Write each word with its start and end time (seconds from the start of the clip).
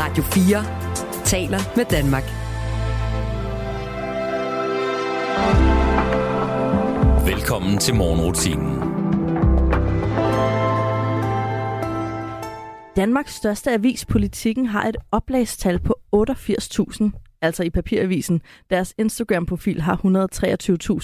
Radio 0.00 0.22
4 0.22 1.24
taler 1.24 1.58
med 1.76 1.84
Danmark. 1.84 2.22
Velkommen 7.26 7.78
til 7.78 7.94
morgenrutinen. 7.94 8.78
Danmarks 12.96 13.34
største 13.34 13.70
avis, 13.70 14.06
Politikken, 14.06 14.66
har 14.66 14.88
et 14.88 14.96
oplagstal 15.12 15.78
på 15.78 15.98
88.000, 16.16 17.10
altså 17.42 17.62
i 17.62 17.70
papiravisen. 17.70 18.42
Deres 18.70 18.94
Instagram-profil 18.98 19.80
har 19.80 19.96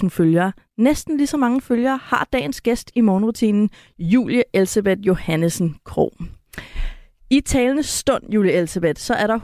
123.000 0.02 0.08
følgere. 0.08 0.52
Næsten 0.78 1.16
lige 1.16 1.26
så 1.26 1.36
mange 1.36 1.60
følgere 1.60 2.00
har 2.02 2.28
dagens 2.32 2.60
gæst 2.60 2.90
i 2.94 3.00
morgenrutinen, 3.00 3.70
Julie 3.98 4.42
Elsebeth 4.52 5.00
Johannesen 5.06 5.76
Krog. 5.84 6.12
I 7.34 7.40
talende 7.40 7.82
stund, 7.82 8.22
Julie 8.32 8.52
Elsebeth, 8.52 9.00
så 9.00 9.14
er 9.14 9.26
der 9.26 9.38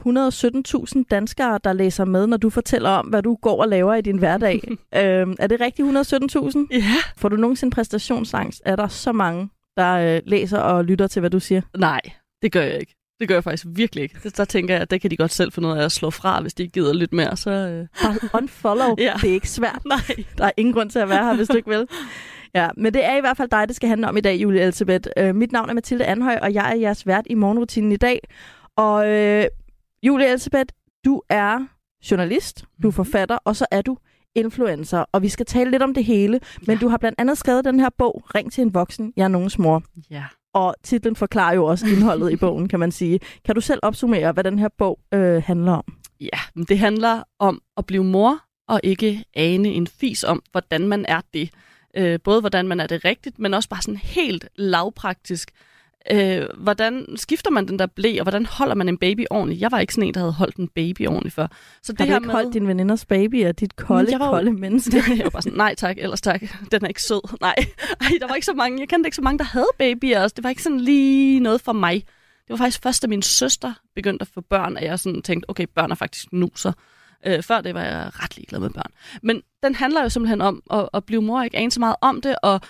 117.000 0.96 1.04
danskere, 1.10 1.58
der 1.64 1.72
læser 1.72 2.04
med, 2.04 2.26
når 2.26 2.36
du 2.36 2.50
fortæller 2.50 2.90
om, 2.90 3.06
hvad 3.06 3.22
du 3.22 3.34
går 3.42 3.62
og 3.62 3.68
laver 3.68 3.94
i 3.94 4.00
din 4.00 4.18
hverdag. 4.18 4.60
øhm, 4.96 5.36
er 5.38 5.46
det 5.46 5.60
rigtigt 5.60 5.88
117.000? 5.88 6.66
Ja. 6.70 6.82
Får 7.16 7.28
du 7.28 7.36
nogensinde 7.36 7.74
præstationsangst? 7.74 8.62
Er 8.64 8.76
der 8.76 8.88
så 8.88 9.12
mange, 9.12 9.50
der 9.76 9.92
øh, 9.92 10.20
læser 10.26 10.58
og 10.58 10.84
lytter 10.84 11.06
til, 11.06 11.20
hvad 11.20 11.30
du 11.30 11.40
siger? 11.40 11.60
Nej, 11.78 12.00
det 12.42 12.52
gør 12.52 12.62
jeg 12.62 12.80
ikke. 12.80 12.94
Det 13.20 13.28
gør 13.28 13.34
jeg 13.34 13.44
faktisk 13.44 13.66
virkelig 13.68 14.02
ikke. 14.02 14.20
Så 14.22 14.34
der 14.36 14.44
tænker 14.44 14.74
jeg, 14.74 14.82
at 14.82 14.90
det 14.90 15.00
kan 15.00 15.10
de 15.10 15.16
godt 15.16 15.32
selv 15.32 15.52
finde 15.52 15.68
ud 15.68 15.72
af 15.72 15.84
at 15.84 15.92
slå 15.92 16.10
fra, 16.10 16.40
hvis 16.40 16.54
de 16.54 16.62
ikke 16.62 16.72
gider 16.72 16.92
lidt 16.92 17.12
mere. 17.12 17.36
Så, 17.36 17.50
øh... 17.50 17.86
Bare 18.02 18.40
unfollow. 18.42 18.96
Ja. 18.98 19.12
Det 19.22 19.30
er 19.30 19.34
ikke 19.34 19.50
svært. 19.50 19.82
Nej. 19.86 20.24
Der 20.38 20.44
er 20.44 20.52
ingen 20.56 20.74
grund 20.74 20.90
til 20.90 20.98
at 20.98 21.08
være 21.08 21.24
her, 21.24 21.34
hvis 21.34 21.48
du 21.48 21.56
ikke 21.56 21.68
vil. 21.68 21.86
Ja, 22.54 22.68
men 22.76 22.94
det 22.94 23.04
er 23.04 23.16
i 23.16 23.20
hvert 23.20 23.36
fald 23.36 23.48
dig, 23.48 23.68
det 23.68 23.76
skal 23.76 23.88
handle 23.88 24.08
om 24.08 24.16
i 24.16 24.20
dag, 24.20 24.36
Julie 24.42 24.60
Elsebeth. 24.62 25.08
Øh, 25.16 25.34
mit 25.34 25.52
navn 25.52 25.70
er 25.70 25.74
Mathilde 25.74 26.04
Anhøj, 26.04 26.38
og 26.42 26.54
jeg 26.54 26.70
er 26.72 26.76
jeres 26.76 27.06
vært 27.06 27.26
i 27.30 27.34
morgenrutinen 27.34 27.92
i 27.92 27.96
dag. 27.96 28.20
Og 28.76 29.08
øh, 29.08 29.44
Julie 30.02 30.26
Elsebeth, 30.32 30.74
du 31.04 31.22
er 31.28 31.66
journalist, 32.10 32.64
du 32.82 32.88
er 32.88 32.92
forfatter, 32.92 33.38
og 33.44 33.56
så 33.56 33.66
er 33.70 33.82
du 33.82 33.96
influencer. 34.34 35.04
Og 35.12 35.22
vi 35.22 35.28
skal 35.28 35.46
tale 35.46 35.70
lidt 35.70 35.82
om 35.82 35.94
det 35.94 36.04
hele, 36.04 36.40
men 36.66 36.76
Ja. 36.76 36.80
du 36.80 36.88
har 36.88 36.96
blandt 36.98 37.20
andet 37.20 37.38
skrevet 37.38 37.64
den 37.64 37.80
her 37.80 37.88
bog, 37.98 38.22
Ring 38.34 38.52
til 38.52 38.62
en 38.62 38.74
voksen, 38.74 39.12
jeg 39.16 39.24
er 39.24 39.28
nogens 39.28 39.58
mor. 39.58 39.82
Ja. 40.10 40.24
Og 40.54 40.74
titlen 40.82 41.16
forklarer 41.16 41.54
jo 41.54 41.64
også 41.64 41.86
indholdet 41.86 42.32
i 42.32 42.36
bogen, 42.46 42.68
kan 42.68 42.80
man 42.80 42.92
sige. 42.92 43.20
Kan 43.44 43.54
du 43.54 43.60
selv 43.60 43.80
opsummere, 43.82 44.32
hvad 44.32 44.44
den 44.44 44.58
her 44.58 44.68
bog 44.78 44.98
øh, 45.14 45.42
handler 45.42 45.72
om? 45.72 45.84
Ja, 46.20 46.38
men 46.54 46.64
det 46.64 46.78
handler 46.78 47.22
om 47.38 47.62
at 47.76 47.86
blive 47.86 48.04
mor, 48.04 48.38
og 48.68 48.80
ikke 48.84 49.24
ane 49.34 49.68
en 49.68 49.86
fis 49.86 50.24
om, 50.24 50.42
hvordan 50.52 50.88
man 50.88 51.04
er 51.08 51.20
det. 51.34 51.50
Øh, 51.96 52.18
både 52.24 52.40
hvordan 52.40 52.68
man 52.68 52.80
er 52.80 52.86
det 52.86 53.04
rigtigt, 53.04 53.38
men 53.38 53.54
også 53.54 53.68
bare 53.68 53.82
sådan 53.82 53.96
helt 53.96 54.48
lavpraktisk. 54.56 55.50
Øh, 56.12 56.42
hvordan 56.58 57.06
skifter 57.16 57.50
man 57.50 57.68
den 57.68 57.78
der 57.78 57.86
blæ, 57.86 58.16
og 58.18 58.22
hvordan 58.22 58.46
holder 58.46 58.74
man 58.74 58.88
en 58.88 58.98
baby 58.98 59.24
ordentligt? 59.30 59.60
Jeg 59.60 59.72
var 59.72 59.78
ikke 59.80 59.94
sådan 59.94 60.08
en, 60.08 60.14
der 60.14 60.20
havde 60.20 60.32
holdt 60.32 60.56
en 60.56 60.68
baby 60.68 61.06
ordentligt 61.06 61.34
før. 61.34 61.46
Så 61.82 61.94
Har 61.98 62.06
du 62.06 62.14
ikke 62.14 62.28
holdt 62.28 62.54
din 62.54 62.68
veninders 62.68 63.04
baby 63.04 63.44
af 63.44 63.54
dit 63.54 63.76
kolde, 63.76 64.10
Jeg 64.12 64.20
var 64.20 64.26
jo- 64.26 64.32
kolde 64.32 64.52
menneske? 64.52 64.96
jeg 65.16 65.24
var 65.24 65.30
bare 65.30 65.42
sådan, 65.42 65.56
nej 65.56 65.74
tak, 65.74 65.96
ellers 65.98 66.20
tak. 66.20 66.40
Den 66.72 66.84
er 66.84 66.88
ikke 66.88 67.02
sød. 67.02 67.36
Nej, 67.40 67.54
Ej, 68.00 68.08
der 68.20 68.26
var 68.28 68.34
ikke 68.34 68.44
så 68.46 68.54
mange. 68.54 68.80
Jeg 68.80 68.88
kendte 68.88 69.06
ikke 69.06 69.16
så 69.16 69.22
mange, 69.22 69.38
der 69.38 69.44
havde 69.44 69.68
babyer. 69.78 70.20
også. 70.22 70.34
Det 70.34 70.44
var 70.44 70.50
ikke 70.50 70.62
sådan 70.62 70.80
lige 70.80 71.40
noget 71.40 71.60
for 71.60 71.72
mig. 71.72 71.94
Det 71.94 72.50
var 72.50 72.56
faktisk 72.56 72.82
først, 72.82 73.02
da 73.02 73.06
min 73.08 73.22
søster 73.22 73.72
begyndte 73.94 74.22
at 74.22 74.28
få 74.34 74.40
børn, 74.40 74.76
at 74.76 74.84
jeg 74.84 74.98
sådan 74.98 75.22
tænkte, 75.22 75.50
okay, 75.50 75.66
børn 75.74 75.90
er 75.90 75.94
faktisk 75.94 76.26
nuser. 76.32 76.72
Øh, 77.26 77.42
før 77.42 77.60
det 77.60 77.74
var 77.74 77.82
jeg 77.82 78.10
ret 78.12 78.36
ligeglad 78.36 78.60
med 78.60 78.70
børn. 78.70 78.92
Men 79.22 79.42
den 79.62 79.74
handler 79.74 80.02
jo 80.02 80.08
simpelthen 80.08 80.40
om 80.40 80.62
at, 80.72 80.88
at 80.94 81.04
blive 81.04 81.22
mor, 81.22 81.42
ikke 81.42 81.56
ane 81.56 81.70
så 81.70 81.80
meget 81.80 81.96
om 82.00 82.20
det, 82.20 82.36
og 82.42 82.60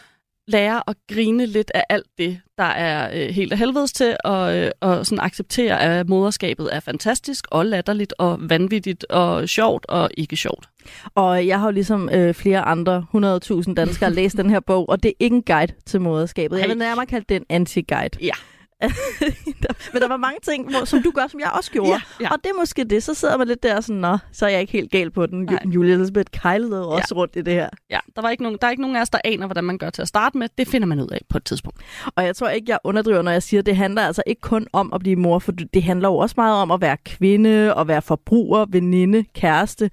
lære 0.50 0.82
at 0.86 0.96
grine 1.12 1.46
lidt 1.46 1.70
af 1.74 1.84
alt 1.88 2.06
det, 2.18 2.40
der 2.58 2.64
er 2.64 3.10
øh, 3.14 3.34
helt 3.34 3.52
af 3.52 3.58
helvedes 3.58 3.92
til, 3.92 4.16
og, 4.24 4.56
øh, 4.56 4.70
og 4.80 5.06
sådan 5.06 5.24
acceptere, 5.24 5.80
at 5.80 6.08
moderskabet 6.08 6.68
er 6.72 6.80
fantastisk, 6.80 7.46
og 7.50 7.66
latterligt, 7.66 8.14
og 8.18 8.38
vanvittigt, 8.40 9.04
og 9.04 9.48
sjovt, 9.48 9.86
og 9.86 10.10
ikke 10.16 10.36
sjovt. 10.36 10.68
Og 11.14 11.46
jeg 11.46 11.60
har 11.60 11.66
jo 11.66 11.72
ligesom 11.72 12.08
øh, 12.12 12.34
flere 12.34 12.60
andre 12.60 13.06
100.000 13.14 13.74
danskere 13.74 14.12
læst 14.12 14.36
den 14.36 14.50
her 14.50 14.60
bog, 14.60 14.88
og 14.88 15.02
det 15.02 15.08
er 15.08 15.12
ikke 15.20 15.36
en 15.36 15.42
guide 15.42 15.72
til 15.86 16.00
moderskabet. 16.00 16.58
Jeg 16.58 16.68
vil 16.68 16.78
nærmere 16.78 17.06
kalde 17.06 17.24
det 17.28 17.36
en 17.36 17.46
anti-guide. 17.48 18.18
Ja. 18.20 18.32
Men 19.92 20.02
der 20.02 20.08
var 20.08 20.16
mange 20.16 20.38
ting, 20.42 20.70
hvor, 20.70 20.84
som 20.84 21.02
du 21.02 21.10
gør, 21.10 21.26
som 21.26 21.40
jeg 21.40 21.50
også 21.56 21.70
gjorde. 21.70 21.90
Ja, 21.90 22.00
ja. 22.20 22.32
Og 22.32 22.38
det 22.44 22.50
er 22.50 22.54
måske 22.58 22.84
det. 22.84 23.02
Så 23.02 23.14
sidder 23.14 23.36
man 23.36 23.48
lidt 23.48 23.62
der 23.62 23.80
sådan, 23.80 24.00
nå, 24.00 24.18
så 24.32 24.46
er 24.46 24.50
jeg 24.50 24.60
ikke 24.60 24.72
helt 24.72 24.90
gal 24.90 25.10
på 25.10 25.26
den. 25.26 25.42
Nej. 25.44 25.58
Ju- 25.64 25.70
Julie 25.70 25.94
Elisabeth 25.94 26.30
kejlede 26.32 26.88
også 26.88 27.14
rundt 27.14 27.36
i 27.36 27.40
det 27.42 27.54
her. 27.54 27.68
Ja, 27.90 27.98
der, 28.16 28.22
var 28.22 28.30
ikke 28.30 28.42
nogen, 28.42 28.58
der 28.60 28.66
er 28.66 28.70
ikke 28.70 28.82
nogen 28.82 28.96
af 28.96 29.00
os, 29.00 29.10
der 29.10 29.18
aner, 29.24 29.46
hvordan 29.46 29.64
man 29.64 29.78
gør 29.78 29.90
til 29.90 30.02
at 30.02 30.08
starte 30.08 30.38
med. 30.38 30.48
Det 30.58 30.68
finder 30.68 30.86
man 30.86 31.00
ud 31.00 31.08
af 31.08 31.20
på 31.28 31.38
et 31.38 31.44
tidspunkt. 31.44 31.80
Og 32.16 32.24
jeg 32.24 32.36
tror 32.36 32.48
ikke, 32.48 32.70
jeg 32.70 32.78
underdriver, 32.84 33.22
når 33.22 33.30
jeg 33.32 33.42
siger, 33.42 33.60
at 33.60 33.66
det 33.66 33.76
handler 33.76 34.02
altså 34.02 34.22
ikke 34.26 34.40
kun 34.40 34.66
om 34.72 34.92
at 34.92 35.00
blive 35.00 35.16
mor, 35.16 35.38
for 35.38 35.52
det 35.52 35.82
handler 35.82 36.08
jo 36.08 36.16
også 36.16 36.34
meget 36.38 36.54
om 36.62 36.70
at 36.70 36.80
være 36.80 36.96
kvinde, 37.04 37.74
og 37.74 37.88
være 37.88 38.02
forbruger, 38.02 38.66
veninde, 38.68 39.24
kæreste, 39.34 39.90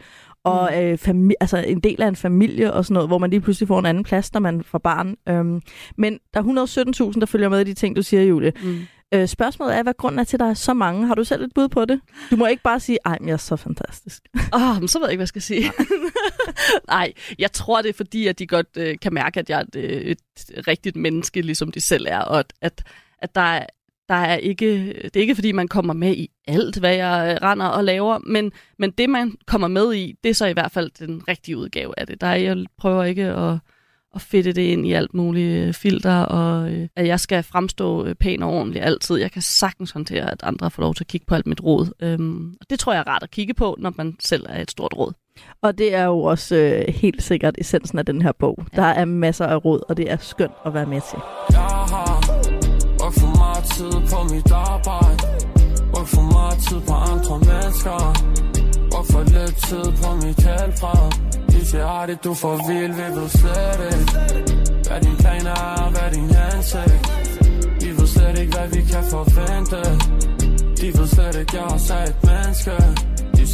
og 0.47 0.69
Mm. 0.73 0.79
øh, 0.79 0.93
fami- 1.01 1.33
altså 1.39 1.57
en 1.57 1.79
del 1.79 2.01
af 2.01 2.07
en 2.07 2.15
familie 2.15 2.73
og 2.73 2.85
sådan 2.85 2.93
noget, 2.93 3.09
hvor 3.09 3.17
man 3.17 3.29
lige 3.29 3.41
pludselig 3.41 3.67
får 3.67 3.79
en 3.79 3.85
anden 3.85 4.03
plads, 4.03 4.33
når 4.33 4.39
man 4.39 4.63
får 4.63 4.77
barn. 4.77 5.15
Øhm, 5.29 5.61
men 5.97 6.19
der 6.33 6.39
er 6.39 6.43
117.000, 7.13 7.19
der 7.19 7.25
følger 7.25 7.49
med 7.49 7.61
i 7.61 7.63
de 7.63 7.73
ting, 7.73 7.95
du 7.95 8.01
siger, 8.01 8.23
Julie. 8.23 8.53
Mm. 8.63 8.79
Øh, 9.13 9.27
spørgsmålet 9.27 9.75
er, 9.77 9.83
hvad 9.83 9.93
grunden 9.97 10.19
er 10.19 10.23
til, 10.23 10.35
at 10.35 10.39
der 10.39 10.49
er 10.49 10.53
så 10.53 10.73
mange. 10.73 11.07
Har 11.07 11.15
du 11.15 11.23
selv 11.23 11.43
et 11.43 11.51
bud 11.55 11.67
på 11.67 11.85
det? 11.85 12.01
Du 12.31 12.35
må 12.35 12.45
ikke 12.45 12.63
bare 12.63 12.79
sige, 12.79 12.97
ej, 13.05 13.17
men 13.19 13.27
jeg 13.27 13.33
er 13.33 13.37
så 13.37 13.55
fantastisk. 13.55 14.21
Åh, 14.55 14.69
oh, 14.69 14.79
men 14.79 14.87
så 14.87 14.99
ved 14.99 15.05
jeg 15.07 15.11
ikke, 15.11 15.17
hvad 15.17 15.23
jeg 15.23 15.27
skal 15.27 15.41
sige. 15.41 15.71
Nej, 16.89 17.13
jeg 17.39 17.51
tror, 17.51 17.81
det 17.81 17.89
er 17.89 17.93
fordi, 17.93 18.27
at 18.27 18.39
de 18.39 18.47
godt 18.47 18.67
øh, 18.77 18.95
kan 19.01 19.13
mærke, 19.13 19.39
at 19.39 19.49
jeg 19.49 19.59
er 19.59 19.63
et, 19.63 19.75
øh, 19.75 20.01
et 20.11 20.67
rigtigt 20.67 20.95
menneske, 20.95 21.41
ligesom 21.41 21.71
de 21.71 21.81
selv 21.81 22.05
er, 22.09 22.19
og 22.19 22.39
at, 22.39 22.53
at, 22.61 22.83
at 23.19 23.35
der 23.35 23.41
er 23.41 23.65
der 24.09 24.15
er 24.15 24.35
ikke, 24.35 24.93
det 24.93 25.15
er 25.15 25.21
ikke 25.21 25.35
fordi, 25.35 25.51
man 25.51 25.67
kommer 25.67 25.93
med 25.93 26.15
i 26.15 26.29
alt, 26.47 26.79
hvad 26.79 26.95
jeg 26.95 27.37
øh, 27.41 27.47
render 27.47 27.65
og 27.65 27.83
laver, 27.83 28.19
men, 28.25 28.51
men 28.79 28.91
det, 28.91 29.09
man 29.09 29.35
kommer 29.47 29.67
med 29.67 29.93
i, 29.93 30.15
det 30.23 30.29
er 30.29 30.33
så 30.33 30.45
i 30.45 30.53
hvert 30.53 30.71
fald 30.71 30.91
den 30.99 31.27
rigtige 31.27 31.57
udgave 31.57 31.99
af 31.99 32.07
det. 32.07 32.21
Der 32.21 32.27
er, 32.27 32.35
jeg 32.35 32.65
prøver 32.77 33.03
ikke 33.03 33.23
at, 33.23 33.57
at 34.15 34.21
fedte 34.21 34.51
det 34.51 34.61
ind 34.61 34.87
i 34.87 34.93
alt 34.93 35.13
muligt 35.13 35.67
øh, 35.67 35.73
filter, 35.73 36.19
og 36.19 36.71
øh, 36.71 36.87
at 36.95 37.07
jeg 37.07 37.19
skal 37.19 37.43
fremstå 37.43 38.05
øh, 38.05 38.15
pæn 38.15 38.43
og 38.43 38.53
ordentlig 38.53 38.81
altid. 38.81 39.15
Jeg 39.15 39.31
kan 39.31 39.41
sagtens 39.41 39.91
håndtere, 39.91 40.31
at 40.31 40.39
andre 40.43 40.71
får 40.71 40.83
lov 40.83 40.95
til 40.95 41.03
at 41.03 41.07
kigge 41.07 41.25
på 41.25 41.35
alt 41.35 41.47
mit 41.47 41.63
råd. 41.63 41.93
Øhm, 41.99 42.53
og 42.61 42.69
det 42.69 42.79
tror 42.79 42.93
jeg 42.93 42.99
er 42.99 43.07
rart 43.07 43.23
at 43.23 43.31
kigge 43.31 43.53
på, 43.53 43.75
når 43.79 43.93
man 43.97 44.15
selv 44.19 44.45
er 44.49 44.61
et 44.61 44.71
stort 44.71 44.93
råd. 44.97 45.13
Og 45.61 45.77
det 45.77 45.95
er 45.95 46.03
jo 46.03 46.19
også 46.19 46.55
øh, 46.55 46.93
helt 46.93 47.23
sikkert 47.23 47.55
essensen 47.57 47.99
af 47.99 48.05
den 48.05 48.21
her 48.21 48.31
bog. 48.31 48.57
Ja. 48.73 48.81
Der 48.81 48.87
er 48.87 49.05
masser 49.05 49.45
af 49.45 49.65
råd, 49.65 49.79
og 49.89 49.97
det 49.97 50.11
er 50.11 50.17
skønt 50.17 50.51
at 50.65 50.73
være 50.73 50.85
med 50.85 51.01
til. 51.09 51.19
Jeg 51.51 51.59
har 51.59 52.06
tid 53.77 53.91
på 54.11 54.19
mit 54.33 54.51
arbejde. 54.51 55.23
Brugt 55.93 56.09
for 56.15 56.25
meget 56.35 56.57
tid 56.67 56.79
på 56.87 56.93
andre 57.11 57.35
mennesker. 57.49 57.99
Brugt 58.91 59.09
for 59.13 59.23
lidt 59.33 59.55
tid 59.67 59.87
på 60.01 60.09
mit 60.23 60.39
helbred. 60.47 61.07
De 61.51 61.65
siger, 61.69 62.05
det 62.05 62.23
du 62.23 62.33
for 62.33 62.55
vild, 62.67 62.93
vi 62.99 63.07
ved 63.17 63.29
slet 63.39 63.79
ikke 63.93 64.11
Hvad 64.87 64.99
din 65.05 65.17
plan 65.23 65.45
er, 65.47 65.89
hvad 65.93 66.09
din 66.15 66.29
ansigt 66.51 67.03
Vi 67.81 67.89
ved 67.97 68.07
slet 68.07 68.39
ikke, 68.39 68.53
hvad 68.57 68.67
vi 68.75 68.81
kan 68.91 69.03
forvente. 69.15 69.79
De 70.81 70.87
ved 70.97 71.07
slet 71.07 71.35
ikke, 71.41 71.55
jeg 71.57 71.65
også 71.73 71.93
er 71.93 72.03
et 72.03 72.17
menneske. 72.29 72.75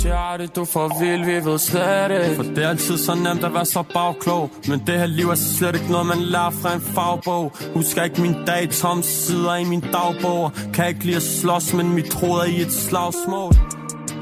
De 0.04 0.08
siger, 0.10 0.38
det 0.38 0.56
du 0.56 0.66
får 0.66 1.00
vild, 1.00 1.26
vi 1.26 1.46
ved 1.46 1.60
slet 1.60 2.12
ikke. 2.12 2.36
For 2.36 2.44
det 2.44 2.64
er 2.64 2.70
altid 2.70 2.98
så 2.98 3.16
nemt 3.16 3.44
at 3.44 3.54
være 3.54 3.66
så 3.66 3.84
bagklog. 3.94 4.50
Men 4.68 4.80
det 4.88 5.00
her 5.00 5.06
liv 5.06 5.30
er 5.30 5.36
slet 5.36 5.76
ikke 5.76 5.92
noget, 5.92 6.06
man 6.06 6.18
lærer 6.18 6.50
fra 6.50 6.74
en 6.74 6.82
fagbog. 6.82 7.52
Husker 7.74 8.04
ikke 8.04 8.22
min 8.22 8.36
dag, 8.48 8.70
tom 8.70 9.02
sider 9.04 9.56
i 9.56 9.64
min 9.64 9.82
dagbog. 9.82 10.52
Kan 10.74 10.88
ikke 10.88 11.04
lide 11.06 11.16
at 11.16 11.22
slås, 11.24 11.74
men 11.74 11.94
mit 11.94 12.14
hoved 12.14 12.40
er 12.40 12.46
i 12.46 12.62
et 12.62 12.72
slagsmål. 12.72 13.54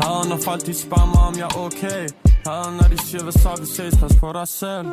Hader, 0.01 0.29
når 0.29 0.37
folk 0.45 0.65
de 0.65 0.73
spørger 0.73 1.05
mig, 1.05 1.23
om 1.29 1.35
jeg 1.37 1.43
er 1.43 1.57
okay. 1.65 2.03
Hader, 2.45 2.71
når 2.81 2.87
de 2.95 2.97
siger, 3.07 3.23
hvad 3.23 3.33
så? 3.33 3.49
Vi 3.59 3.65
ses, 3.65 3.99
pas 4.01 4.15
på 4.19 4.33
dig 4.33 4.47
selv 4.47 4.87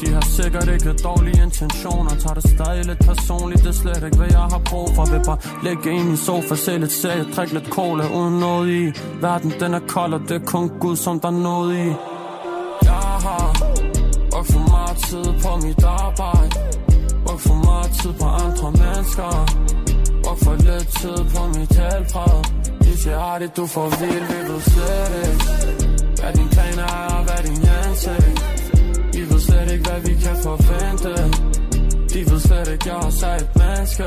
de 0.00 0.12
har 0.12 0.20
sikkert 0.20 0.68
ikke 0.68 0.92
dårlige 0.92 1.42
intentioner 1.42 2.10
Tager 2.10 2.34
det 2.34 2.50
stadig 2.50 2.84
lidt 2.84 2.98
personligt 2.98 3.60
Det 3.62 3.68
er 3.68 3.78
slet 3.82 4.02
ikke 4.04 4.16
hvad 4.16 4.30
jeg 4.30 4.46
har 4.54 4.62
brug 4.70 4.88
for. 4.94 5.04
Vil 5.12 5.22
bare 5.26 5.38
ligge 5.62 6.00
i 6.00 6.02
min 6.02 6.16
sofa 6.16 6.54
Se 6.54 6.78
lidt 6.78 6.92
serie 6.92 7.24
Drikke 7.36 7.54
lidt 7.54 7.68
cola 7.68 8.04
uden 8.18 8.40
noget 8.40 8.68
i. 8.80 8.82
Verden 9.20 9.52
den 9.60 9.74
er 9.74 9.80
kold 9.88 10.14
Og 10.14 10.20
det 10.28 10.36
er 10.40 10.44
kun 10.44 10.68
Gud 10.80 10.96
som 10.96 11.20
der 11.20 11.28
er 11.28 11.40
noget 11.50 11.74
i. 11.74 11.88
Jeg 12.90 13.08
har 13.26 13.46
Brugt 14.32 14.52
for 14.52 14.64
meget 14.74 14.96
tid 15.08 15.26
på 15.42 15.50
mit 15.66 15.84
arbejde. 15.84 16.54
Brugt 17.26 17.42
for 17.42 17.58
meget 17.68 17.90
tid 18.00 18.12
på 18.20 18.26
andre 18.44 18.68
mennesker. 18.82 19.30
Brugt 20.24 20.44
for 20.44 20.54
lidt 20.68 20.88
tid 21.00 21.18
på 21.34 21.40
mit 21.54 21.72
helbred. 21.80 22.38
De 22.84 22.96
siger 23.02 23.18
har 23.18 23.38
det 23.38 23.56
du 23.56 23.66
for 23.66 23.86
vild 24.00 24.26
Vi 24.30 24.52
ved 24.52 24.60
slet 24.60 25.12
ikke 25.28 25.44
Hvad 26.20 26.32
din 26.32 26.48
plan 26.48 26.78
er 26.78 27.14
og 27.16 27.22
hvad 27.24 27.40
din 27.46 27.68
ansigt 27.84 28.57
hvad 29.98 30.10
vi 30.10 30.14
kan 30.20 30.36
forvente 30.42 31.08
De 32.14 32.30
ved 32.30 32.40
slet 32.40 32.68
ikke, 32.72 32.84
jeg 32.88 32.94
også 32.96 33.26
er 33.26 33.36
et 33.36 33.48
menneske 33.56 34.04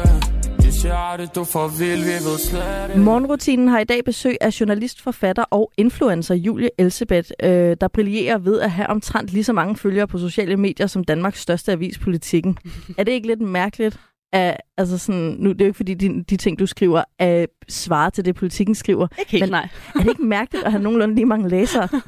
De 0.61 0.71
siger, 0.81 0.93
"Ej, 0.95 1.17
det 1.17 1.35
du 1.35 1.43
for 1.43 1.67
vild, 1.67 1.99
vi 2.03 2.29
ved 2.29 2.37
slet 2.39 2.89
ikke 2.89 2.99
Morgenrutinen 3.01 3.67
har 3.67 3.79
i 3.79 3.83
dag 3.83 4.03
besøg 4.05 4.35
af 4.41 4.59
journalist, 4.59 5.01
forfatter 5.01 5.43
og 5.43 5.71
influencer 5.77 6.35
Julie 6.35 6.69
Elsebeth, 6.77 7.31
øh, 7.43 7.75
der 7.81 7.87
brillerer 7.87 8.37
ved 8.37 8.59
at 8.59 8.71
have 8.71 8.87
omtrent 8.87 9.29
lige 9.29 9.43
så 9.43 9.53
mange 9.53 9.75
følgere 9.77 10.07
på 10.07 10.17
sociale 10.17 10.57
medier 10.57 10.87
som 10.87 11.03
Danmarks 11.03 11.39
største 11.41 11.71
avis 11.71 11.97
Politikken. 11.99 12.57
er 12.97 13.03
det 13.03 13.11
ikke 13.11 13.27
lidt 13.27 13.41
mærkeligt? 13.41 13.99
er, 14.33 14.57
altså 14.77 14.97
sådan, 14.97 15.35
nu 15.39 15.51
det 15.51 15.61
er 15.61 15.65
jo 15.65 15.69
ikke 15.69 15.77
fordi, 15.77 15.93
de, 15.93 16.23
de 16.29 16.37
ting, 16.37 16.59
du 16.59 16.65
skriver, 16.65 17.03
er 17.19 17.45
svarer 17.69 18.09
til 18.09 18.25
det, 18.25 18.35
politikken 18.35 18.75
skriver. 18.75 19.07
Ikke 19.19 19.31
helt, 19.31 19.43
Men- 19.43 19.49
nej. 19.49 19.67
Er 19.95 19.99
det 19.99 20.09
ikke 20.09 20.23
mærkeligt 20.23 20.65
at 20.65 20.71
have 20.71 20.83
nogenlunde 20.83 21.15
lige 21.15 21.25
mange 21.25 21.49
læsere? 21.49 21.87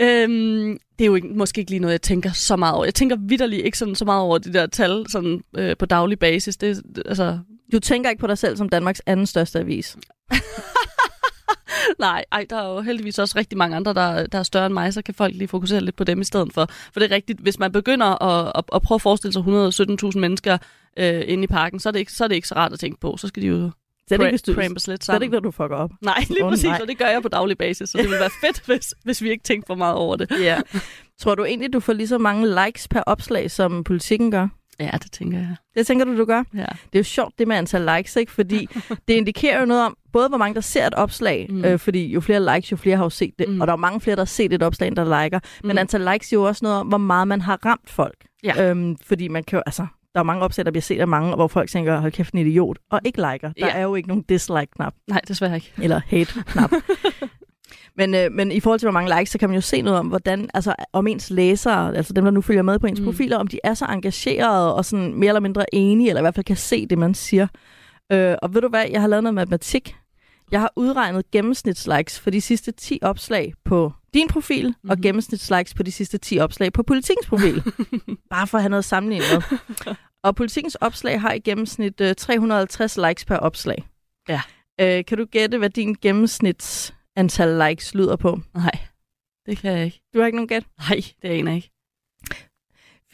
Øhm, 0.00 0.78
det 0.98 1.04
er 1.04 1.06
jo 1.06 1.14
ikke, 1.14 1.28
måske 1.28 1.58
ikke 1.58 1.70
lige 1.70 1.80
noget, 1.80 1.92
jeg 1.92 2.02
tænker 2.02 2.32
så 2.32 2.56
meget 2.56 2.74
over. 2.74 2.84
Jeg 2.84 2.94
tænker 2.94 3.16
vidderligt 3.20 3.64
ikke 3.64 3.78
sådan 3.78 3.94
så 3.94 4.04
meget 4.04 4.22
over 4.22 4.38
de 4.38 4.52
der 4.52 4.66
tal 4.66 5.04
sådan, 5.08 5.44
øh, 5.56 5.76
på 5.76 5.86
daglig 5.86 6.18
basis. 6.18 6.56
Det, 6.56 6.82
altså, 7.06 7.38
Du 7.72 7.78
tænker 7.78 8.10
ikke 8.10 8.20
på 8.20 8.26
dig 8.26 8.38
selv 8.38 8.56
som 8.56 8.68
Danmarks 8.68 9.02
anden 9.06 9.26
største 9.26 9.58
avis. 9.58 9.96
nej, 11.98 12.24
ej, 12.32 12.46
der 12.50 12.56
er 12.56 12.74
jo 12.74 12.80
heldigvis 12.80 13.18
også 13.18 13.38
rigtig 13.38 13.58
mange 13.58 13.76
andre, 13.76 13.94
der, 13.94 14.26
der 14.26 14.38
er 14.38 14.42
større 14.42 14.66
end 14.66 14.74
mig, 14.74 14.94
så 14.94 15.02
kan 15.02 15.14
folk 15.14 15.34
lige 15.34 15.48
fokusere 15.48 15.80
lidt 15.80 15.96
på 15.96 16.04
dem 16.04 16.20
i 16.20 16.24
stedet 16.24 16.52
for. 16.52 16.66
For 16.92 17.00
det 17.00 17.12
er 17.12 17.14
rigtigt, 17.14 17.40
hvis 17.40 17.58
man 17.58 17.72
begynder 17.72 18.22
at, 18.22 18.52
at, 18.54 18.64
at 18.74 18.82
prøve 18.82 18.96
at 18.96 19.02
forestille 19.02 19.32
sig 19.32 19.42
117.000 20.12 20.18
mennesker 20.18 20.58
øh, 20.98 21.22
inde 21.26 21.44
i 21.44 21.46
parken, 21.46 21.80
så 21.80 21.88
er, 21.88 21.90
det 21.90 21.98
ikke, 21.98 22.12
så 22.12 22.24
er 22.24 22.28
det 22.28 22.34
ikke 22.34 22.48
så 22.48 22.54
rart 22.54 22.72
at 22.72 22.78
tænke 22.78 23.00
på. 23.00 23.16
Så 23.16 23.28
skal 23.28 23.42
de 23.42 23.46
jo 23.46 23.70
Det 24.08 24.12
er 24.12 24.16
det 24.16 24.24
ikke, 24.24 24.32
hvis 24.32 24.42
du, 24.42 24.54
crampes 24.54 24.86
lidt 24.88 25.00
er 25.00 25.04
sammen. 25.04 25.22
ikke, 25.22 25.32
når 25.32 25.40
du 25.40 25.50
fucker 25.50 25.76
op. 25.76 25.90
Nej, 26.02 26.24
lige 26.28 26.44
Åh, 26.44 26.50
præcis, 26.50 26.64
nej. 26.64 26.78
og 26.82 26.88
det 26.88 26.98
gør 26.98 27.06
jeg 27.06 27.22
på 27.22 27.28
daglig 27.28 27.58
basis, 27.58 27.90
så 27.90 27.98
det 27.98 28.04
ville 28.04 28.20
være 28.20 28.30
fedt, 28.46 28.62
hvis, 28.66 28.94
hvis 29.04 29.22
vi 29.22 29.30
ikke 29.30 29.44
tænkte 29.44 29.66
for 29.66 29.74
meget 29.74 29.94
over 29.94 30.16
det. 30.16 30.30
Ja. 30.40 30.60
Tror 31.20 31.34
du 31.34 31.44
egentlig, 31.44 31.72
du 31.72 31.80
får 31.80 31.92
lige 31.92 32.08
så 32.08 32.18
mange 32.18 32.66
likes 32.66 32.88
per 32.88 33.00
opslag, 33.06 33.50
som 33.50 33.84
politikken 33.84 34.30
gør? 34.30 34.48
Ja, 34.80 34.90
det 35.02 35.12
tænker 35.12 35.38
jeg. 35.38 35.56
Det 35.74 35.86
tænker 35.86 36.04
du, 36.04 36.18
du 36.18 36.24
gør? 36.24 36.42
Ja. 36.54 36.58
Det 36.60 36.94
er 36.94 36.98
jo 36.98 37.02
sjovt, 37.02 37.38
det 37.38 37.48
med 37.48 37.56
antal 37.56 37.90
likes, 37.96 38.16
ikke? 38.16 38.32
Fordi 38.32 38.68
det 39.08 39.14
indikerer 39.14 39.60
jo 39.60 39.66
noget 39.66 39.82
om, 39.86 39.96
både 40.12 40.28
hvor 40.28 40.38
mange, 40.38 40.54
der 40.54 40.60
ser 40.60 40.86
et 40.86 40.94
opslag, 40.94 41.46
Mm. 41.50 41.64
øh, 41.64 41.78
fordi 41.78 42.06
jo 42.06 42.20
flere 42.20 42.54
likes, 42.54 42.72
jo 42.72 42.76
flere 42.76 42.96
har 42.96 43.04
jo 43.04 43.10
set 43.10 43.34
det, 43.38 43.48
Mm. 43.48 43.60
og 43.60 43.66
der 43.66 43.72
er 43.72 43.76
mange 43.76 44.00
flere, 44.00 44.16
der 44.16 44.20
har 44.22 44.26
set 44.26 44.52
et 44.52 44.62
opslag, 44.62 44.86
end 44.88 44.96
der 44.96 45.22
liker. 45.24 45.38
Mm. 45.62 45.66
Men 45.68 45.78
antal 45.78 46.00
likes 46.12 46.32
er 46.32 46.36
jo 46.36 46.42
også 46.42 46.64
noget 46.64 46.78
om, 46.80 46.86
hvor 46.86 46.98
meget 46.98 47.28
man 47.28 47.40
har 47.40 47.58
ramt 47.66 47.90
folk. 47.90 48.26
Ja. 48.44 48.70
Øhm, 48.70 48.96
fordi 49.06 49.28
man 49.28 49.44
kan 49.44 49.56
jo, 49.56 49.62
altså, 49.66 49.86
der 50.16 50.20
er 50.20 50.24
mange 50.24 50.42
opslag, 50.42 50.64
der 50.64 50.70
bliver 50.70 50.82
set 50.82 51.00
af 51.00 51.08
mange, 51.08 51.34
hvor 51.34 51.46
folk 51.48 51.70
tænker, 51.70 52.00
hold 52.00 52.12
kæft, 52.12 52.32
en 52.34 52.38
idiot, 52.46 52.78
og 52.90 53.00
ikke 53.04 53.18
liker. 53.32 53.52
Der 53.52 53.66
Ja. 53.66 53.72
er 53.72 53.82
jo 53.82 53.94
ikke 53.94 54.08
nogen 54.08 54.22
dislike-knap, 54.28 54.94
Nej, 55.08 55.20
desværre 55.28 55.54
ikke. 55.54 55.72
eller 55.82 56.00
hate-knap. 56.06 56.70
Men, 57.98 58.14
øh, 58.14 58.32
men 58.32 58.52
i 58.52 58.60
forhold 58.60 58.80
til, 58.80 58.86
hvor 58.86 58.92
mange 59.00 59.18
likes, 59.18 59.30
så 59.30 59.38
kan 59.38 59.48
man 59.48 59.54
jo 59.54 59.60
se 59.60 59.82
noget 59.82 59.98
om, 59.98 60.06
hvordan, 60.06 60.50
altså 60.54 60.74
om 60.92 61.06
ens 61.06 61.30
læsere, 61.30 61.96
altså 61.96 62.12
dem, 62.12 62.24
der 62.24 62.30
nu 62.30 62.40
følger 62.40 62.62
med 62.62 62.78
på 62.78 62.86
ens 62.86 63.00
Mm. 63.00 63.06
mm. 63.06 63.12
profiler, 63.12 63.36
om 63.38 63.46
de 63.46 63.58
er 63.64 63.74
så 63.74 63.84
engagerede 63.84 64.74
og 64.74 64.84
sådan 64.84 65.14
mere 65.14 65.28
eller 65.28 65.40
mindre 65.40 65.74
enige, 65.74 66.08
eller 66.08 66.20
i 66.20 66.22
hvert 66.22 66.34
fald 66.34 66.44
kan 66.44 66.56
se 66.56 66.86
det, 66.86 66.98
man 66.98 67.14
siger. 67.14 67.46
Øh, 68.12 68.34
og 68.42 68.54
ved 68.54 68.60
du 68.60 68.68
hvad, 68.68 68.84
jeg 68.90 69.00
har 69.00 69.08
lavet 69.08 69.22
noget 69.22 69.34
matematik. 69.34 69.96
Jeg 70.50 70.60
har 70.60 70.72
udregnet 70.76 71.30
gennemsnitslikes 71.30 72.20
for 72.20 72.30
de 72.30 72.40
sidste 72.40 72.72
10 72.72 72.98
opslag 73.02 73.54
på 73.64 73.92
din 74.14 74.28
profil, 74.28 74.66
mm-hmm. 74.66 74.90
og 74.90 74.96
Mhm. 74.96 75.02
gennemsnitslikes 75.02 75.74
på 75.74 75.82
de 75.82 75.92
sidste 75.92 76.18
10 76.18 76.38
opslag 76.38 76.72
på 76.72 76.82
politikens 76.82 77.26
profil. 77.26 77.62
Bare 78.30 78.46
for 78.46 78.58
at 78.58 78.62
have 78.62 78.70
noget 78.70 78.84
sammenlignet 78.84 79.26
med. 79.32 79.94
Og 80.22 80.36
politikens 80.36 80.74
opslag 80.74 81.20
har 81.20 81.32
i 81.32 81.38
gennemsnit 81.38 82.00
øh, 82.00 82.14
350 82.14 82.96
likes 83.08 83.24
per 83.24 83.36
opslag. 83.36 83.88
Ja. 84.28 84.40
Øh, 84.80 85.04
kan 85.04 85.18
du 85.18 85.24
gætte, 85.24 85.58
hvad 85.58 85.70
din 85.70 85.94
gennemsnits 86.02 86.94
antal 87.16 87.68
likes 87.68 87.94
lyder 87.94 88.16
på? 88.16 88.40
Nej, 88.54 88.78
det 89.46 89.58
kan 89.58 89.72
jeg 89.72 89.84
ikke. 89.84 90.00
Du 90.14 90.18
har 90.18 90.26
ikke 90.26 90.36
nogen 90.36 90.48
gæt? 90.48 90.64
Nej, 90.78 91.00
det 91.22 91.28
aner 91.28 91.50
jeg 91.52 91.56
ikke. 91.56 91.70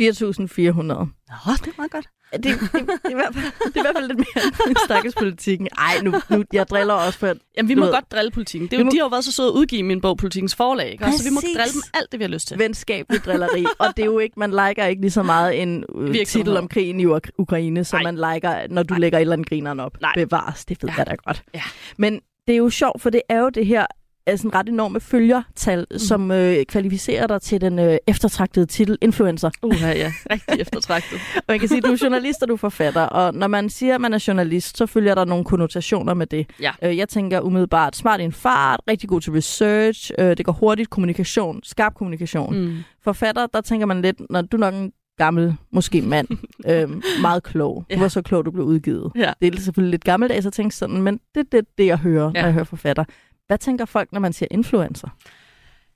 4.400. 0.01 0.83
Nå, 0.83 1.53
det 1.57 1.67
er 1.67 1.77
meget 1.77 1.91
godt. 1.91 2.09
Det, 2.33 2.45
det, 2.45 2.61
det, 2.73 2.89
er 3.05 3.11
i 3.11 3.15
hvert 3.15 3.35
fald, 3.35 3.45
det 3.73 3.77
er 3.77 3.81
i 3.81 3.83
hvert 3.83 3.97
fald 3.97 4.07
lidt 4.07 4.19
mere 4.19 4.69
end 4.69 4.77
stakkels 4.85 5.15
politikken. 5.15 5.69
Ej, 5.79 6.03
nu, 6.03 6.15
nu, 6.31 6.45
jeg 6.53 6.69
driller 6.69 6.95
også 6.95 7.19
for... 7.19 7.35
Jamen, 7.57 7.69
vi 7.69 7.75
må 7.75 7.85
ved- 7.85 7.93
godt 7.93 8.13
drille 8.13 8.31
politikken. 8.31 8.69
Det 8.69 8.75
er 8.77 8.79
jo, 8.79 8.85
må- 8.85 8.91
De 8.91 8.97
har 8.97 9.05
jo 9.05 9.09
været 9.09 9.25
så 9.25 9.33
søde 9.33 9.49
at 9.49 9.53
udgive 9.53 9.83
min 9.83 10.01
bog 10.01 10.17
Politikens 10.17 10.55
Forlag, 10.55 10.91
ikke? 10.93 11.13
Så 11.13 11.25
vi 11.25 11.31
må 11.35 11.41
drille 11.41 11.73
dem 11.73 11.83
alt 11.95 12.13
det, 12.13 12.19
vi 12.21 12.25
har 12.25 12.29
lyst 12.29 12.49
til. 12.49 12.59
venskabelig 12.59 13.25
drilleri. 13.25 13.65
Og 13.79 13.87
det 13.97 14.03
er 14.03 14.07
jo 14.07 14.19
ikke, 14.19 14.35
man 14.41 14.51
liker 14.51 14.85
ikke 14.87 15.01
lige 15.03 15.11
så 15.11 15.23
meget 15.23 15.63
en 15.63 15.85
øh, 15.99 16.27
titel 16.27 16.57
om 16.57 16.69
krigen 16.69 17.01
i 17.01 17.07
Uk- 17.07 17.31
Ukraine, 17.39 17.85
som 17.85 18.03
man 18.03 18.15
liker, 18.15 18.67
når 18.71 18.83
du 18.83 18.95
Nej. 18.95 18.99
lægger 19.01 19.19
et 19.19 19.21
eller 19.23 19.33
andet 19.33 19.49
grineren 19.49 19.81
op. 19.81 20.01
Nej. 20.01 20.13
Bevares, 20.17 20.65
det 20.65 20.83
ved 20.83 20.91
Ja. 20.91 20.95
jeg 20.99 21.07
da 21.07 21.15
godt. 21.15 21.43
Ja. 21.55 21.63
Men 21.97 22.21
det 22.47 22.53
er 22.53 22.57
jo 22.59 22.71
sjovt, 22.71 23.03
for 23.03 23.11
det 23.11 23.23
er 23.29 23.39
jo 23.39 23.49
det 23.49 23.67
her 23.67 23.87
er 24.27 24.37
sådan 24.37 24.55
ret 24.55 24.69
enorme 24.69 25.01
følgertal, 25.01 25.87
mm. 25.91 25.99
som 25.99 26.31
øh, 26.31 26.65
kvalificerer 26.65 27.27
dig 27.27 27.43
til 27.43 27.61
den 27.61 27.79
øh, 27.79 27.97
eftertragtede 28.07 28.67
titel 28.67 28.99
influencer. 29.03 29.51
Uh, 29.63 29.81
ja, 29.83 30.13
rigtig 30.31 30.61
eftertragtet. 30.61 31.19
Og 31.37 31.43
man 31.49 31.59
kan 31.59 31.69
sige, 31.69 31.79
at 31.79 31.85
du 31.85 31.93
er 31.93 31.99
journalist, 32.03 32.43
og 32.43 32.49
du 32.49 32.53
er 32.53 32.57
forfatter. 32.57 33.03
Og 33.03 33.35
når 33.35 33.47
man 33.47 33.71
siger, 33.71 33.95
at 33.95 34.01
man 34.01 34.15
er 34.15 34.25
journalist, 34.29 34.79
så 34.79 34.87
følger 34.87 35.15
der 35.15 35.25
nogle 35.25 35.45
konnotationer 35.45 36.15
med 36.15 36.27
det. 36.27 36.47
Ja. 36.61 36.71
Øh, 36.83 36.97
Jeg 36.97 37.09
tænker 37.09 37.41
umiddelbart, 37.41 37.97
smart 37.97 38.21
i 38.21 38.25
en 38.25 38.33
fart, 38.33 38.81
rigtig 38.89 39.09
god 39.09 39.21
til 39.21 39.33
research, 39.33 40.11
øh, 40.19 40.37
det 40.37 40.45
går 40.47 40.53
hurtigt, 40.53 40.91
kommunikation, 40.91 41.61
skarp 41.63 41.95
kommunikation. 41.95 42.57
Mm. 42.59 42.77
Forfatter, 43.05 43.47
der 43.47 43.61
tænker 43.61 43.87
man 43.87 44.03
lidt, 44.03 44.17
når 44.31 44.43
du 44.43 44.57
er 44.57 44.61
nok 44.61 44.75
en 44.75 44.93
gammel, 45.19 45.55
måske 45.73 46.03
mand, 46.03 46.29
øhm, 46.71 47.03
meget 47.21 47.43
klog. 47.43 47.77
Du 47.77 47.85
Ja. 47.95 48.01
var 48.01 48.09
så 48.09 48.23
klog, 48.23 48.45
du 48.45 48.51
blev 48.51 48.65
udgivet. 48.65 49.13
Ja. 49.17 49.33
Det 49.43 49.55
er 49.55 49.61
selvfølgelig 49.61 49.91
lidt 49.91 50.05
gammeldags 50.05 50.47
at 50.47 50.53
tænke 50.53 50.75
sådan, 50.77 51.03
men 51.03 51.21
det 51.35 51.41
er 51.41 51.45
det, 51.53 51.65
det, 51.79 51.87
jeg 51.87 51.99
hører, 51.99 52.25
Ja. 52.35 52.41
når 52.41 52.47
jeg 52.47 52.53
hører 52.53 52.65
forfatter. 52.65 53.05
Hvad 53.53 53.59
tænker 53.59 53.85
folk, 53.85 54.13
når 54.13 54.21
man 54.21 54.33
siger 54.33 54.49
influencer? 54.51 55.09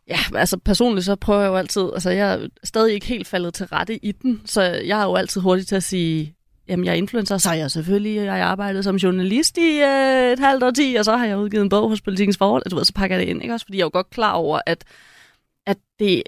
Ja, 0.08 0.18
altså 0.34 0.58
personligt 0.58 1.06
så 1.06 1.16
prøver 1.16 1.40
jeg 1.40 1.48
jo 1.48 1.56
altid, 1.56 1.90
altså 1.92 2.10
jeg 2.10 2.34
er 2.34 2.48
stadig 2.64 2.94
ikke 2.94 3.06
helt 3.06 3.26
faldet 3.26 3.54
til 3.54 3.66
rette 3.66 4.04
i 4.04 4.12
den, 4.12 4.42
så 4.44 4.62
jeg 4.62 5.00
er 5.00 5.04
jo 5.04 5.14
altid 5.14 5.40
hurtig 5.40 5.66
til 5.66 5.76
at 5.76 5.82
sige, 5.82 6.34
jamen 6.68 6.84
jeg 6.84 6.92
er 6.92 6.96
influencer, 6.96 7.38
så 7.38 7.50
er 7.50 7.54
jeg 7.54 7.70
selvfølgelig, 7.70 8.16
jeg 8.16 8.32
har 8.32 8.44
arbejdet 8.44 8.84
som 8.84 8.96
journalist 8.96 9.58
i 9.58 9.80
øh, 9.82 10.32
et 10.32 10.38
halvt 10.38 10.62
årti, 10.62 10.96
og 10.98 11.04
så 11.04 11.16
har 11.16 11.26
jeg 11.26 11.38
udgivet 11.38 11.62
en 11.62 11.68
bog 11.68 11.88
hos 11.88 12.00
Politikens 12.00 12.38
Forhold, 12.38 12.62
og 12.64 12.70
du 12.70 12.76
ved, 12.76 12.84
så 12.84 12.92
pakker 12.94 13.16
jeg 13.16 13.26
det 13.26 13.30
ind, 13.30 13.42
ikke 13.42 13.54
også? 13.54 13.66
Fordi 13.66 13.78
jeg 13.78 13.82
er 13.82 13.86
jo 13.86 13.90
godt 13.92 14.10
klar 14.10 14.32
over, 14.32 14.60
at, 14.66 14.84
at 15.66 15.78
det 15.98 16.22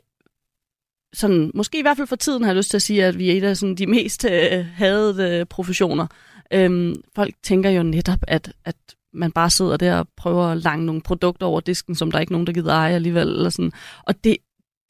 sådan, 1.13 1.51
måske 1.55 1.79
i 1.79 1.83
hvert 1.83 1.97
fald 1.97 2.09
for 2.09 2.17
tiden 2.17 2.43
har 2.43 2.51
jeg 2.51 2.57
lyst 2.57 2.71
til 2.71 2.79
at 2.79 2.83
sige, 2.83 3.05
at 3.05 3.19
vi 3.19 3.31
er 3.31 3.37
et 3.37 3.45
af 3.45 3.57
sådan, 3.57 3.75
de 3.75 3.87
mest 3.87 4.25
øh, 4.25 4.67
hadede 4.75 5.39
øh, 5.39 5.47
professioner. 5.47 6.07
Øhm, 6.53 6.95
folk 7.15 7.35
tænker 7.43 7.71
jo 7.71 7.83
netop, 7.83 8.19
at, 8.29 8.53
at 8.65 8.77
man 9.15 9.33
bare 9.33 9.51
sidder 9.51 9.77
der 9.77 9.99
og 9.99 10.09
prøver 10.17 10.45
at 10.45 10.59
lange 10.59 10.87
nogle 10.87 11.01
produkter 11.01 11.47
over 11.47 11.61
disken, 11.61 11.95
som 11.95 12.11
der 12.11 12.19
er 12.19 12.21
ikke 12.21 12.33
nogen, 12.33 12.47
der 12.47 12.53
gider 12.53 12.73
eje 12.73 12.95
alligevel. 12.95 13.29
Eller 13.29 13.51
sådan. 13.51 13.73
Og 14.07 14.25
det, 14.25 14.37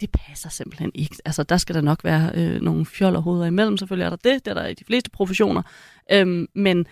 det 0.01 0.11
passer 0.11 0.51
simpelthen 0.51 0.91
ikke. 0.95 1.17
Altså, 1.25 1.43
der 1.43 1.57
skal 1.57 1.75
der 1.75 1.81
nok 1.81 2.05
være 2.05 2.31
øh, 2.35 2.61
nogle 2.61 2.87
fjollerhoveder 2.87 3.47
imellem. 3.47 3.77
Selvfølgelig 3.77 4.05
er 4.05 4.11
der 4.11 4.17
det, 4.17 4.45
det 4.45 4.51
er 4.51 4.55
der 4.55 4.67
i 4.67 4.75
de 4.75 4.85
fleste 4.85 5.11
professioner. 5.11 5.63
Øhm, 6.13 6.47
men 6.55 6.87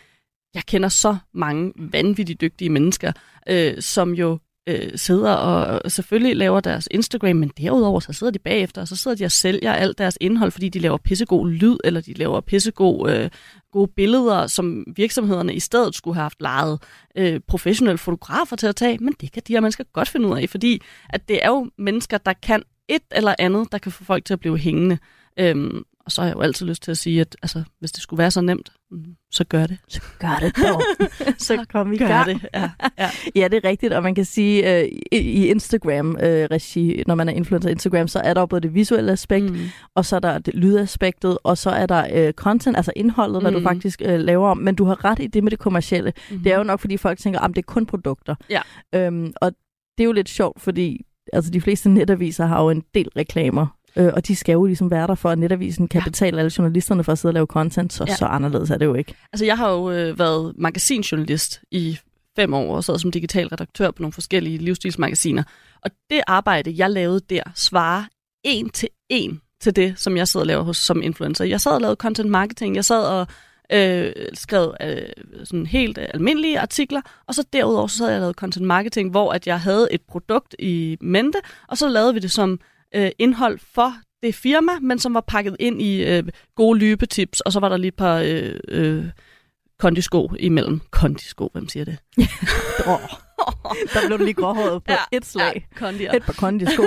jeg 0.54 0.62
kender 0.66 0.88
så 0.88 1.16
mange 1.34 1.72
vanvittigt 1.76 2.40
dygtige 2.40 2.70
mennesker, 2.70 3.12
øh, 3.48 3.82
som 3.82 4.14
jo 4.14 4.38
øh, 4.68 4.90
sidder 4.94 5.32
og 5.32 5.90
selvfølgelig 5.90 6.36
laver 6.36 6.60
deres 6.60 6.88
Instagram, 6.90 7.36
men 7.36 7.48
derudover 7.48 8.00
så 8.00 8.12
sidder 8.12 8.30
de 8.30 8.38
bagefter, 8.38 8.80
og 8.80 8.88
så 8.88 8.96
sidder 8.96 9.16
de 9.16 9.24
og 9.24 9.32
sælger 9.32 9.72
alt 9.72 9.98
deres 9.98 10.18
indhold, 10.20 10.50
fordi 10.50 10.68
de 10.68 10.78
laver 10.78 10.96
pissegod 10.96 11.50
lyd, 11.50 11.76
eller 11.84 12.00
de 12.00 12.12
laver 12.12 12.40
pissegod 12.40 13.10
øh, 13.10 13.30
gode 13.76 13.92
billeder, 13.96 14.46
som 14.46 14.84
virksomhederne 14.96 15.54
i 15.54 15.60
stedet 15.60 15.94
skulle 15.94 16.14
have 16.14 16.22
haft 16.22 16.42
lejet 16.42 16.82
øh, 17.16 17.40
professionelle 17.48 17.98
fotografer 17.98 18.56
til 18.56 18.66
at 18.66 18.76
tage, 18.76 18.98
men 18.98 19.14
det 19.20 19.32
kan 19.32 19.42
de 19.48 19.52
her 19.52 19.60
mennesker 19.60 19.84
godt 19.92 20.08
finde 20.08 20.28
ud 20.28 20.38
af, 20.38 20.48
fordi 20.48 20.82
at 21.08 21.28
det 21.28 21.44
er 21.44 21.48
jo 21.48 21.70
mennesker, 21.78 22.18
der 22.18 22.32
kan 22.32 22.62
et 22.88 23.02
eller 23.10 23.34
andet, 23.38 23.72
der 23.72 23.78
kan 23.78 23.92
få 23.92 24.04
folk 24.04 24.24
til 24.24 24.32
at 24.32 24.40
blive 24.40 24.58
hængende. 24.58 24.98
Øhm, 25.38 25.82
og 26.06 26.12
så 26.12 26.20
har 26.20 26.28
jeg 26.28 26.36
jo 26.36 26.40
altid 26.40 26.66
lyst 26.66 26.82
til 26.82 26.90
at 26.90 26.98
sige, 26.98 27.20
at 27.20 27.36
altså, 27.42 27.62
hvis 27.80 27.92
det 27.92 28.02
skulle 28.02 28.18
være 28.18 28.30
så 28.30 28.40
nemt, 28.40 28.72
mm, 28.90 29.04
så 29.30 29.44
gør 29.44 29.66
det. 29.66 29.78
Så 29.88 30.00
gør 30.18 30.38
det 30.40 30.56
dog. 30.56 30.82
så 31.38 31.64
kom 31.72 31.92
i 31.92 31.96
gang. 31.96 32.26
det, 32.28 32.46
ja. 32.54 32.70
ja. 32.98 33.10
Ja, 33.36 33.48
det 33.48 33.64
er 33.64 33.68
rigtigt, 33.68 33.92
og 33.92 34.02
man 34.02 34.14
kan 34.14 34.24
sige, 34.24 34.80
øh, 34.80 34.88
i, 35.12 35.46
Instagram-regi, 35.46 37.02
når 37.06 37.14
man 37.14 37.28
er 37.28 37.32
influencer 37.32 37.70
Instagram, 37.70 38.08
så 38.08 38.18
er 38.20 38.34
der 38.34 38.46
både 38.46 38.60
det 38.60 38.74
visuelle 38.74 39.12
aspekt, 39.12 39.44
mm. 39.44 39.56
Mm. 39.56 39.68
og 39.94 40.04
så 40.04 40.16
er 40.16 40.20
der 40.20 40.38
det 40.38 40.54
lydaspektet, 40.54 41.38
og 41.44 41.58
så 41.58 41.70
er 41.70 41.86
der 41.86 42.06
øh, 42.26 42.32
content, 42.32 42.76
altså 42.76 42.92
indholdet, 42.96 43.42
hvad 43.42 43.52
du 43.52 43.58
Mm. 43.58 43.64
faktisk 43.64 44.02
øh, 44.04 44.20
laver 44.20 44.48
om. 44.48 44.58
Men 44.58 44.74
du 44.74 44.84
har 44.84 45.04
ret 45.04 45.18
i 45.18 45.26
det 45.26 45.42
med 45.44 45.50
det 45.50 45.58
kommercielle. 45.58 46.12
Mm. 46.30 46.38
Det 46.38 46.52
er 46.52 46.56
jo 46.58 46.62
nok, 46.62 46.80
fordi 46.80 46.96
folk 46.96 47.18
tænker, 47.18 47.40
at 47.40 47.48
det 47.50 47.58
er 47.58 47.62
kun 47.62 47.86
produkter. 47.86 48.34
Ja. 48.50 48.60
Øhm, 48.94 49.32
og 49.40 49.52
det 49.98 50.04
er 50.04 50.06
jo 50.06 50.12
lidt 50.12 50.28
sjovt, 50.28 50.60
fordi 50.62 51.04
altså, 51.32 51.50
de 51.50 51.60
fleste 51.60 51.88
netaviser 51.88 52.46
har 52.46 52.62
jo 52.62 52.70
en 52.70 52.82
del 52.94 53.08
reklamer. 53.16 53.66
Øh, 53.96 54.12
og 54.14 54.26
de 54.26 54.36
skal 54.36 54.52
jo 54.52 54.64
ligesom 54.64 54.90
være 54.90 55.06
der 55.06 55.14
for, 55.14 55.30
at 55.30 55.38
netavisen 55.38 55.88
kan 55.88 56.00
Ja. 56.00 56.04
betale 56.04 56.38
alle 56.38 56.50
journalisterne 56.58 57.04
for 57.04 57.12
at 57.12 57.18
sidde 57.18 57.30
og 57.30 57.34
lave 57.34 57.46
content, 57.46 57.92
så 57.92 58.04
Ja. 58.08 58.14
så 58.16 58.24
anderledes 58.24 58.70
er 58.70 58.78
det 58.78 58.86
jo 58.86 58.94
ikke. 58.94 59.14
Altså, 59.32 59.44
jeg 59.44 59.58
har 59.58 59.70
jo 59.70 59.90
øh, 59.90 60.18
været 60.18 60.52
magasinjournalist 60.58 61.60
i 61.70 61.98
fem 62.36 62.54
år, 62.54 62.76
og 62.76 62.84
sad 62.84 62.98
som 62.98 63.10
digital 63.10 63.46
redaktør 63.48 63.90
på 63.90 64.02
nogle 64.02 64.12
forskellige 64.12 64.58
livsstilsmagasiner. 64.58 65.42
Og 65.84 65.90
det 66.10 66.20
arbejde, 66.26 66.74
jeg 66.76 66.90
lavede 66.90 67.20
der, 67.30 67.42
svarer 67.54 68.04
en 68.44 68.70
til 68.70 68.88
en 69.08 69.40
til 69.60 69.76
det, 69.76 69.94
som 69.98 70.16
jeg 70.16 70.28
sidder 70.28 70.42
og 70.44 70.46
laver 70.46 70.62
hos, 70.62 70.76
som 70.76 71.02
influencer. 71.02 71.44
Jeg 71.44 71.60
sad 71.60 71.72
og 71.72 71.80
lavede 71.80 71.96
content 71.96 72.30
marketing, 72.30 72.76
jeg 72.76 72.84
sad 72.84 73.04
og 73.04 73.26
øh, 73.72 74.12
skrev 74.34 74.74
øh, 74.82 74.98
sådan 75.44 75.66
helt 75.66 75.98
øh, 75.98 76.06
almindelige 76.14 76.60
artikler, 76.60 77.00
og 77.26 77.34
så 77.34 77.44
derudover 77.52 77.86
så 77.86 77.96
sad 77.96 78.06
jeg 78.06 78.16
og 78.16 78.20
lavede 78.20 78.34
content 78.34 78.66
marketing, 78.66 79.10
hvor 79.10 79.32
at 79.32 79.46
jeg 79.46 79.60
havde 79.60 79.88
et 79.90 80.00
produkt 80.08 80.54
i 80.58 80.96
mente, 81.00 81.38
og 81.68 81.78
så 81.78 81.88
lavede 81.88 82.14
vi 82.14 82.20
det 82.20 82.30
som 82.30 82.60
øh, 82.96 83.10
indhold 83.18 83.58
for 83.74 83.94
det 84.22 84.34
firma, 84.34 84.72
men 84.82 84.98
som 84.98 85.14
var 85.14 85.20
pakket 85.20 85.56
ind 85.60 85.82
i 85.82 86.04
øh, 86.04 86.24
gode 86.54 86.78
lybetips, 86.78 87.40
og 87.40 87.52
så 87.52 87.60
var 87.60 87.68
der 87.68 87.76
lige 87.76 87.88
et 87.88 87.94
par 87.96 88.18
øh, 88.24 88.54
øh, 88.68 89.04
kondisko 89.78 90.30
imellem. 90.38 90.80
Kondisko, 90.90 91.50
hvem 91.52 91.68
siger 91.68 91.84
det? 91.84 91.98
Oh. 92.86 93.00
Der 93.94 94.06
blev 94.06 94.18
du 94.18 94.24
lige 94.24 94.34
gråhåret 94.34 94.84
på 94.84 94.92
ja. 94.92 94.98
et 95.12 95.26
slag. 95.26 95.66
Ja, 95.72 95.78
kondier. 95.78 96.12
Et 96.12 96.22
par 96.22 96.32
kondisko. 96.32 96.82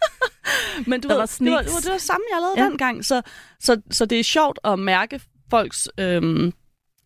Men 0.86 1.00
du 1.00 1.08
Der 1.08 1.14
ved, 1.14 1.20
var 1.20 1.22
var, 1.22 1.26
det, 1.38 1.52
var, 1.52 1.62
sneaks. 1.62 1.72
det 1.82 1.86
var 1.88 1.92
det 1.92 2.02
samme, 2.02 2.24
jeg 2.32 2.40
lavede 2.40 2.60
Ja. 2.62 2.64
dengang. 2.68 3.04
Så, 3.04 3.22
så, 3.60 3.80
så 3.90 4.06
det 4.06 4.20
er 4.20 4.24
sjovt 4.24 4.58
at 4.64 4.78
mærke 4.78 5.20
folks... 5.50 5.88
Øhm, 6.00 6.52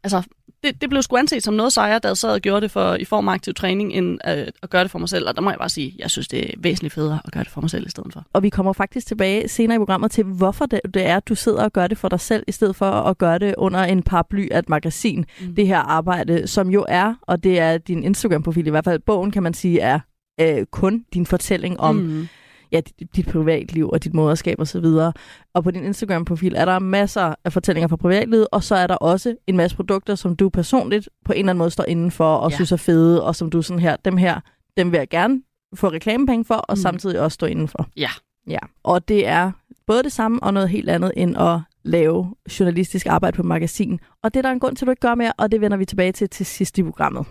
altså, 0.04 0.22
det, 0.64 0.80
det 0.80 0.90
blev 0.90 1.02
sgu 1.02 1.16
anset 1.16 1.42
som 1.42 1.54
noget 1.54 1.72
sejere, 1.72 1.98
da 1.98 2.08
jeg 2.08 2.16
sad 2.16 2.30
og 2.30 2.40
gjorde 2.40 2.60
det 2.60 2.70
for, 2.70 2.94
i 2.94 3.04
form 3.04 3.28
af 3.28 3.32
aktiv 3.32 3.54
træning, 3.54 3.92
end 3.92 4.18
øh, 4.28 4.46
at 4.62 4.70
gøre 4.70 4.82
det 4.82 4.90
for 4.90 4.98
mig 4.98 5.08
selv. 5.08 5.28
Og 5.28 5.34
der 5.34 5.42
må 5.42 5.50
jeg 5.50 5.58
bare 5.58 5.68
sige, 5.68 5.94
jeg 5.98 6.10
synes, 6.10 6.28
det 6.28 6.50
er 6.50 6.54
væsentligt 6.58 6.94
federe 6.94 7.20
at 7.24 7.32
gøre 7.32 7.44
det 7.44 7.52
for 7.52 7.60
mig 7.60 7.70
selv 7.70 7.86
i 7.86 7.90
stedet 7.90 8.12
for. 8.12 8.24
Og 8.32 8.42
vi 8.42 8.48
kommer 8.48 8.72
faktisk 8.72 9.06
tilbage 9.06 9.48
senere 9.48 9.76
i 9.76 9.78
programmet 9.78 10.10
til, 10.10 10.24
hvorfor 10.24 10.66
det, 10.66 10.80
det 10.94 11.06
er, 11.06 11.16
at 11.16 11.28
du 11.28 11.34
sidder 11.34 11.64
og 11.64 11.72
gør 11.72 11.86
det 11.86 11.98
for 11.98 12.08
dig 12.08 12.20
selv, 12.20 12.44
i 12.46 12.52
stedet 12.52 12.76
for 12.76 12.90
at 12.90 13.18
gøre 13.18 13.38
det 13.38 13.54
under 13.58 13.80
en 13.80 14.02
paraply 14.02 14.48
af 14.50 14.58
et 14.58 14.68
magasin. 14.68 15.24
Mm. 15.40 15.54
Det 15.54 15.66
her 15.66 15.78
arbejde, 15.78 16.46
som 16.46 16.70
jo 16.70 16.86
er, 16.88 17.14
og 17.22 17.44
det 17.44 17.58
er 17.58 17.78
din 17.78 18.04
Instagram-profil 18.04 18.66
i 18.66 18.70
hvert 18.70 18.84
fald, 18.84 19.00
bogen 19.00 19.30
kan 19.30 19.42
man 19.42 19.54
sige, 19.54 19.80
er 19.80 20.00
øh, 20.40 20.66
kun 20.70 21.04
din 21.14 21.26
fortælling 21.26 21.80
om 21.80 21.96
Mm. 21.96 22.28
Ja, 22.72 22.80
dit, 22.80 23.16
dit 23.16 23.26
privatliv 23.26 23.88
og 23.88 24.04
dit 24.04 24.14
moderskab 24.14 24.60
osv. 24.60 24.84
Og, 24.84 25.14
og 25.54 25.64
på 25.64 25.70
din 25.70 25.84
Instagram-profil 25.84 26.54
er 26.54 26.64
der 26.64 26.78
masser 26.78 27.34
af 27.44 27.52
fortællinger 27.52 27.88
fra 27.88 27.96
privatlivet, 27.96 28.46
og 28.52 28.62
så 28.62 28.74
er 28.74 28.86
der 28.86 28.94
også 28.94 29.34
en 29.46 29.56
masse 29.56 29.76
produkter, 29.76 30.14
som 30.14 30.36
du 30.36 30.48
personligt 30.48 31.08
på 31.24 31.32
en 31.32 31.38
eller 31.38 31.50
anden 31.50 31.58
måde 31.58 31.70
står 31.70 31.84
inden 31.84 32.10
for 32.10 32.34
og 32.34 32.50
ja. 32.50 32.56
Synes 32.56 32.72
er 32.72 32.76
fede, 32.76 33.24
og 33.24 33.36
som 33.36 33.50
du 33.50 33.62
sådan 33.62 33.80
her, 33.80 33.96
dem 34.04 34.16
her, 34.16 34.40
dem 34.76 34.92
vil 34.92 34.98
jeg 34.98 35.08
gerne 35.08 35.42
få 35.74 35.88
reklamepenge 35.88 36.44
for, 36.44 36.54
og 36.54 36.72
mm. 36.72 36.76
Samtidig 36.76 37.20
også 37.20 37.34
stå 37.34 37.46
inden 37.46 37.68
for. 37.68 37.88
Ja. 37.96 38.10
Ja, 38.48 38.58
og 38.82 39.08
det 39.08 39.26
er 39.26 39.50
både 39.86 40.02
det 40.02 40.12
samme 40.12 40.42
og 40.42 40.54
noget 40.54 40.68
helt 40.68 40.88
andet 40.88 41.12
end 41.16 41.36
at 41.36 41.60
lave 41.82 42.34
journalistisk 42.60 43.06
arbejde 43.06 43.36
på 43.36 43.42
magasin. 43.42 44.00
Og 44.22 44.34
det 44.34 44.40
er 44.40 44.42
der 44.42 44.50
en 44.50 44.60
grund 44.60 44.76
til, 44.76 44.84
at 44.84 44.86
du 44.86 44.90
ikke 44.90 45.00
gør 45.00 45.14
mere, 45.14 45.32
og 45.38 45.52
det 45.52 45.60
vender 45.60 45.76
vi 45.76 45.84
tilbage 45.84 46.12
til 46.12 46.28
til 46.28 46.46
sidst 46.46 46.78
i 46.78 46.82
programmet. 46.82 47.26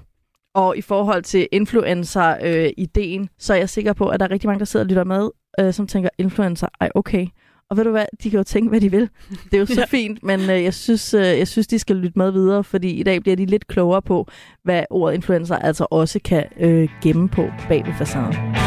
Og 0.57 0.77
i 0.77 0.81
forhold 0.81 1.23
til 1.23 1.47
influencer-ideen, 1.51 3.29
så 3.39 3.53
er 3.53 3.57
jeg 3.57 3.69
sikker 3.69 3.93
på, 3.93 4.07
at 4.07 4.19
der 4.19 4.25
er 4.25 4.31
rigtig 4.31 4.47
mange, 4.47 4.59
der 4.59 4.65
sidder 4.65 4.83
og 4.83 4.89
lytter 4.89 5.03
med, 5.03 5.29
øh, 5.59 5.73
som 5.73 5.87
tænker, 5.87 6.09
influencer, 6.17 6.67
ej 6.81 6.89
okay. 6.95 7.27
Og 7.69 7.77
ved 7.77 7.83
du 7.83 7.91
hvad, 7.91 8.05
de 8.23 8.29
kan 8.29 8.37
jo 8.37 8.43
tænke, 8.43 8.69
hvad 8.69 8.81
de 8.81 8.91
vil. 8.91 9.09
Det 9.29 9.53
er 9.53 9.57
jo 9.57 9.65
så 9.65 9.87
fint, 9.97 10.23
men 10.23 10.39
øh, 10.39 10.63
jeg, 10.63 10.73
synes, 10.73 11.13
øh, 11.13 11.21
jeg 11.21 11.47
synes, 11.47 11.67
de 11.67 11.79
skal 11.79 11.95
lytte 11.95 12.19
med 12.19 12.31
videre, 12.31 12.63
fordi 12.63 12.89
i 12.89 13.03
dag 13.03 13.21
bliver 13.21 13.35
de 13.35 13.45
lidt 13.45 13.67
klogere 13.67 14.01
på, 14.01 14.27
hvad 14.63 14.83
ordet 14.89 15.15
influencer 15.15 15.55
altså 15.55 15.87
også 15.91 16.19
kan 16.25 16.45
øh, 16.59 16.89
gemme 17.03 17.29
på 17.29 17.47
bag 17.69 17.85
ved 17.85 17.93
facaden. 17.97 18.66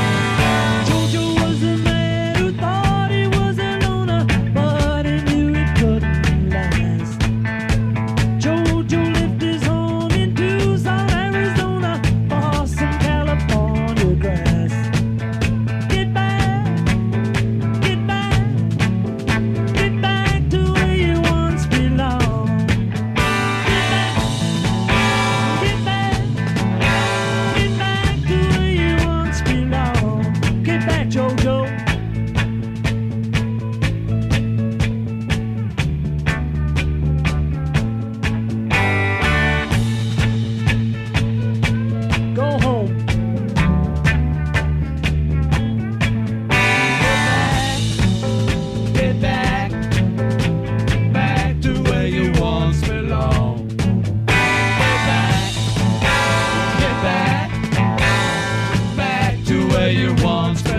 You 59.93 60.15
once 60.23 60.70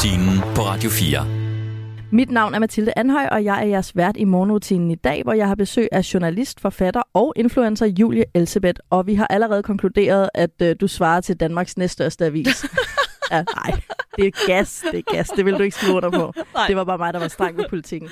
morgenrutinen 0.00 0.54
på 0.54 0.62
Radio 0.62 0.90
4. 0.90 1.26
Mit 2.12 2.30
navn 2.30 2.54
er 2.54 2.58
Mathilde 2.58 2.92
Anhøj, 2.96 3.26
og 3.26 3.44
jeg 3.44 3.62
er 3.62 3.66
jeres 3.66 3.96
vært 3.96 4.16
i 4.16 4.24
morgenrutinen 4.24 4.90
i 4.90 4.94
dag, 4.94 5.22
hvor 5.22 5.32
jeg 5.32 5.48
har 5.48 5.54
besøg 5.54 5.88
af 5.92 6.14
journalist, 6.14 6.60
forfatter 6.60 7.02
og 7.14 7.32
influencer 7.36 7.86
Julie 7.86 8.24
Elsebeth. 8.34 8.80
Og 8.90 9.06
vi 9.06 9.14
har 9.14 9.26
allerede 9.26 9.62
konkluderet, 9.62 10.30
at 10.34 10.50
øh, 10.62 10.76
du 10.80 10.86
svarer 10.88 11.20
til 11.20 11.36
Danmarks 11.36 11.76
næststørste 11.78 12.24
avis. 12.24 12.64
ja, 13.32 13.44
nej, 13.56 13.80
det 14.16 14.26
er 14.26 14.46
gas, 14.46 14.84
det 14.92 14.98
er 14.98 15.14
gas. 15.14 15.28
Det 15.28 15.44
vil 15.44 15.54
du 15.54 15.62
ikke 15.62 15.76
skrive 15.76 15.96
under 15.96 16.10
på. 16.10 16.32
Nej. 16.54 16.66
Det 16.66 16.76
var 16.76 16.84
bare 16.84 16.98
mig, 16.98 17.12
der 17.12 17.20
var 17.20 17.28
streng 17.28 17.56
med 17.56 17.64
politikken. 17.70 18.10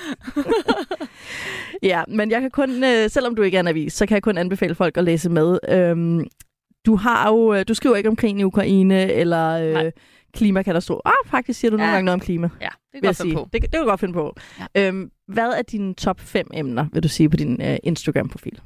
ja, 1.83 2.03
men 2.07 2.31
jeg 2.31 2.41
kan 2.41 2.51
kun, 2.51 2.83
øh, 2.83 3.09
selvom 3.09 3.35
du 3.35 3.41
ikke 3.41 3.57
er 3.57 3.61
en 3.61 3.67
avis, 3.67 3.93
så 3.93 4.05
kan 4.05 4.15
jeg 4.15 4.23
kun 4.23 4.37
anbefale 4.37 4.75
folk 4.75 4.97
at 4.97 5.03
læse 5.03 5.29
med. 5.29 5.59
Øhm, 5.69 6.27
du 6.85 6.95
har 6.95 7.29
jo, 7.29 7.53
øh, 7.53 7.65
du 7.67 7.73
skriver 7.73 7.95
ikke 7.95 8.09
om 8.09 8.15
krigen 8.15 8.39
i 8.39 8.43
Ukraine 8.43 9.11
eller 9.11 9.49
øh, 9.49 9.73
Nej. 9.73 9.91
Klimakatastrofe. 10.33 11.01
Ah, 11.05 11.11
faktisk 11.31 11.59
siger 11.59 11.71
du 11.71 11.77
nogle 11.77 11.89
Ja. 11.89 11.95
gange 11.95 12.05
noget 12.05 12.13
om 12.13 12.19
klima 12.19 12.49
Ja, 12.61 12.67
det 12.93 12.93
kan 12.93 13.01
godt 13.01 13.17
finde 13.17 13.35
på. 13.35 13.49
Det, 13.53 13.61
det 13.61 13.71
kan 13.71 13.85
godt 13.85 13.99
finde 13.99 14.13
på. 14.13 14.35
Ja. 14.75 14.87
Øhm, 14.87 15.11
hvad 15.27 15.47
er 15.49 15.61
dine 15.61 15.93
top 15.93 16.19
5 16.19 16.47
emner, 16.53 16.85
vil 16.93 17.03
du 17.03 17.07
sige, 17.07 17.29
på 17.29 17.37
din 17.37 17.61
øh, 17.61 17.77
Instagram-profil? 17.83 18.59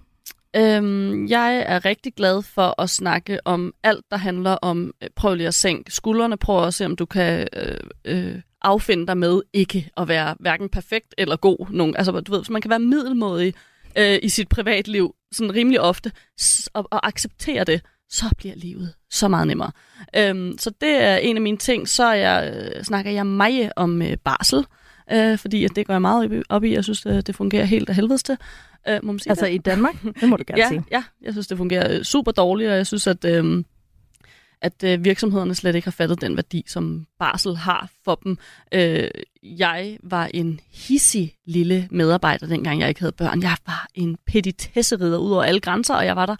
Øhm, 0.55 1.27
jeg 1.27 1.63
er 1.67 1.85
rigtig 1.85 2.13
glad 2.13 2.41
for 2.41 2.81
at 2.81 2.89
snakke 2.89 3.39
om 3.45 3.73
alt, 3.83 4.05
der 4.11 4.17
handler 4.17 4.51
om, 4.51 4.91
øh, 5.03 5.09
prøv 5.15 5.35
lige 5.35 5.47
at 5.47 5.53
sænke 5.53 5.91
skuldrene, 5.91 6.37
prøv 6.37 6.67
at 6.67 6.73
se, 6.73 6.85
om 6.85 6.95
du 6.95 7.05
kan 7.05 7.47
øh, 7.55 7.77
øh, 8.05 8.41
affinde 8.61 9.07
dig 9.07 9.17
med 9.17 9.41
ikke 9.53 9.89
at 9.97 10.07
være 10.07 10.35
hverken 10.39 10.69
perfekt 10.69 11.15
eller 11.17 11.35
god. 11.35 11.67
Nogen. 11.69 11.95
Altså, 11.97 12.11
du 12.11 12.31
ved, 12.31 12.43
så 12.43 12.51
man 12.53 12.61
kan 12.61 12.69
være 12.69 12.79
middelmådig 12.79 13.53
øh, 13.97 14.19
i 14.23 14.29
sit 14.29 14.49
privatliv, 14.49 15.15
sådan 15.31 15.55
rimelig 15.55 15.81
ofte, 15.81 16.11
og, 16.73 16.87
og 16.91 17.07
acceptere 17.07 17.63
det, 17.63 17.81
så 18.13 18.25
bliver 18.37 18.55
livet 18.55 18.93
så 19.09 19.27
meget 19.27 19.47
nemmere. 19.47 19.71
Øhm, 20.15 20.57
så 20.59 20.69
det 20.81 21.03
er 21.03 21.15
en 21.15 21.35
af 21.35 21.41
mine 21.41 21.57
ting. 21.57 21.89
Så 21.89 22.11
jeg, 22.11 22.53
øh, 22.55 22.83
snakker 22.83 23.11
jeg 23.11 23.25
meget 23.27 23.71
om 23.75 24.01
øh, 24.01 24.17
barsel, 24.17 24.65
øh, 25.11 25.37
fordi 25.37 25.65
at 25.65 25.75
det 25.75 25.87
går 25.87 25.93
jeg 25.93 26.01
meget 26.01 26.43
op 26.49 26.63
i-. 26.63 26.73
Jeg 26.73 26.83
synes, 26.83 27.01
det, 27.01 27.27
det 27.27 27.35
fungerer 27.35 27.65
helt 27.65 27.89
af 27.89 27.95
helvedes 27.95 28.23
til. 28.23 28.37
Øh, 28.87 28.99
må 29.03 29.11
man 29.11 29.19
sige 29.19 29.31
Altså 29.31 29.45
det? 29.45 29.53
i 29.53 29.57
Danmark? 29.57 29.95
Det 30.19 30.29
må 30.29 30.35
du 30.37 30.43
gerne 30.47 30.61
ja, 30.61 30.67
sige. 30.67 30.83
Ja, 30.91 31.03
jeg 31.21 31.33
synes, 31.33 31.47
det 31.47 31.57
fungerer 31.57 31.97
øh, 31.97 32.03
super 32.03 32.31
dårligt, 32.31 32.69
og 32.69 32.77
jeg 32.77 32.87
synes, 32.87 33.07
at, 33.07 33.25
øh, 33.25 33.63
at 34.61 34.83
øh, 34.83 35.05
virksomhederne 35.05 35.55
slet 35.55 35.75
ikke 35.75 35.85
har 35.85 35.91
fattet 35.91 36.21
den 36.21 36.35
værdi, 36.35 36.63
som 36.67 37.05
barsel 37.19 37.55
har 37.55 37.89
for 38.05 38.15
dem. 38.23 38.37
Øh, 38.71 39.09
jeg 39.43 39.97
var 40.03 40.29
en 40.33 40.59
hissig 40.73 41.35
lille 41.45 41.87
medarbejder, 41.91 42.47
dengang 42.47 42.79
jeg 42.79 42.89
ikke 42.89 43.01
havde 43.01 43.11
børn. 43.11 43.41
Jeg 43.41 43.57
var 43.67 43.87
en 43.95 44.17
petitesserider 44.27 45.17
ud 45.17 45.31
over 45.31 45.43
alle 45.43 45.59
grænser, 45.59 45.95
og 45.95 46.05
jeg 46.05 46.15
var 46.15 46.25
der 46.25 46.35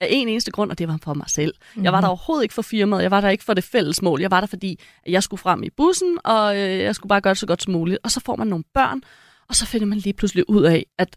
af 0.00 0.08
en 0.10 0.28
eneste 0.28 0.50
grund, 0.50 0.70
og 0.70 0.78
det 0.78 0.88
var 0.88 0.98
for 1.02 1.14
mig 1.14 1.30
selv. 1.30 1.54
Mm-hmm. 1.58 1.84
Jeg 1.84 1.92
var 1.92 2.00
der 2.00 2.08
overhovedet 2.08 2.44
ikke 2.44 2.54
for 2.54 2.62
firmaet, 2.62 3.02
jeg 3.02 3.10
var 3.10 3.20
der 3.20 3.28
ikke 3.28 3.44
for 3.44 3.54
det 3.54 3.64
fælles 3.64 4.02
mål. 4.02 4.20
Jeg 4.20 4.30
var 4.30 4.40
der, 4.40 4.46
fordi 4.46 4.80
at 5.06 5.12
jeg 5.12 5.22
skulle 5.22 5.40
frem 5.40 5.62
i 5.62 5.70
bussen, 5.70 6.18
og 6.24 6.56
øh, 6.56 6.78
jeg 6.78 6.94
skulle 6.94 7.08
bare 7.08 7.20
gøre 7.20 7.34
det 7.34 7.38
så 7.38 7.46
godt 7.46 7.62
som 7.62 7.72
muligt. 7.72 7.98
Og 8.02 8.10
så 8.10 8.20
får 8.20 8.36
man 8.36 8.46
nogle 8.46 8.64
børn, 8.74 9.00
og 9.48 9.54
så 9.54 9.66
finder 9.66 9.86
man 9.86 9.98
lige 9.98 10.14
pludselig 10.14 10.50
ud 10.50 10.62
af, 10.62 10.86
at 10.98 11.16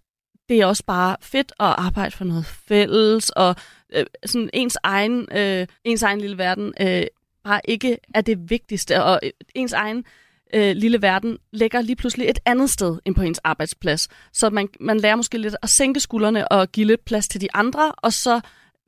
det 0.50 0.62
er 0.62 0.66
også 0.66 0.84
bare 0.86 1.16
fedt 1.22 1.52
at 1.60 1.66
arbejde 1.66 2.12
for 2.12 2.26
noget 2.26 2.46
fælles, 2.46 3.30
og 3.30 3.56
øh, 3.96 4.06
sådan 4.26 4.50
ens 4.54 4.78
egen, 4.84 5.28
øh, 5.32 5.68
ens 5.84 6.04
egen 6.04 6.22
lille 6.22 6.38
verden 6.38 6.74
øh, 6.82 7.04
bare 7.44 7.62
ikke 7.66 7.98
er 8.14 8.22
det 8.22 8.50
vigtigste, 8.50 9.04
og 9.04 9.20
øh, 9.24 9.32
ens 9.56 9.74
egen 9.74 10.06
øh, 10.54 10.76
lille 10.76 11.02
verden 11.02 11.38
ligger 11.54 11.82
lige 11.82 11.96
pludselig 11.96 12.30
et 12.30 12.40
andet 12.46 12.70
sted 12.70 13.00
end 13.06 13.16
på 13.16 13.22
ens 13.22 13.40
arbejdsplads. 13.44 14.08
Så 14.34 14.50
man, 14.50 14.68
man 14.80 15.00
lærer 15.00 15.16
måske 15.16 15.38
lidt 15.38 15.56
at 15.62 15.70
sænke 15.70 16.00
skuldrene 16.00 16.52
og 16.52 16.72
give 16.72 16.88
lidt 16.88 17.06
plads 17.06 17.28
til 17.28 17.42
de 17.42 17.48
andre, 17.54 17.92
og 17.92 18.14
så 18.14 18.42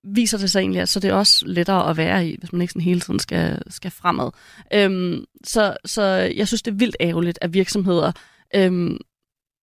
viser 0.03 0.37
det 0.37 0.51
sig 0.51 0.59
egentlig, 0.59 0.81
at 0.81 0.89
så 0.89 0.99
det 0.99 1.09
er 1.09 1.13
også 1.13 1.45
lettere 1.45 1.89
at 1.89 1.97
være 1.97 2.27
i, 2.27 2.35
hvis 2.39 2.51
man 2.51 2.61
ikke 2.61 2.71
sådan 2.71 2.81
hele 2.81 2.99
tiden 2.99 3.19
skal, 3.19 3.61
skal 3.67 3.91
fremad. 3.91 4.31
Øhm, 4.73 5.25
så, 5.43 5.77
så 5.85 6.01
jeg 6.35 6.47
synes, 6.47 6.61
det 6.61 6.71
er 6.71 6.75
vildt 6.75 6.95
ærgerligt, 7.01 7.39
at 7.41 7.53
virksomheder 7.53 8.11
øhm, 8.55 8.97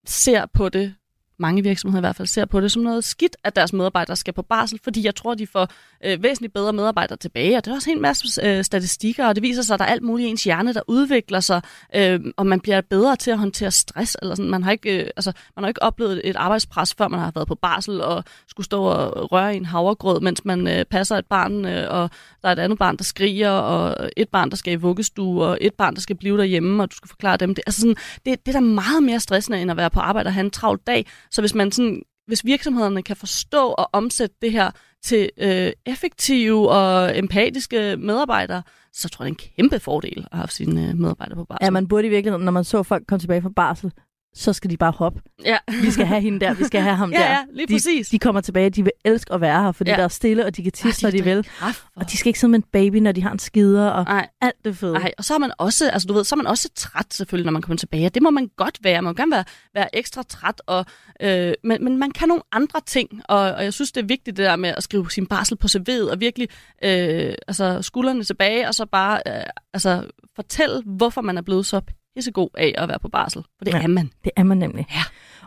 ser 0.06 0.46
på 0.46 0.68
det 0.68 0.94
mange 1.38 1.62
virksomheder 1.62 2.00
i 2.00 2.06
hvert 2.06 2.16
fald 2.16 2.28
ser 2.28 2.44
på 2.44 2.60
det 2.60 2.72
som 2.72 2.82
noget 2.82 3.04
skidt, 3.04 3.36
at 3.44 3.56
deres 3.56 3.72
medarbejdere 3.72 4.16
skal 4.16 4.34
på 4.34 4.42
barsel, 4.42 4.80
fordi 4.84 5.04
jeg 5.04 5.14
tror, 5.14 5.34
de 5.34 5.46
får 5.46 5.68
øh, 6.04 6.22
væsentligt 6.22 6.54
bedre 6.54 6.72
medarbejdere 6.72 7.16
tilbage, 7.18 7.56
og 7.56 7.64
det 7.64 7.70
er 7.70 7.74
også 7.74 7.90
en 7.90 8.02
masse 8.02 8.42
øh, 8.42 8.64
statistikker, 8.64 9.26
og 9.26 9.34
det 9.34 9.42
viser 9.42 9.62
sig, 9.62 9.74
at 9.74 9.80
der 9.80 9.86
er 9.86 9.90
alt 9.90 10.02
muligt 10.02 10.26
i 10.26 10.30
ens 10.30 10.44
hjerne, 10.44 10.74
der 10.74 10.80
udvikler 10.86 11.40
sig, 11.40 11.62
øh, 11.94 12.20
og 12.36 12.46
man 12.46 12.60
bliver 12.60 12.80
bedre 12.80 13.16
til 13.16 13.30
at 13.30 13.38
håndtere 13.38 13.70
stress, 13.70 14.16
eller 14.22 14.34
sådan. 14.34 14.50
Man 14.50 14.62
har 14.62 14.72
ikke, 14.72 15.02
øh, 15.02 15.10
altså, 15.16 15.32
man 15.56 15.62
har 15.62 15.68
ikke 15.68 15.82
oplevet 15.82 16.20
et 16.24 16.36
arbejdspres, 16.36 16.94
før 16.94 17.08
man 17.08 17.20
har 17.20 17.32
været 17.34 17.48
på 17.48 17.54
barsel, 17.54 18.00
og 18.00 18.24
skulle 18.48 18.64
stå 18.64 18.82
og 18.82 19.32
røre 19.32 19.54
i 19.54 19.56
en 19.56 19.66
havregrød, 19.66 20.20
mens 20.20 20.44
man 20.44 20.68
øh, 20.68 20.84
passer 20.84 21.16
et 21.16 21.26
barn, 21.26 21.64
øh, 21.64 21.86
og 21.90 22.10
der 22.42 22.48
er 22.48 22.52
et 22.52 22.58
andet 22.58 22.78
barn, 22.78 22.96
der 22.96 23.04
skriger, 23.04 23.50
og 23.50 24.10
et 24.16 24.28
barn, 24.28 24.50
der 24.50 24.56
skal 24.56 24.72
i 24.72 24.76
vuggestue, 24.76 25.44
og 25.44 25.58
et 25.60 25.74
barn, 25.74 25.94
der 25.94 26.00
skal 26.00 26.16
blive 26.16 26.38
derhjemme, 26.38 26.82
og 26.82 26.90
du 26.90 26.96
skal 26.96 27.08
forklare 27.08 27.36
dem 27.36 27.54
det. 27.54 27.64
Altså 27.66 27.80
sådan, 27.80 27.96
det, 28.26 28.46
det 28.46 28.48
er 28.48 28.60
da 28.60 28.60
meget 28.60 29.02
mere 29.02 29.20
stressende, 29.20 29.60
end 29.62 29.70
at 29.70 29.76
være 29.76 29.90
på 29.90 30.00
arbejde 30.00 30.28
og 30.28 30.32
have 30.34 30.44
en 30.44 30.50
travl 30.50 30.80
dag, 30.86 31.06
så 31.30 31.42
hvis 31.42 31.54
man 31.54 31.72
sådan, 31.72 32.02
hvis 32.26 32.44
virksomhederne 32.44 33.02
kan 33.02 33.16
forstå 33.16 33.68
og 33.68 33.90
omsætte 33.92 34.36
det 34.42 34.52
her 34.52 34.70
til 35.02 35.30
øh, 35.38 35.72
effektive 35.86 36.70
og 36.70 37.18
empatiske 37.18 37.96
medarbejdere, 37.96 38.62
så 38.92 39.08
tror 39.08 39.24
jeg, 39.24 39.34
det 39.34 39.40
er 39.40 39.44
en 39.44 39.52
kæmpe 39.56 39.80
fordel 39.80 40.28
at 40.32 40.38
have 40.38 40.48
sine 40.48 40.88
øh, 40.88 40.96
medarbejdere 40.96 41.36
på 41.36 41.44
barsel. 41.44 41.64
Ja, 41.64 41.70
man 41.70 41.88
burde 41.88 42.06
i 42.06 42.10
virkeligheden, 42.10 42.44
når 42.44 42.52
man 42.52 42.64
så 42.64 42.82
folk 42.82 43.06
komme 43.06 43.20
tilbage 43.20 43.42
fra 43.42 43.48
barsel, 43.56 43.92
så 44.34 44.52
skal 44.52 44.70
de 44.70 44.76
bare 44.76 44.92
hoppe. 44.96 45.20
ja. 45.44 45.56
Vi 45.82 45.90
skal 45.90 46.06
have 46.06 46.20
hende 46.20 46.40
der, 46.40 46.54
vi 46.54 46.64
skal 46.64 46.80
have 46.80 46.96
ham 46.96 47.12
ja, 47.12 47.18
der. 47.18 47.24
ja, 47.30 47.38
lige 47.52 47.66
de, 47.66 47.74
præcis. 47.74 48.08
de 48.08 48.18
kommer 48.18 48.40
tilbage, 48.40 48.70
de 48.70 48.82
vil 48.84 48.92
elske 49.04 49.32
at 49.34 49.40
være 49.40 49.62
her, 49.62 49.72
fordi 49.72 49.90
Ja. 49.90 49.96
der 49.96 50.02
er 50.04 50.08
stille, 50.08 50.44
og 50.46 50.56
de 50.56 50.62
kan 50.62 50.72
tisse, 50.72 51.02
når 51.02 51.10
de 51.10 51.24
vil. 51.24 51.42
Kaffe. 51.58 51.82
Og 51.96 52.10
de 52.10 52.16
skal 52.16 52.28
ikke 52.28 52.38
sidde 52.40 52.50
med 52.50 52.58
en 52.58 52.64
baby, 52.72 52.96
når 52.96 53.12
de 53.12 53.22
har 53.22 53.32
en 53.32 53.38
skider, 53.38 53.88
og 53.88 54.04
Nej, 54.04 54.28
alt 54.40 54.64
det 54.64 54.76
fede. 54.76 54.92
Nej, 54.92 55.12
og 55.18 55.24
så 55.24 55.34
er 55.34 55.38
man 55.38 55.52
også, 55.58 55.90
altså 55.90 56.06
du 56.08 56.12
ved, 56.14 56.24
så 56.24 56.34
er 56.34 56.36
man 56.36 56.46
også 56.46 56.68
træt 56.74 57.14
selvfølgelig, 57.14 57.44
når 57.44 57.52
man 57.52 57.62
kommer 57.62 57.76
tilbage. 57.76 58.08
Det 58.08 58.22
må 58.22 58.30
man 58.30 58.50
godt 58.56 58.78
være. 58.82 59.02
Man 59.02 59.10
må 59.10 59.14
gerne 59.14 59.32
være, 59.32 59.44
være 59.74 59.96
ekstra 59.96 60.22
træt, 60.22 60.62
og, 60.66 60.86
øh, 61.22 61.52
men, 61.64 61.84
men 61.84 61.96
man 61.98 62.10
kan 62.10 62.28
nogle 62.28 62.42
andre 62.52 62.80
ting, 62.86 63.22
og, 63.28 63.38
og 63.38 63.64
jeg 63.64 63.72
synes, 63.74 63.92
det 63.92 64.02
er 64.02 64.06
vigtigt 64.06 64.36
det 64.36 64.44
der 64.46 64.56
med 64.56 64.74
at 64.76 64.82
skrive 64.82 65.10
sin 65.10 65.26
barsel 65.26 65.56
på 65.56 65.66
CV'et, 65.76 66.10
og 66.10 66.20
virkelig 66.20 66.48
øh, 66.84 67.34
altså, 67.48 67.82
skuldrene 67.82 68.24
tilbage, 68.24 68.68
og 68.68 68.74
så 68.74 68.86
bare 68.86 69.20
øh, 69.26 69.42
altså, 69.74 70.04
fortælle, 70.36 70.82
hvorfor 70.86 71.20
man 71.20 71.38
er 71.38 71.42
blevet 71.42 71.66
så 71.66 71.80
pissegod 72.16 72.48
af 72.58 72.74
at 72.78 72.88
være 72.88 72.98
på 72.98 73.08
barsel. 73.08 73.42
For 73.58 73.64
det 73.64 73.74
Ja. 73.74 73.82
er 73.82 73.86
man. 73.86 74.10
Det 74.24 74.32
er 74.36 74.42
man 74.42 74.58
nemlig. 74.58 74.86
Ja. 74.90 75.00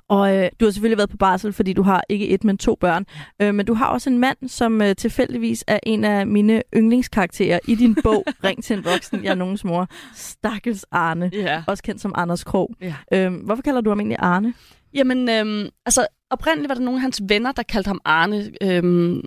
Og 0.08 0.36
øh, 0.38 0.50
du 0.60 0.66
har 0.66 0.72
selvfølgelig 0.72 0.98
været 0.98 1.10
på 1.10 1.18
barsel, 1.18 1.54
fordi 1.54 1.74
du 1.74 1.82
har 1.82 2.04
ikke 2.10 2.28
et, 2.30 2.44
men 2.44 2.58
to 2.58 2.76
børn. 2.80 3.06
Øh, 3.42 3.56
men 3.56 3.66
du 3.66 3.74
har 3.74 3.86
også 3.88 4.10
en 4.10 4.18
mand, 4.20 4.50
som 4.50 4.82
øh, 4.82 4.96
tilfældigvis 4.96 5.64
er 5.68 5.80
en 5.84 6.04
af 6.04 6.28
mine 6.28 6.64
yndlingskarakterer 6.76 7.60
i 7.68 7.76
din 7.76 7.96
bog, 8.04 8.24
Ring 8.44 8.64
til 8.64 8.78
en 8.78 8.86
voksen, 8.86 9.24
jeg 9.24 9.32
er 9.32 9.36
nogens 9.36 9.64
mor. 9.64 9.88
Stakkels 10.16 10.86
Arne. 10.92 11.32
Ja. 11.34 11.64
Også 11.68 11.84
kendt 11.84 12.02
som 12.02 12.14
Anders 12.18 12.44
Krog. 12.44 12.76
Ja. 12.82 12.96
Øh, 13.14 13.34
hvorfor 13.44 13.62
kalder 13.62 13.82
du 13.82 13.90
ham 13.90 14.00
egentlig 14.00 14.18
Arne? 14.20 14.54
Jamen, 14.94 15.30
øhm, 15.30 15.70
altså 15.86 16.08
oprindeligt 16.30 16.70
var 16.70 16.76
der 16.76 16.82
nogle 16.82 16.98
af 16.98 17.02
hans 17.02 17.22
venner, 17.30 17.52
der 17.52 17.64
kaldte 17.64 17.88
ham 17.88 18.02
Arne, 18.06 18.52
øhm, 18.62 19.22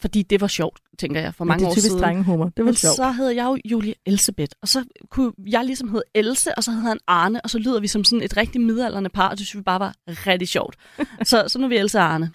fordi 0.00 0.22
det 0.22 0.40
var 0.40 0.46
sjovt, 0.46 0.78
tænker 0.98 1.20
jeg, 1.20 1.34
for 1.34 1.44
mange 1.44 1.58
det 1.60 1.64
er 1.64 1.68
år 1.68 1.72
typisk 1.72 1.86
siden. 1.86 2.02
drengehumor. 2.02 2.44
Det 2.44 2.58
var 2.58 2.64
Men 2.64 2.74
sjovt. 2.74 2.96
så 2.96 3.10
hedder 3.12 3.30
jeg 3.32 3.44
jo 3.44 3.58
Julie 3.64 3.94
Elsebeth, 4.06 4.52
og 4.62 4.68
så 4.68 4.84
kunne 5.10 5.32
jeg 5.46 5.64
ligesom 5.64 5.88
hedde 5.88 6.04
Else, 6.14 6.54
og 6.54 6.64
så 6.64 6.70
hedder 6.70 6.88
han 6.88 6.98
Arne, 7.06 7.40
og 7.40 7.50
så 7.50 7.58
lyder 7.58 7.80
vi 7.80 7.86
som 7.86 8.04
sådan 8.04 8.22
et 8.22 8.36
rigtig 8.36 8.60
midalderne 8.60 9.08
par, 9.08 9.28
og 9.28 9.38
det 9.38 9.46
synes 9.46 9.58
vi 9.60 9.62
bare 9.62 9.80
var 9.80 9.94
rigtig 10.08 10.48
sjovt. 10.48 10.76
så, 11.24 11.44
så 11.48 11.58
nu 11.58 11.64
er 11.64 11.68
vi 11.68 11.76
Else 11.76 11.98
og 11.98 12.04
Arne. 12.04 12.30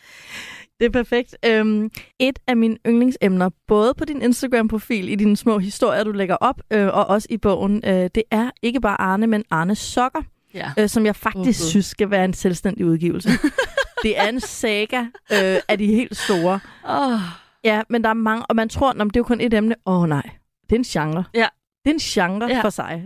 Det 0.79 0.85
er 0.85 0.89
perfekt. 0.91 1.35
Øhm, 1.45 1.89
et 2.19 2.39
af 2.47 2.57
mine 2.57 2.77
yndlingsemner, 2.87 3.49
både 3.67 3.93
på 3.93 4.05
din 4.05 4.21
Instagram-profil, 4.21 5.09
i 5.09 5.15
dine 5.15 5.37
små 5.37 5.59
historier, 5.59 6.03
du 6.03 6.11
lægger 6.11 6.35
op, 6.35 6.61
øh, 6.71 6.87
og 6.87 7.07
også 7.07 7.27
i 7.31 7.37
bogen, 7.37 7.81
øh, 7.85 8.09
det 8.15 8.23
er 8.31 8.49
ikke 8.61 8.81
bare 8.81 9.01
Arne, 9.01 9.27
men 9.27 9.43
Arnes 9.51 9.77
sokker, 9.79 10.21
Ja. 10.53 10.71
øh, 10.79 10.89
som 10.89 11.05
jeg 11.05 11.15
faktisk 11.15 11.59
Gud. 11.61 11.67
synes 11.69 11.85
skal 11.85 12.09
være 12.11 12.25
en 12.25 12.33
selvstændig 12.33 12.85
udgivelse. 12.85 13.29
det 14.03 14.19
er 14.19 14.27
en 14.29 14.39
saga 14.39 14.99
øh, 15.31 15.57
af 15.67 15.77
de 15.77 15.85
helt 15.85 16.17
store. 16.17 16.59
Oh, 16.87 17.19
Ja, 17.63 17.81
men 17.89 18.03
der 18.03 18.09
er 18.09 18.13
mange, 18.13 18.45
og 18.45 18.55
man 18.55 18.69
tror, 18.69 18.89
at 18.89 18.95
det 18.95 19.01
er 19.15 19.19
jo 19.19 19.23
kun 19.23 19.41
et 19.41 19.53
emne. 19.53 19.75
Åh 19.85 20.01
oh, 20.01 20.09
nej, 20.09 20.29
det 20.69 20.71
er 20.71 20.79
en 20.79 20.83
genre. 20.83 21.23
Ja. 21.33 21.47
Det 21.85 21.89
er 21.91 21.93
en 21.93 21.99
genre 21.99 22.47
Ja. 22.49 22.61
for 22.61 22.69
sig. 22.69 23.05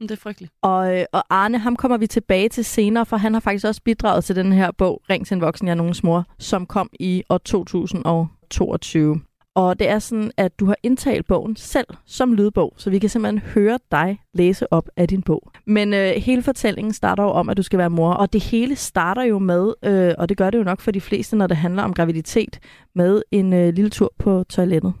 det 0.00 0.10
er 0.10 0.16
frygteligt. 0.16 0.52
Og, 0.62 0.98
øh, 0.98 1.04
og 1.12 1.24
Arne, 1.30 1.58
ham 1.58 1.76
kommer 1.76 1.96
vi 1.96 2.06
tilbage 2.06 2.48
til 2.48 2.64
senere, 2.64 3.06
for 3.06 3.16
han 3.16 3.32
har 3.32 3.40
faktisk 3.40 3.66
også 3.66 3.82
bidraget 3.84 4.24
til 4.24 4.36
den 4.36 4.52
her 4.52 4.70
bog, 4.70 5.02
Ring 5.10 5.26
til 5.26 5.34
en 5.34 5.40
voksen, 5.40 5.66
jeg 5.66 5.72
er 5.72 5.76
nogens 5.76 6.02
mor, 6.02 6.24
som 6.38 6.66
kom 6.66 6.90
i 7.00 7.22
år 7.28 7.38
2022. 7.38 9.20
Og 9.58 9.78
det 9.78 9.88
er 9.88 9.98
sådan, 9.98 10.32
at 10.36 10.60
du 10.60 10.66
har 10.66 10.76
indtalt 10.82 11.26
bogen 11.26 11.56
selv 11.56 11.86
som 12.06 12.32
lydbog, 12.32 12.74
så 12.76 12.90
vi 12.90 12.98
kan 12.98 13.10
simpelthen 13.10 13.38
høre 13.38 13.78
dig 13.90 14.20
læse 14.34 14.72
op 14.72 14.88
af 14.96 15.08
din 15.08 15.22
bog. 15.22 15.52
Men 15.66 15.94
øh, 15.94 16.10
hele 16.10 16.42
fortællingen 16.42 16.94
starter 16.94 17.22
jo 17.22 17.28
om, 17.30 17.48
at 17.48 17.56
du 17.56 17.62
skal 17.62 17.78
være 17.78 17.90
mor, 17.90 18.12
og 18.12 18.32
det 18.32 18.42
hele 18.42 18.76
starter 18.76 19.22
jo 19.22 19.38
med, 19.38 19.74
øh, 19.84 20.14
og 20.18 20.28
det 20.28 20.36
gør 20.36 20.50
det 20.50 20.58
jo 20.58 20.64
nok 20.64 20.80
for 20.80 20.90
de 20.90 21.00
fleste, 21.00 21.36
når 21.36 21.46
det 21.46 21.56
handler 21.56 21.82
om 21.82 21.94
graviditet, 21.94 22.60
med 22.94 23.22
en 23.30 23.52
øh, 23.52 23.74
lille 23.74 23.90
tur 23.90 24.12
på 24.18 24.44
toilettet. 24.48 24.92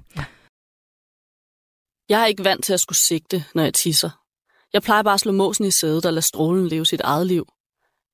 Jeg 2.08 2.22
er 2.22 2.26
ikke 2.26 2.44
vant 2.44 2.64
til 2.64 2.72
at 2.72 2.80
skulle 2.80 2.98
sigte, 2.98 3.44
når 3.54 3.62
jeg 3.62 3.74
tisser. 3.74 4.10
Jeg 4.72 4.82
plejer 4.82 5.02
bare 5.02 5.14
at 5.14 5.20
slå 5.20 5.32
måsen 5.32 5.64
i 5.64 5.70
sædet 5.70 6.06
og 6.06 6.12
lade 6.12 6.26
strålen 6.26 6.68
leve 6.68 6.86
sit 6.86 7.00
eget 7.00 7.26
liv. 7.26 7.46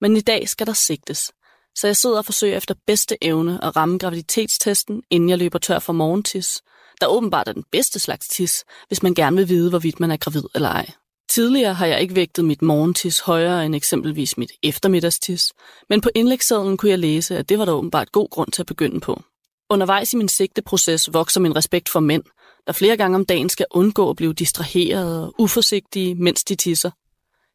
Men 0.00 0.16
i 0.16 0.20
dag 0.20 0.48
skal 0.48 0.66
der 0.66 0.72
sigtes. 0.72 1.32
Så 1.74 1.86
jeg 1.86 1.96
sidder 1.96 2.18
og 2.18 2.24
forsøger 2.24 2.56
efter 2.56 2.74
bedste 2.86 3.24
evne 3.24 3.64
at 3.64 3.76
ramme 3.76 3.98
graviditetstesten, 3.98 5.02
inden 5.10 5.28
jeg 5.28 5.38
løber 5.38 5.58
tør 5.58 5.78
for 5.78 5.92
morgentis, 5.92 6.62
der 7.00 7.06
åbenbart 7.06 7.48
er 7.48 7.52
den 7.52 7.64
bedste 7.72 7.98
slags 7.98 8.28
tis, 8.28 8.64
hvis 8.88 9.02
man 9.02 9.14
gerne 9.14 9.36
vil 9.36 9.48
vide, 9.48 9.70
hvorvidt 9.70 10.00
man 10.00 10.10
er 10.10 10.16
gravid 10.16 10.44
eller 10.54 10.68
ej. 10.68 10.90
Tidligere 11.30 11.74
har 11.74 11.86
jeg 11.86 12.00
ikke 12.00 12.14
vægtet 12.14 12.44
mit 12.44 12.62
morgentis 12.62 13.20
højere 13.20 13.66
end 13.66 13.74
eksempelvis 13.74 14.38
mit 14.38 14.52
eftermiddagstis, 14.62 15.52
men 15.88 16.00
på 16.00 16.10
indlægssedlen 16.14 16.76
kunne 16.76 16.90
jeg 16.90 16.98
læse, 16.98 17.38
at 17.38 17.48
det 17.48 17.58
var 17.58 17.64
der 17.64 17.72
åbenbart 17.72 18.12
god 18.12 18.30
grund 18.30 18.52
til 18.52 18.62
at 18.62 18.66
begynde 18.66 19.00
på. 19.00 19.22
Undervejs 19.70 20.12
i 20.12 20.16
min 20.16 20.28
sigteproces 20.28 21.12
vokser 21.12 21.40
min 21.40 21.56
respekt 21.56 21.88
for 21.88 22.00
mænd, 22.00 22.22
der 22.66 22.72
flere 22.72 22.96
gange 22.96 23.16
om 23.16 23.24
dagen 23.26 23.48
skal 23.48 23.66
undgå 23.70 24.10
at 24.10 24.16
blive 24.16 24.32
distraheret 24.32 25.22
og 25.22 25.34
uforsigtige, 25.38 26.14
mens 26.14 26.44
de 26.44 26.54
tisser. 26.54 26.90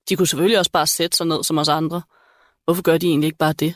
De 0.09 0.15
kunne 0.15 0.27
selvfølgelig 0.27 0.59
også 0.59 0.71
bare 0.71 0.87
sætte 0.87 1.17
sig 1.17 1.27
ned 1.27 1.43
som 1.43 1.57
os 1.57 1.67
andre. 1.67 2.01
Hvorfor 2.65 2.81
gør 2.81 2.97
de 2.97 3.07
egentlig 3.07 3.27
ikke 3.27 3.37
bare 3.37 3.53
det? 3.53 3.75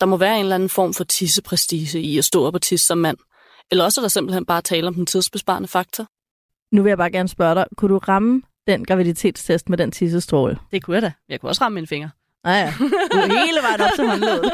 Der 0.00 0.06
må 0.06 0.16
være 0.16 0.34
en 0.34 0.40
eller 0.40 0.54
anden 0.54 0.68
form 0.68 0.94
for 0.94 1.04
tisseprestige 1.04 2.00
i 2.00 2.18
at 2.18 2.24
stå 2.24 2.46
op 2.46 2.54
og 2.54 2.62
tisse 2.62 2.86
som 2.86 2.98
mand. 2.98 3.16
Eller 3.70 3.84
også 3.84 4.00
er 4.00 4.02
der 4.02 4.08
simpelthen 4.08 4.46
bare 4.46 4.60
tale 4.60 4.86
om 4.88 4.94
den 4.94 5.06
tidsbesparende 5.06 5.68
faktor. 5.68 6.06
Nu 6.72 6.82
vil 6.82 6.90
jeg 6.90 6.98
bare 6.98 7.10
gerne 7.10 7.28
spørge 7.28 7.54
dig, 7.54 7.66
kunne 7.76 7.94
du 7.94 7.98
ramme 7.98 8.42
den 8.66 8.84
graviditetstest 8.84 9.68
med 9.68 9.78
den 9.78 9.90
tissestråle? 9.90 10.58
Det 10.72 10.82
kunne 10.82 10.94
jeg 10.94 11.02
da. 11.02 11.12
Jeg 11.28 11.40
kunne 11.40 11.50
også 11.50 11.64
ramme 11.64 11.74
mine 11.74 11.86
fingre. 11.86 12.10
Nej, 12.44 12.54
ja. 12.54 12.74
Du 13.12 13.16
er 13.18 13.46
hele 13.46 13.58
vejen 13.62 13.80
op 13.80 13.90
til 13.94 14.06
håndledet. 14.08 14.52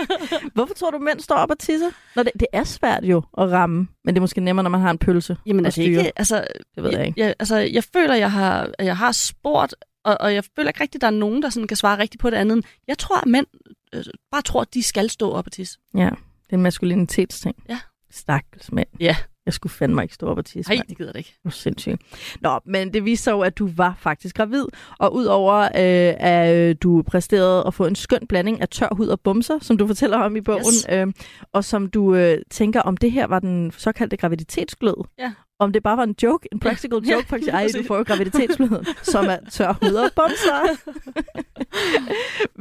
Hvorfor 0.54 0.74
tror 0.74 0.90
du, 0.90 0.98
mænd 0.98 1.20
står 1.20 1.34
op 1.34 1.50
og 1.50 1.58
tisser? 1.58 1.90
Når 2.16 2.22
det, 2.22 2.32
det 2.40 2.46
er 2.52 2.64
svært 2.64 3.04
jo 3.04 3.22
at 3.38 3.50
ramme, 3.50 3.88
men 4.04 4.14
det 4.14 4.16
er 4.16 4.20
måske 4.20 4.40
nemmere, 4.40 4.62
når 4.62 4.70
man 4.70 4.80
har 4.80 4.90
en 4.90 4.98
pølse. 4.98 5.36
Jamen 5.46 5.66
er 5.66 5.70
det 5.70 5.82
ikke... 5.82 6.12
Altså, 6.16 6.44
Det 6.74 6.82
ved 6.82 6.90
jeg 6.90 7.06
ikke. 7.06 7.20
Jeg, 7.20 7.34
altså, 7.38 7.56
jeg 7.56 7.84
føler, 7.92 8.14
jeg 8.14 8.32
har, 8.32 8.70
jeg 8.78 8.96
har 8.96 9.12
spurgt, 9.12 9.74
og, 10.04 10.16
og 10.20 10.34
jeg 10.34 10.44
føler 10.56 10.68
ikke 10.70 10.80
rigtigt, 10.80 10.94
at 10.94 11.00
der 11.00 11.06
er 11.16 11.18
nogen, 11.18 11.42
der 11.42 11.50
sådan 11.50 11.66
kan 11.66 11.76
svare 11.76 11.98
rigtigt 11.98 12.20
på 12.20 12.30
det 12.30 12.36
andet. 12.36 12.64
Jeg 12.88 12.98
tror, 12.98 13.16
at 13.16 13.26
mænd 13.26 13.46
øh, 13.94 14.04
bare 14.32 14.42
tror, 14.42 14.60
at 14.60 14.74
de 14.74 14.82
skal 14.82 15.10
stå 15.10 15.30
op 15.32 15.46
og 15.46 15.52
tisse. 15.52 15.78
Ja, 15.94 16.04
det 16.44 16.50
er 16.50 16.56
en 16.56 16.62
maskulinitetsting. 16.62 17.56
Ja. 17.68 17.78
Stakkels 18.10 18.72
mænd. 18.72 18.88
Ja. 19.00 19.16
Jeg 19.46 19.54
skulle 19.54 19.72
fandme 19.72 20.02
ikke 20.02 20.14
stå 20.14 20.26
op 20.26 20.38
og 20.38 20.44
tisse. 20.44 20.70
Nej, 20.70 20.76
mand. 20.78 20.88
det 20.88 20.96
gider 20.98 21.12
det 21.12 21.18
ikke. 21.18 21.34
Det 21.42 21.48
er 21.48 21.52
sindssygt. 21.54 22.02
Nå, 22.40 22.60
men 22.66 22.92
det 22.92 23.04
viste 23.04 23.24
sig 23.24 23.32
jo, 23.32 23.40
at 23.40 23.58
du 23.58 23.70
var 23.76 23.94
faktisk 23.98 24.36
gravid. 24.36 24.64
Og 24.98 25.14
udover 25.14 25.62
øh, 25.62 26.14
at 26.20 26.54
øh, 26.56 26.76
du 26.82 27.02
præsterede 27.02 27.64
at 27.66 27.74
få 27.74 27.86
en 27.86 27.94
skøn 27.94 28.26
blanding 28.28 28.60
af 28.60 28.68
tør 28.68 28.88
hud 28.96 29.08
og 29.08 29.20
bumser, 29.20 29.58
som 29.62 29.76
du 29.76 29.86
fortæller 29.86 30.18
om 30.18 30.36
i 30.36 30.40
bogen, 30.40 30.60
Yes. 30.60 30.86
øh, 30.90 31.06
og 31.52 31.64
som 31.64 31.86
du 31.90 32.14
øh, 32.14 32.38
tænker, 32.50 32.80
om 32.82 32.96
det 32.96 33.12
her 33.12 33.26
var 33.26 33.38
den 33.40 33.72
såkaldte 33.78 34.16
graviditetsglød. 34.16 34.94
Ja. 35.18 35.32
Om 35.58 35.72
det 35.72 35.82
bare 35.82 35.96
var 35.96 36.02
en 36.02 36.14
joke, 36.22 36.48
en 36.52 36.60
practical 36.60 37.00
Ja, 37.06 37.14
joke, 37.14 37.26
faktisk. 37.28 37.52
Ej, 37.52 37.68
du 37.78 37.84
får 37.86 37.96
jo 37.96 38.04
som 39.02 39.24
er 39.24 39.36
tør 39.50 39.72
hud 39.82 39.94
og 39.94 40.10
bumser. 40.16 40.76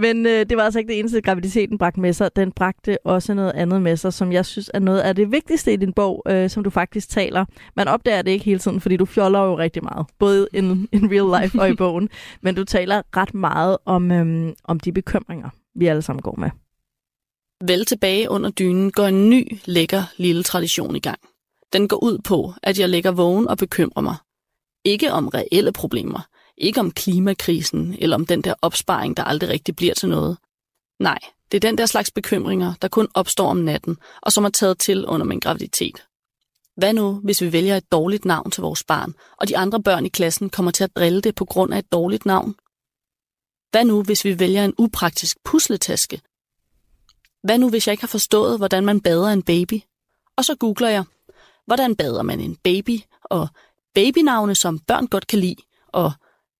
Men 0.02 0.26
øh, 0.26 0.46
det 0.50 0.58
var 0.58 0.64
altså 0.64 0.80
ikke 0.80 0.90
det 0.90 1.00
eneste, 1.00 1.22
graviditeten 1.22 1.78
bragte 1.78 2.00
med 2.00 2.14
sig. 2.14 2.36
Den 2.36 2.52
bragte 2.52 2.98
også 3.06 3.34
noget 3.34 3.52
andet 3.52 3.82
med 3.82 3.98
sig, 3.98 4.14
som 4.14 4.32
jeg 4.32 4.46
synes 4.46 4.72
er 4.74 4.80
noget 4.80 5.00
af 5.00 5.16
det 5.16 5.32
vigtigste 5.32 5.74
i 5.74 5.76
din 5.76 5.94
bog, 5.94 6.24
øh, 6.28 6.50
som 6.50 6.64
du 6.64 6.70
faktisk 6.70 7.10
taler. 7.10 7.46
Man 7.76 7.88
opdager 7.88 8.22
det 8.22 8.32
ikke 8.32 8.46
hele 8.46 8.60
tiden, 8.60 8.82
fordi 8.82 8.98
du 8.98 9.06
fjoller 9.06 9.40
jo 9.40 9.58
rigtig 9.58 9.84
meget. 9.84 10.06
Både 10.20 10.48
in, 10.54 10.88
in 10.92 11.12
real 11.12 11.42
life 11.42 11.60
og 11.62 11.70
i 11.70 11.76
bogen. 11.76 12.10
Men 12.42 12.56
du 12.56 12.64
taler 12.64 13.02
ret 13.18 13.34
meget 13.34 13.78
om, 13.86 14.12
øhm, 14.12 14.54
om 14.64 14.80
de 14.80 14.92
bekymringer, 14.92 15.50
vi 15.76 15.88
alle 15.88 16.02
sammen 16.02 16.22
går 16.22 16.36
med. 16.40 16.50
Vel 17.68 17.86
tilbage 17.86 18.30
under 18.30 18.50
dynen 18.50 18.92
går 18.92 19.06
en 19.06 19.30
ny, 19.30 19.58
lækker 19.66 20.04
lille 20.18 20.44
tradition 20.44 20.96
i 20.96 21.00
gang. 21.00 21.20
Den 21.74 21.88
går 21.88 22.04
ud 22.04 22.18
på, 22.18 22.54
at 22.64 22.80
jeg 22.80 22.90
ligger 22.90 23.12
vågen 23.12 23.48
og 23.48 23.58
bekymrer 23.58 24.02
mig. 24.02 24.16
Ikke 24.84 25.12
om 25.12 25.28
reelle 25.28 25.72
problemer. 25.72 26.28
Ikke 26.58 26.80
om 26.80 26.92
klimakrisen 26.92 27.96
eller 28.00 28.16
om 28.16 28.26
den 28.26 28.42
der 28.42 28.54
opsparing, 28.62 29.18
der 29.18 29.24
aldrig 29.24 29.50
rigtig 29.50 29.76
bliver 29.76 29.94
til 29.94 30.10
noget. 30.10 30.38
Nej, 31.00 31.20
det 31.52 31.58
er 31.58 31.70
den 31.70 31.78
der 31.78 31.86
slags 31.86 32.12
bekymringer, 32.12 32.74
der 32.82 32.88
kun 32.88 33.08
opstår 33.14 33.50
om 33.50 33.58
natten, 33.58 33.98
og 34.22 34.32
som 34.32 34.46
er 34.46 34.50
taget 34.50 34.80
til 34.80 35.06
under 35.06 35.26
min 35.26 35.40
graviditet. 35.40 36.04
Hvad 36.76 36.94
nu, 36.94 37.14
hvis 37.14 37.42
vi 37.42 37.52
vælger 37.52 37.78
et 37.78 37.92
dårligt 37.92 38.26
navn 38.26 38.52
til 38.52 38.62
vores 38.62 38.84
barn, 38.84 39.14
og 39.38 39.48
de 39.48 39.58
andre 39.58 39.84
børn 39.84 40.06
i 40.06 40.10
klassen 40.10 40.50
kommer 40.50 40.72
til 40.72 40.84
at 40.84 40.96
drille 40.96 41.22
det 41.22 41.36
på 41.36 41.46
grund 41.46 41.74
af 41.74 41.80
et 41.80 41.92
dårligt 41.92 42.26
navn? 42.26 42.56
Hvad 43.72 43.86
nu, 43.86 44.04
hvis 44.04 44.26
vi 44.26 44.40
vælger 44.40 44.66
en 44.66 44.74
upraktisk 44.78 45.38
pusletaske? 45.44 46.22
Hvad 47.44 47.58
nu, 47.58 47.70
hvis 47.70 47.88
jeg 47.88 47.94
ikke 47.94 48.04
har 48.04 48.08
forstået, 48.08 48.58
hvordan 48.58 48.86
man 48.86 49.02
bader 49.02 49.28
en 49.28 49.44
baby? 49.44 49.82
Og 50.38 50.46
så 50.46 50.56
googler 50.56 50.90
jeg, 50.90 51.04
hvordan 51.66 51.96
bader 51.96 52.22
man 52.22 52.40
en 52.40 52.56
baby, 52.56 53.00
og 53.24 53.48
babynavne, 53.96 54.56
som 54.56 54.80
børn 54.80 55.08
godt 55.08 55.28
kan 55.28 55.40
lide, 55.40 55.62
og 55.88 56.12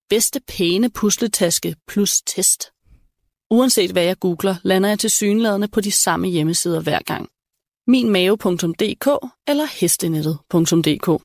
bedste 0.10 0.42
pæne 0.48 0.90
pusletaske 0.90 1.76
plus 1.88 2.22
test. 2.22 2.72
Uanset 3.52 3.92
hvad 3.92 4.04
jeg 4.04 4.20
googler, 4.20 4.56
lander 4.64 4.90
jeg 4.90 5.00
til 5.00 5.10
synladende 5.10 5.68
på 5.68 5.82
de 5.82 5.92
samme 5.92 6.28
hjemmesider 6.28 6.82
hver 6.82 7.00
gang. 7.06 7.30
minmave.dk 7.88 9.08
eller 9.48 9.80
hestenettet.dk. 9.80 11.24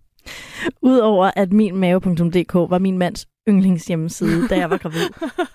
Udover 0.83 1.31
at 1.37 1.53
minmave.dk 1.53 2.55
var 2.55 2.79
min 2.79 2.99
mands 2.99 3.27
yndlingshjemmeside, 3.49 4.49
da 4.49 4.57
jeg 4.59 4.71
var 4.71 4.77
gravid. 4.77 5.09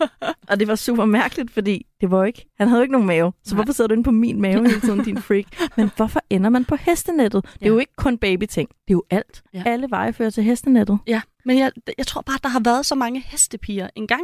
og 0.50 0.60
det 0.60 0.68
var 0.68 0.76
super 0.76 1.06
mærkeligt, 1.06 1.52
fordi 1.52 1.86
det 2.02 2.12
var 2.12 2.24
ikke, 2.26 2.46
han 2.58 2.68
havde 2.68 2.80
jo 2.80 2.82
ikke 2.82 2.92
nogen 2.92 3.08
mave. 3.08 3.34
Så 3.44 3.56
Nej. 3.56 3.58
hvorfor 3.58 3.74
sidder 3.74 3.88
du 3.88 3.94
inde 3.94 4.04
på 4.04 4.12
min 4.12 4.42
mave 4.42 4.68
hele 4.68 4.82
tiden, 4.82 5.04
din 5.04 5.22
freak? 5.22 5.46
Men 5.78 5.92
hvorfor 5.96 6.22
ender 6.30 6.50
man 6.50 6.66
på 6.66 6.76
hestenettet? 6.76 7.44
Det 7.44 7.52
er 7.54 7.58
Ja. 7.62 7.68
jo 7.68 7.78
ikke 7.78 7.94
kun 7.98 8.18
babyting. 8.18 8.70
Det 8.70 8.76
er 8.90 8.94
jo 8.94 9.04
alt. 9.10 9.44
Ja. 9.54 9.64
Alle 9.66 9.88
veje 9.90 10.14
fører 10.14 10.30
til 10.30 10.44
hestenettet. 10.44 10.98
Ja, 11.08 11.22
men 11.46 11.58
jeg, 11.60 11.72
jeg 11.98 12.08
tror 12.08 12.22
bare, 12.22 12.38
der 12.44 12.50
har 12.50 12.60
været 12.60 12.86
så 12.86 12.96
mange 12.96 13.24
hestepiger 13.28 13.90
engang, 13.96 14.22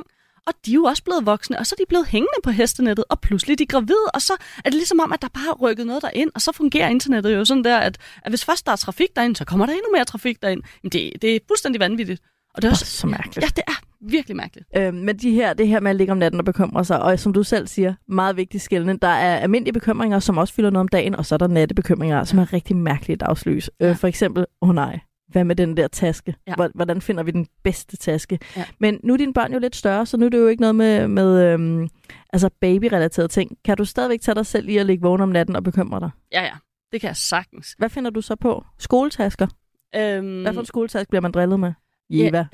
og 0.48 0.54
de 0.66 0.72
er 0.72 0.76
jo 0.76 0.84
også 0.84 1.04
blevet 1.04 1.26
voksne, 1.26 1.60
og 1.60 1.68
så 1.68 1.76
er 1.80 1.84
de 1.84 1.88
blevet 1.90 2.08
hængende 2.08 2.40
på 2.44 2.50
hestenettet, 2.52 3.06
og 3.10 3.20
pludselig 3.22 3.54
er 3.54 3.58
de 3.58 3.66
gravide, 3.66 4.06
og 4.14 4.22
så 4.22 4.34
er 4.58 4.70
det 4.70 4.74
ligesom 4.74 5.00
om, 5.00 5.14
at 5.14 5.22
der 5.22 5.28
bare 5.34 5.48
er 5.50 5.54
rykket 5.62 5.88
noget 5.88 6.02
derind, 6.02 6.32
og 6.36 6.42
så 6.42 6.52
fungerer 6.52 6.90
internettet 6.90 7.36
jo 7.36 7.46
sådan 7.46 7.64
der, 7.64 7.78
at, 7.78 7.98
at 8.26 8.32
hvis 8.32 8.46
først 8.46 8.66
der 8.66 8.72
er 8.72 8.76
trafik 8.76 9.16
derind, 9.16 9.36
så 9.36 9.46
kommer 9.46 9.66
der 9.66 9.74
endnu 9.74 9.88
mere 9.94 10.06
trafik 10.06 10.42
derind. 10.42 10.64
Men 10.84 10.92
det, 10.92 11.14
det 11.22 11.36
er 11.36 11.40
fuldstændig 11.48 11.80
vanvittigt. 11.80 12.22
Og 12.54 12.62
det 12.62 12.68
er 12.68 12.72
også, 12.72 12.86
så 12.86 13.08
mærkeligt. 13.08 13.38
Ja, 13.42 13.48
det 13.56 13.64
er 13.68 13.82
virkelig 14.02 14.38
mærkeligt. 14.38 14.68
Øh, 14.78 14.94
men 14.94 15.18
de 15.18 15.32
her, 15.32 15.54
det 15.54 15.68
her 15.68 15.80
med 15.80 15.90
at 15.90 15.96
ligge 15.96 16.12
om 16.12 16.18
natten 16.18 16.40
og 16.40 16.46
bekymre 16.46 16.86
sig, 16.86 17.02
og 17.02 17.20
som 17.20 17.34
du 17.34 17.44
selv 17.44 17.68
siger, 17.68 17.94
meget 18.08 18.38
vigtigt 18.38 18.64
skældende, 18.64 18.98
der 19.02 19.08
er 19.08 19.38
almindelige 19.38 19.74
bekymringer, 19.74 20.20
som 20.20 20.38
også 20.38 20.54
fylder 20.54 20.70
noget 20.70 20.82
om 20.82 20.88
dagen, 20.88 21.16
og 21.16 21.26
så 21.26 21.36
er 21.36 21.38
der 21.38 21.48
nattebekymringer, 21.48 22.24
som 22.24 22.40
er 22.40 22.54
rigtig 22.54 22.76
mærkelige 22.76 23.14
at 23.14 23.22
afsluge. 23.22 23.62
Ja. 23.80 23.90
Øh, 23.90 23.96
for 23.96 24.08
eksempel, 24.08 24.46
åh 24.62 24.70
oh 24.70 24.76
nej, 24.76 25.00
hvad 25.28 25.44
med 25.44 25.56
den 25.56 25.78
der 25.78 25.88
taske? 25.88 26.36
Ja. 26.48 26.56
Hvor- 26.56 26.72
Hvordan 26.76 27.02
finder 27.02 27.24
vi 27.24 27.32
den 27.32 27.48
bedste 27.64 27.98
taske? 27.98 28.40
Ja. 28.58 28.64
Men 28.80 29.00
nu 29.04 29.14
er 29.14 29.18
dine 29.18 29.34
børn 29.34 29.54
jo 29.54 29.60
lidt 29.60 29.76
større, 29.76 30.06
så 30.06 30.18
nu 30.18 30.26
er 30.26 30.30
det 30.30 30.38
jo 30.38 30.48
ikke 30.48 30.62
noget 30.62 30.76
med, 30.76 31.08
med 31.08 31.54
øhm, 31.54 31.88
altså 32.34 32.50
babyrelaterede 32.62 33.28
ting. 33.28 33.52
Kan 33.66 33.78
du 33.78 33.86
stadigvæk 33.86 34.22
tage 34.22 34.36
dig 34.36 34.46
selv 34.46 34.70
i 34.70 34.78
at 34.78 34.86
ligge 34.86 35.02
vågen 35.02 35.22
om 35.22 35.30
natten 35.30 35.56
og 35.56 35.64
bekymre 35.64 36.00
dig? 36.00 36.10
Ja, 36.32 36.42
ja, 36.44 36.52
det 36.92 37.02
kan 37.02 37.08
jeg 37.08 37.16
sagtens. 37.18 37.76
Hvad 37.78 37.90
finder 37.90 38.10
du 38.12 38.22
så 38.22 38.36
på? 38.36 38.64
Skoletasker? 38.80 39.48
Øhm, 39.96 40.42
Hvad 40.42 40.54
for 40.54 40.60
en 40.60 40.66
skoletaske 40.66 41.10
bliver 41.10 41.22
man 41.22 41.32
drillet 41.32 41.60
med? 41.60 41.74
Jeva, 42.10 42.46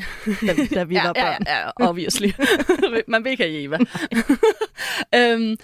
da, 0.48 0.54
da 0.76 0.84
vi 0.84 0.96
ja, 1.00 1.04
var 1.04 1.14
børn. 1.14 1.44
ja, 1.48 1.60
ja, 1.60 1.72
obviously. 1.76 2.32
Man 3.08 3.24
vil 3.24 3.32
ikke 3.32 3.44
have 3.44 3.62
Eva. 3.62 3.78
øhm, 5.16 5.56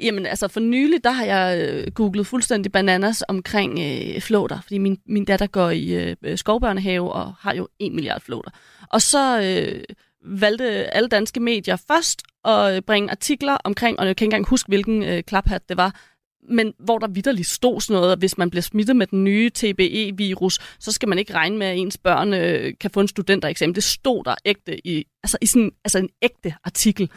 jamen, 0.00 0.26
altså 0.26 0.48
for 0.48 0.60
nylig, 0.60 1.04
der 1.04 1.10
har 1.10 1.24
jeg 1.24 1.68
øh, 1.68 1.92
googlet 1.92 2.26
fuldstændig 2.26 2.72
bananas 2.72 3.24
omkring 3.28 3.78
øh, 3.78 4.20
flåter, 4.20 4.60
fordi 4.60 4.78
min, 4.78 4.98
min 5.06 5.24
datter 5.24 5.46
går 5.46 5.70
i 5.70 6.14
øh, 6.22 6.38
skovbørnehave 6.38 7.12
og 7.12 7.34
har 7.38 7.54
jo 7.54 7.68
en 7.78 7.94
milliard 7.94 8.20
flåter. 8.20 8.50
Og 8.90 9.02
så 9.02 9.40
øh, 9.40 9.82
valgte 10.24 10.94
alle 10.94 11.08
danske 11.08 11.40
medier 11.40 11.76
først 11.76 12.22
at 12.44 12.76
øh, 12.76 12.82
bringe 12.82 13.10
artikler 13.10 13.56
omkring, 13.64 14.00
og 14.00 14.06
jeg 14.06 14.16
kan 14.16 14.24
ikke 14.24 14.34
engang 14.34 14.48
huske, 14.48 14.68
hvilken 14.68 15.02
øh, 15.02 15.22
klaphat 15.22 15.68
det 15.68 15.76
var, 15.76 15.94
men 16.48 16.72
hvor 16.78 16.98
der 16.98 17.08
vidderligt 17.08 17.48
stod 17.48 17.80
sådan 17.80 18.00
noget, 18.00 18.12
at 18.12 18.18
hvis 18.18 18.38
man 18.38 18.50
bliver 18.50 18.62
smittet 18.62 18.96
med 18.96 19.06
den 19.06 19.24
nye 19.24 19.50
TBE-virus, 19.50 20.58
så 20.78 20.92
skal 20.92 21.08
man 21.08 21.18
ikke 21.18 21.34
regne 21.34 21.58
med, 21.58 21.66
at 21.66 21.78
ens 21.78 21.98
børn 21.98 22.34
øh, 22.34 22.72
kan 22.80 22.90
få 22.90 23.00
en 23.00 23.08
studentereksamen. 23.08 23.74
Det 23.74 23.84
stod 23.84 24.24
der 24.24 24.34
ægte 24.44 24.86
i, 24.86 25.04
altså, 25.22 25.38
i 25.40 25.46
sådan, 25.46 25.70
altså 25.84 25.98
en 25.98 26.08
ægte 26.22 26.54
artikel. 26.64 27.10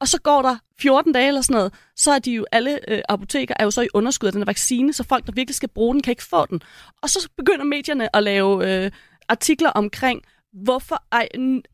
Og 0.00 0.08
så 0.08 0.20
går 0.20 0.42
der 0.42 0.56
14 0.80 1.12
dage 1.12 1.28
eller 1.28 1.40
sådan 1.40 1.54
noget, 1.54 1.74
så 1.96 2.12
er 2.12 2.18
de 2.18 2.32
jo 2.32 2.46
alle 2.52 2.90
øh, 2.90 3.02
apoteker 3.08 3.54
er 3.58 3.64
jo 3.64 3.70
så 3.70 3.82
i 3.82 3.88
underskud 3.94 4.26
af 4.26 4.32
den 4.32 4.40
her 4.40 4.46
vaccine, 4.46 4.92
så 4.92 5.04
folk, 5.04 5.26
der 5.26 5.32
virkelig 5.32 5.54
skal 5.54 5.68
bruge 5.68 5.94
den, 5.94 6.02
kan 6.02 6.10
ikke 6.10 6.24
få 6.24 6.46
den. 6.46 6.62
Og 7.02 7.10
så 7.10 7.28
begynder 7.36 7.64
medierne 7.64 8.16
at 8.16 8.22
lave 8.22 8.84
øh, 8.84 8.90
artikler 9.28 9.70
omkring, 9.70 10.22
hvorfor 10.52 11.02
ej, 11.12 11.28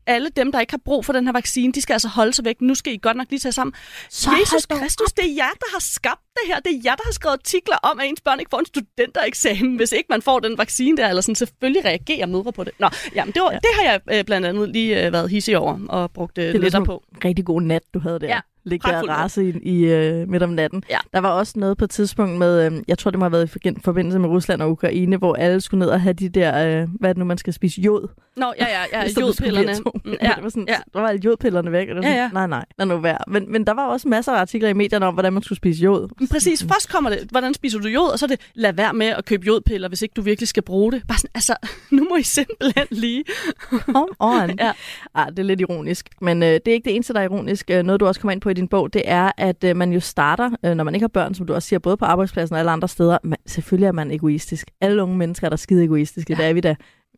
alle 0.07 0.29
dem, 0.29 0.51
der 0.51 0.59
ikke 0.59 0.73
har 0.73 0.81
brug 0.85 1.05
for 1.05 1.13
den 1.13 1.25
her 1.25 1.33
vaccine, 1.33 1.73
de 1.73 1.81
skal 1.81 1.93
altså 1.93 2.07
holde 2.07 2.33
sig 2.33 2.45
væk. 2.45 2.61
Nu 2.61 2.75
skal 2.75 2.93
I 2.93 2.97
godt 2.97 3.17
nok 3.17 3.27
lige 3.29 3.39
tage 3.39 3.51
sammen. 3.51 3.73
Så 4.09 4.29
Jesus 4.39 4.65
Kristus, 4.65 5.13
det 5.13 5.25
er 5.25 5.33
jer, 5.35 5.51
der 5.59 5.71
har 5.71 5.79
skabt 5.79 6.21
det 6.43 6.53
her. 6.53 6.59
Det 6.59 6.71
er 6.75 6.81
jer, 6.85 6.95
der 6.95 7.03
har 7.05 7.11
skrevet 7.11 7.33
artikler 7.33 7.75
om, 7.83 7.99
at 7.99 8.05
ens 8.09 8.21
børn 8.21 8.39
ikke 8.39 8.49
får 8.49 8.59
en 8.59 8.65
studentereksamen, 8.65 9.75
hvis 9.75 9.91
ikke 9.91 10.07
man 10.09 10.21
får 10.21 10.39
den 10.39 10.57
vaccine 10.57 10.97
der. 10.97 11.07
Eller 11.09 11.21
sådan, 11.21 11.35
selvfølgelig 11.35 11.85
reagerer 11.85 12.25
mødre 12.25 12.51
på 12.53 12.63
det. 12.63 12.73
Nå, 12.79 12.87
jamen, 13.15 13.33
det, 13.33 13.41
var, 13.41 13.51
ja. 13.51 13.57
det 13.57 13.69
har 13.73 13.91
jeg 13.91 14.01
øh, 14.19 14.23
blandt 14.25 14.47
andet 14.47 14.69
lige 14.69 15.05
øh, 15.05 15.13
været 15.13 15.29
hissig 15.29 15.57
over 15.57 15.79
og 15.89 16.11
brugt 16.11 16.37
øh, 16.37 16.53
ligesom 16.53 16.83
på. 16.85 17.03
en 17.15 17.25
rigtig 17.25 17.45
god 17.45 17.61
nat, 17.61 17.81
du 17.93 17.99
havde 17.99 18.19
der. 18.19 18.27
Ja, 18.27 18.39
Ligge 18.63 18.89
der 18.89 18.97
og 19.01 19.09
rase 19.09 19.43
i, 19.49 19.53
i 19.63 19.93
uh, 20.21 20.29
midt 20.29 20.43
om 20.43 20.49
natten. 20.49 20.83
Ja. 20.89 20.97
Der 21.13 21.19
var 21.19 21.29
også 21.29 21.53
noget 21.55 21.77
på 21.77 21.85
et 21.85 21.89
tidspunkt 21.89 22.37
med, 22.37 22.65
øh, 22.65 22.71
jeg 22.87 22.97
tror 22.97 23.11
det 23.11 23.19
må 23.19 23.25
have 23.25 23.31
været 23.31 23.55
i 23.65 23.73
forbindelse 23.83 24.19
med 24.19 24.29
Rusland 24.29 24.61
og 24.61 24.71
Ukraine, 24.71 25.17
hvor 25.17 25.35
alle 25.35 25.61
skulle 25.61 25.79
ned 25.79 25.87
og 25.89 26.01
have 26.01 26.13
de 26.13 26.29
der, 26.29 26.81
øh, 26.81 26.87
hvad 26.99 27.09
er 27.09 27.13
det 27.13 27.17
nu, 27.19 27.25
man 27.25 27.37
skal 27.37 27.53
spise, 27.53 27.81
jod. 27.81 28.07
Nå, 28.37 28.53
ja, 28.59 28.65
ja, 28.67 28.99
ja, 29.01 29.07
jodpillerne. 29.21 29.73
Mm, 30.05 30.11
Ja. 30.11 30.17
Ja, 30.27 30.33
Det 30.35 30.43
var 30.43 30.49
sådan, 30.49 30.65
ja. 30.67 30.75
Der 30.93 30.99
var 31.01 31.07
alle 31.07 31.21
jodpillerne 31.25 31.71
væk. 31.71 31.89
Og 31.89 31.95
det 31.95 32.03
var 32.03 32.09
Ja, 32.09 32.15
sådan, 32.15 32.23
ja. 32.23 32.29
Nej, 32.33 32.47
nej, 32.47 32.65
lad 32.77 32.85
nu 32.87 32.97
være. 32.97 33.17
Men, 33.27 33.51
men 33.51 33.67
der 33.67 33.73
var 33.73 33.85
også 33.87 34.07
masser 34.07 34.31
af 34.31 34.39
artikler 34.41 34.69
i 34.69 34.73
medierne 34.73 35.05
om, 35.05 35.13
hvordan 35.13 35.33
man 35.33 35.43
skulle 35.43 35.57
spise 35.57 35.81
jod. 35.83 36.07
Præcis. 36.31 36.63
Først 36.63 36.89
kommer 36.89 37.09
det, 37.09 37.27
hvordan 37.31 37.53
spiser 37.53 37.79
du 37.79 37.87
jod, 37.87 38.11
og 38.11 38.19
så 38.19 38.25
er 38.25 38.27
det, 38.27 38.39
lad 38.53 38.73
være 38.73 38.93
med 38.93 39.07
at 39.07 39.25
købe 39.25 39.45
jodpiller, 39.47 39.87
hvis 39.87 40.01
ikke 40.01 40.13
du 40.13 40.21
virkelig 40.21 40.47
skal 40.47 40.63
bruge 40.63 40.91
det. 40.91 41.03
Bare 41.07 41.17
sådan, 41.17 41.31
altså, 41.35 41.55
nu 41.91 42.07
må 42.09 42.15
I 42.15 42.23
simpelthen 42.23 42.87
lige. 42.91 43.23
Come 43.69 44.07
on. 44.19 44.59
Ja. 44.59 44.71
Ah, 45.13 45.27
det 45.29 45.39
er 45.39 45.43
lidt 45.43 45.61
ironisk. 45.61 46.09
Men 46.21 46.43
øh, 46.43 46.49
det 46.49 46.67
er 46.67 46.73
ikke 46.73 46.85
det 46.85 46.95
eneste, 46.95 47.13
der 47.13 47.19
er 47.19 47.23
ironisk. 47.23 47.69
Øh, 47.69 47.83
noget, 47.83 47.99
du 47.99 48.07
også 48.07 48.21
kommer 48.21 48.31
ind 48.31 48.41
på 48.41 48.49
i 48.49 48.53
din 48.53 48.67
bog, 48.67 48.93
det 48.93 49.01
er, 49.05 49.31
at 49.37 49.63
øh, 49.63 49.75
man 49.75 49.93
jo 49.93 49.99
starter, 49.99 50.49
øh, 50.65 50.75
når 50.75 50.83
man 50.83 50.95
ikke 50.95 51.03
har 51.03 51.07
børn, 51.07 51.33
som 51.33 51.45
du 51.45 51.53
også 51.53 51.67
siger, 51.67 51.79
både 51.79 51.97
på 51.97 52.05
arbejdspladsen 52.05 52.53
og 52.53 52.59
alle 52.59 52.71
andre 52.71 52.87
steder. 52.87 53.17
Men 53.23 53.37
selvfølgelig 53.45 53.87
er 53.87 53.91
man 53.91 54.11
egoistisk. 54.11 54.67
Alle 54.81 55.03
unge 55.03 55.17
mennesker 55.17 55.47
er 55.47 55.49
der 55.49 55.57
skide 55.57 55.83
egoistiske. 55.83 56.33
Ja. 56.33 56.37
Det 56.43 56.49
er 56.49 56.53
vi 56.53 56.59
da. 56.61 56.75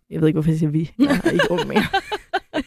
Jeg 0.09 0.21
ved 0.21 0.27
ikke, 0.27 0.35
hvorfor 0.35 0.49
jeg 0.49 0.59
siger 0.59 0.69
vi. 0.69 0.91
Jeg 0.99 1.21
er 1.23 1.29
ikke 1.29 1.51
ung 1.51 1.67
mere. 1.67 1.83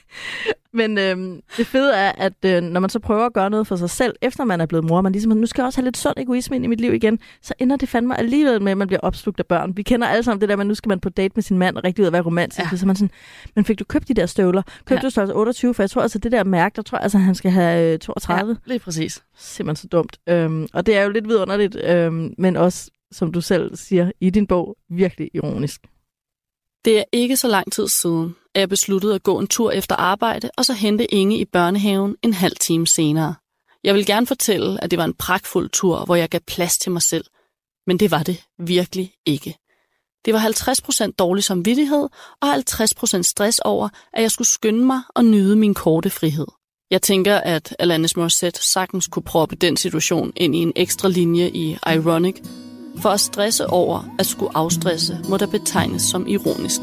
Men 0.74 0.98
øhm, 0.98 1.40
det 1.56 1.66
fede 1.66 1.94
er, 1.94 2.12
at 2.12 2.32
øh, 2.44 2.62
når 2.62 2.80
man 2.80 2.90
så 2.90 2.98
prøver 2.98 3.26
at 3.26 3.32
gøre 3.32 3.50
noget 3.50 3.66
for 3.66 3.76
sig 3.76 3.90
selv, 3.90 4.14
efter 4.22 4.44
man 4.44 4.60
er 4.60 4.66
blevet 4.66 4.84
mor, 4.84 5.00
man 5.00 5.12
ligesom, 5.12 5.32
nu 5.32 5.46
skal 5.46 5.62
jeg 5.62 5.66
også 5.66 5.80
have 5.80 5.84
lidt 5.84 5.96
sund 5.96 6.14
egoisme 6.16 6.56
ind 6.56 6.64
i 6.64 6.68
mit 6.68 6.80
liv 6.80 6.94
igen, 6.94 7.18
så 7.42 7.54
ender 7.58 7.76
det 7.76 7.88
fandme 7.88 8.18
alligevel 8.18 8.62
med, 8.62 8.72
at 8.72 8.78
man 8.78 8.86
bliver 8.86 9.00
opslugt 9.00 9.40
af 9.40 9.46
børn. 9.46 9.76
Vi 9.76 9.82
kender 9.82 10.06
alle 10.06 10.22
sammen 10.22 10.40
det 10.40 10.48
der 10.48 10.56
at 10.56 10.66
nu 10.66 10.74
skal 10.74 10.88
man 10.88 11.00
på 11.00 11.08
date 11.08 11.32
med 11.34 11.42
sin 11.42 11.58
mand 11.58 11.76
og 11.76 11.84
rigtig 11.84 12.02
ud 12.02 12.06
at 12.06 12.12
være 12.12 12.22
romantisk. 12.22 12.72
Ja. 12.72 12.76
Så 12.76 12.86
man 12.86 12.96
sådan, 12.96 13.10
men 13.54 13.64
fik 13.64 13.78
du 13.78 13.84
købt 13.84 14.08
de 14.08 14.14
der 14.14 14.26
støvler? 14.26 14.62
Købte 14.62 14.94
ja. 14.94 15.00
Du 15.00 15.10
størrelse 15.10 15.34
28? 15.34 15.74
For 15.74 15.82
jeg 15.82 15.90
tror 15.90 16.02
altså, 16.02 16.18
det 16.18 16.32
der 16.32 16.44
mærke, 16.44 16.76
der 16.76 16.82
tror 16.82 16.98
jeg 16.98 17.02
altså, 17.02 17.18
han 17.18 17.34
skal 17.34 17.50
have 17.50 17.92
øh, 17.92 17.98
32. 17.98 18.50
Ja. 18.50 18.54
Ja, 18.66 18.72
lige 18.72 18.78
præcis. 18.78 19.22
Simpelthen 19.36 19.82
så 19.82 19.88
dumt. 19.88 20.18
Øhm, 20.28 20.66
og 20.72 20.86
det 20.86 20.96
er 20.96 21.02
jo 21.02 21.10
lidt 21.10 21.28
vidunderligt, 21.28 21.76
øhm, 21.84 22.34
men 22.38 22.56
også, 22.56 22.90
som 23.12 23.32
du 23.32 23.40
selv 23.40 23.76
siger 23.76 24.10
i 24.20 24.30
din 24.30 24.46
bog, 24.46 24.76
virkelig 24.90 25.30
ironisk. 25.34 25.80
Det 26.84 26.98
er 26.98 27.04
ikke 27.12 27.36
så 27.36 27.48
lang 27.48 27.72
tid 27.72 27.88
siden, 27.88 28.36
at 28.54 28.60
jeg 28.60 28.68
besluttede 28.68 29.14
at 29.14 29.22
gå 29.22 29.38
en 29.38 29.46
tur 29.46 29.70
efter 29.70 29.96
arbejde, 29.96 30.50
og 30.56 30.64
så 30.64 30.72
hente 30.72 31.14
Inge 31.14 31.38
i 31.38 31.44
børnehaven 31.44 32.16
en 32.22 32.32
halv 32.32 32.56
time 32.56 32.86
senere. 32.86 33.34
Jeg 33.84 33.94
vil 33.94 34.06
gerne 34.06 34.26
fortælle, 34.26 34.84
at 34.84 34.90
det 34.90 34.98
var 34.98 35.04
en 35.04 35.14
pragtfuld 35.14 35.70
tur, 35.70 36.04
hvor 36.04 36.14
jeg 36.14 36.28
gav 36.28 36.40
plads 36.40 36.78
til 36.78 36.92
mig 36.92 37.02
selv. 37.02 37.24
Men 37.86 37.98
det 37.98 38.10
var 38.10 38.22
det 38.22 38.42
virkelig 38.58 39.12
ikke. 39.26 39.56
Det 40.24 40.34
var 40.34 40.40
50% 40.40 41.10
dårlig 41.18 41.44
samvittighed 41.44 42.08
og 42.40 42.54
50% 42.54 43.22
stress 43.22 43.58
over, 43.58 43.88
at 44.12 44.22
jeg 44.22 44.30
skulle 44.30 44.48
skynde 44.48 44.84
mig 44.84 45.00
og 45.08 45.24
nyde 45.24 45.56
min 45.56 45.74
korte 45.74 46.10
frihed. 46.10 46.46
Jeg 46.90 47.02
tænker, 47.02 47.36
at 47.36 47.76
Alanis 47.78 48.16
Morissette 48.16 48.64
sagtens 48.64 49.06
kunne 49.06 49.22
proppe 49.22 49.56
den 49.56 49.76
situation 49.76 50.32
ind 50.36 50.56
i 50.56 50.58
en 50.58 50.72
ekstra 50.76 51.08
linje 51.08 51.48
i 51.48 51.76
Ironic, 51.86 52.36
for 53.04 53.10
at 53.10 53.20
stresse 53.20 53.66
over 53.66 54.14
at 54.18 54.26
skulle 54.26 54.56
afstresse 54.56 55.18
må 55.28 55.36
der 55.36 55.46
betegnes 55.46 56.02
som 56.02 56.26
ironisk. 56.26 56.80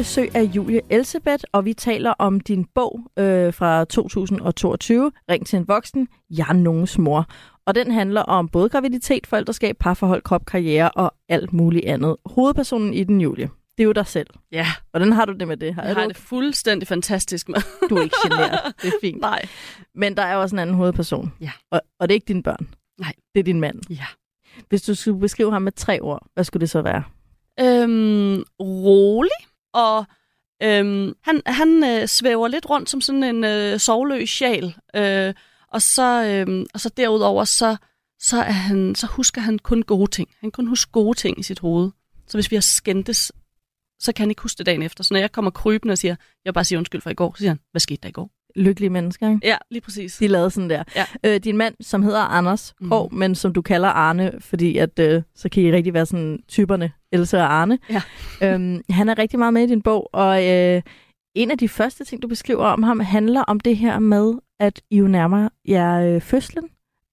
Besøg 0.00 0.36
af 0.36 0.42
Julie 0.42 0.80
Elsebeth, 0.90 1.44
og 1.52 1.64
vi 1.64 1.72
taler 1.74 2.10
om 2.18 2.40
din 2.40 2.64
bog 2.74 3.00
øh, 3.18 3.54
fra 3.54 3.84
2022, 3.84 5.12
Ring 5.30 5.46
til 5.46 5.56
en 5.56 5.68
voksen, 5.68 6.08
Jeg 6.30 6.46
er 6.48 6.52
nogens 6.52 6.98
mor. 6.98 7.26
Og 7.66 7.74
den 7.74 7.90
handler 7.90 8.22
om 8.22 8.48
både 8.48 8.68
graviditet, 8.68 9.26
forældreskab, 9.26 9.76
parforhold, 9.80 10.22
krop, 10.22 10.44
karriere 10.46 10.90
og 10.90 11.14
alt 11.28 11.52
muligt 11.52 11.84
andet. 11.86 12.16
Hovedpersonen 12.26 12.94
i 12.94 13.04
den, 13.04 13.20
Julie, 13.20 13.48
det 13.78 13.82
er 13.82 13.84
jo 13.84 13.92
dig 13.92 14.06
selv. 14.06 14.26
Ja, 14.52 14.66
Hvordan 14.90 15.12
har 15.12 15.24
du 15.24 15.32
det 15.32 15.48
med 15.48 15.56
det 15.56 15.74
her? 15.74 15.82
jeg 15.82 15.90
Er 15.90 16.00
har 16.00 16.06
det 16.06 16.16
fuldstændig 16.16 16.88
fantastisk 16.88 17.48
med. 17.48 17.60
du 17.90 17.96
er 17.96 18.02
ikke 18.02 18.16
generet. 18.24 18.60
Det 18.82 18.88
er 18.88 18.92
fint. 19.00 19.20
Nej. 19.20 19.42
Men 19.94 20.16
der 20.16 20.22
er 20.22 20.36
også 20.36 20.54
en 20.54 20.58
anden 20.60 20.76
hovedperson. 20.76 21.32
Ja. 21.40 21.50
Og, 21.70 21.80
og 22.00 22.08
det 22.08 22.12
er 22.12 22.16
ikke 22.16 22.28
dine 22.28 22.42
børn. 22.42 22.68
Nej. 23.00 23.12
Det 23.34 23.40
er 23.40 23.44
din 23.44 23.60
mand. 23.60 23.80
Ja. 23.90 24.06
Hvis 24.68 24.82
du 24.82 24.94
skulle 24.94 25.20
beskrive 25.20 25.52
ham 25.52 25.62
med 25.62 25.72
tre 25.72 26.00
ord, 26.00 26.26
hvad 26.34 26.44
skulle 26.44 26.60
det 26.60 26.70
så 26.70 26.82
være? 26.82 27.02
Øhm, 27.60 28.42
rolig, 28.60 29.49
og 29.72 30.04
øhm, 30.62 31.14
han, 31.22 31.42
han 31.46 31.84
øh, 31.84 32.08
svæver 32.08 32.48
lidt 32.48 32.70
rundt 32.70 32.90
som 32.90 33.00
sådan 33.00 33.24
en 33.24 33.44
øh, 33.44 33.78
sovløs 33.78 34.30
sjæl. 34.30 34.76
Øh, 34.96 35.34
og, 35.68 35.82
så, 35.82 36.24
øh, 36.24 36.66
og 36.74 36.80
så 36.80 36.88
derudover, 36.88 37.44
så, 37.44 37.76
så, 38.18 38.36
er 38.36 38.50
han, 38.50 38.94
så 38.94 39.06
husker 39.06 39.40
han 39.40 39.58
kun 39.58 39.82
gode 39.82 40.10
ting. 40.10 40.28
Han 40.40 40.50
kan 40.50 40.64
kun 40.64 40.66
huske 40.66 40.92
gode 40.92 41.18
ting 41.18 41.38
i 41.38 41.42
sit 41.42 41.58
hoved. 41.58 41.90
Så 42.26 42.36
hvis 42.36 42.50
vi 42.50 42.56
har 42.56 42.60
skændtes, 42.60 43.32
så 43.98 44.12
kan 44.12 44.22
han 44.22 44.30
ikke 44.30 44.42
huske 44.42 44.58
det 44.58 44.66
dagen 44.66 44.82
efter. 44.82 45.04
Så 45.04 45.14
når 45.14 45.20
jeg 45.20 45.32
kommer 45.32 45.50
krybende 45.50 45.92
og 45.92 45.98
siger, 45.98 46.16
jeg 46.44 46.50
vil 46.50 46.54
bare 46.54 46.64
siger 46.64 46.78
undskyld 46.78 47.00
for 47.00 47.10
i 47.10 47.14
går, 47.14 47.32
så 47.34 47.38
siger 47.38 47.50
han, 47.50 47.60
hvad 47.70 47.80
skete 47.80 48.00
der 48.02 48.08
i 48.08 48.12
går? 48.12 48.30
Lykkelige 48.56 48.90
mennesker, 48.90 49.28
ikke? 49.28 49.46
Ja, 49.48 49.56
lige 49.70 49.80
præcis. 49.80 50.16
De 50.16 50.28
lavede 50.28 50.50
sådan 50.50 50.70
der. 50.70 50.82
Ja. 50.96 51.04
Øh, 51.24 51.40
din 51.40 51.56
mand, 51.56 51.74
som 51.80 52.02
hedder 52.02 52.20
Anders 52.20 52.74
Mhm. 52.80 52.90
Krog, 52.90 53.14
men 53.14 53.34
som 53.34 53.52
du 53.52 53.62
kalder 53.62 53.88
Arne, 53.88 54.32
fordi 54.40 54.76
at, 54.78 54.98
øh, 54.98 55.22
så 55.34 55.48
kan 55.48 55.62
I 55.62 55.72
rigtig 55.72 55.94
være 55.94 56.06
sådan 56.06 56.38
typerne, 56.48 56.92
Else 57.12 57.38
og 57.38 57.52
Arne. 57.52 57.78
Ja. 57.90 58.02
øhm, 58.54 58.80
han 58.90 59.08
er 59.08 59.18
rigtig 59.18 59.38
meget 59.38 59.54
med 59.54 59.62
i 59.62 59.66
din 59.66 59.82
bog, 59.82 60.10
og 60.12 60.48
øh, 60.48 60.82
en 61.34 61.50
af 61.50 61.58
de 61.58 61.68
første 61.68 62.04
ting, 62.04 62.22
du 62.22 62.28
beskriver 62.28 62.64
om 62.64 62.82
ham, 62.82 63.00
handler 63.00 63.42
om 63.42 63.60
det 63.60 63.76
her 63.76 63.98
med, 63.98 64.34
at 64.60 64.80
I 64.90 64.96
jo 64.98 65.06
nærmer 65.08 65.48
jer 65.68 66.00
øh, 66.14 66.20
fødslen. 66.20 66.64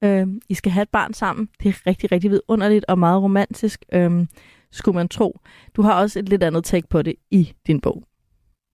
Øh, 0.04 0.28
I 0.50 0.54
skal 0.54 0.72
have 0.72 0.82
et 0.84 0.90
barn 0.90 1.14
sammen. 1.14 1.50
Det 1.64 1.70
er 1.70 1.88
rigtig, 1.88 2.12
rigtig 2.12 2.32
vidunderligt 2.32 2.86
og 2.88 3.00
meget 3.00 3.22
romantisk, 3.22 3.86
øh, 3.94 4.26
skulle 4.72 4.96
man 4.96 5.10
tro. 5.10 5.40
Du 5.76 5.82
har 5.82 5.94
også 6.02 6.20
et 6.20 6.30
lidt 6.30 6.44
andet 6.44 6.64
take 6.64 6.88
på 6.88 7.02
det 7.02 7.16
i 7.32 7.54
din 7.68 7.82
bog. 7.82 8.04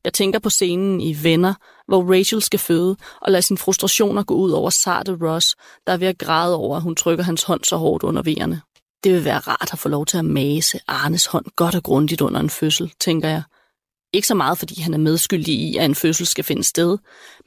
Jeg 0.04 0.14
tænker 0.14 0.40
på 0.40 0.50
scenen 0.50 1.02
i 1.02 1.18
Venner, 1.24 1.54
hvor 1.88 2.14
Rachel 2.18 2.42
skal 2.42 2.60
føde 2.60 2.96
og 3.22 3.32
lade 3.32 3.42
sine 3.42 3.58
frustrationer 3.58 4.24
gå 4.24 4.36
ud 4.36 4.52
over 4.52 4.70
sarte 4.70 5.18
Ross, 5.22 5.56
der 5.88 5.94
er 5.94 5.98
ved 5.98 6.08
at 6.08 6.18
græde 6.18 6.56
over, 6.56 6.76
at 6.78 6.84
hun 6.84 6.96
trykker 6.96 7.24
hans 7.24 7.44
hånd 7.44 7.64
så 7.64 7.78
hårdt 7.78 8.04
under 8.04 8.22
vejerne. 8.22 8.62
Det 9.04 9.14
vil 9.14 9.26
være 9.26 9.40
rart 9.40 9.74
at 9.74 9.80
få 9.80 9.90
lov 9.90 10.06
til 10.06 10.18
at 10.18 10.26
mase 10.26 10.80
Arnes 10.88 11.26
hånd 11.26 11.46
godt 11.56 11.76
og 11.76 11.84
grundigt 11.84 12.22
under 12.22 12.40
en 12.40 12.50
fødsel, 12.50 12.94
tænker 13.00 13.30
jeg. 13.30 13.44
Ikke 14.14 14.28
så 14.28 14.36
meget, 14.36 14.58
fordi 14.58 14.82
han 14.82 14.94
er 14.94 14.98
medskyldig 14.98 15.54
i, 15.54 15.78
at 15.78 15.86
en 15.86 15.96
fødsel 15.96 16.26
skal 16.26 16.44
finde 16.44 16.64
sted, 16.64 16.98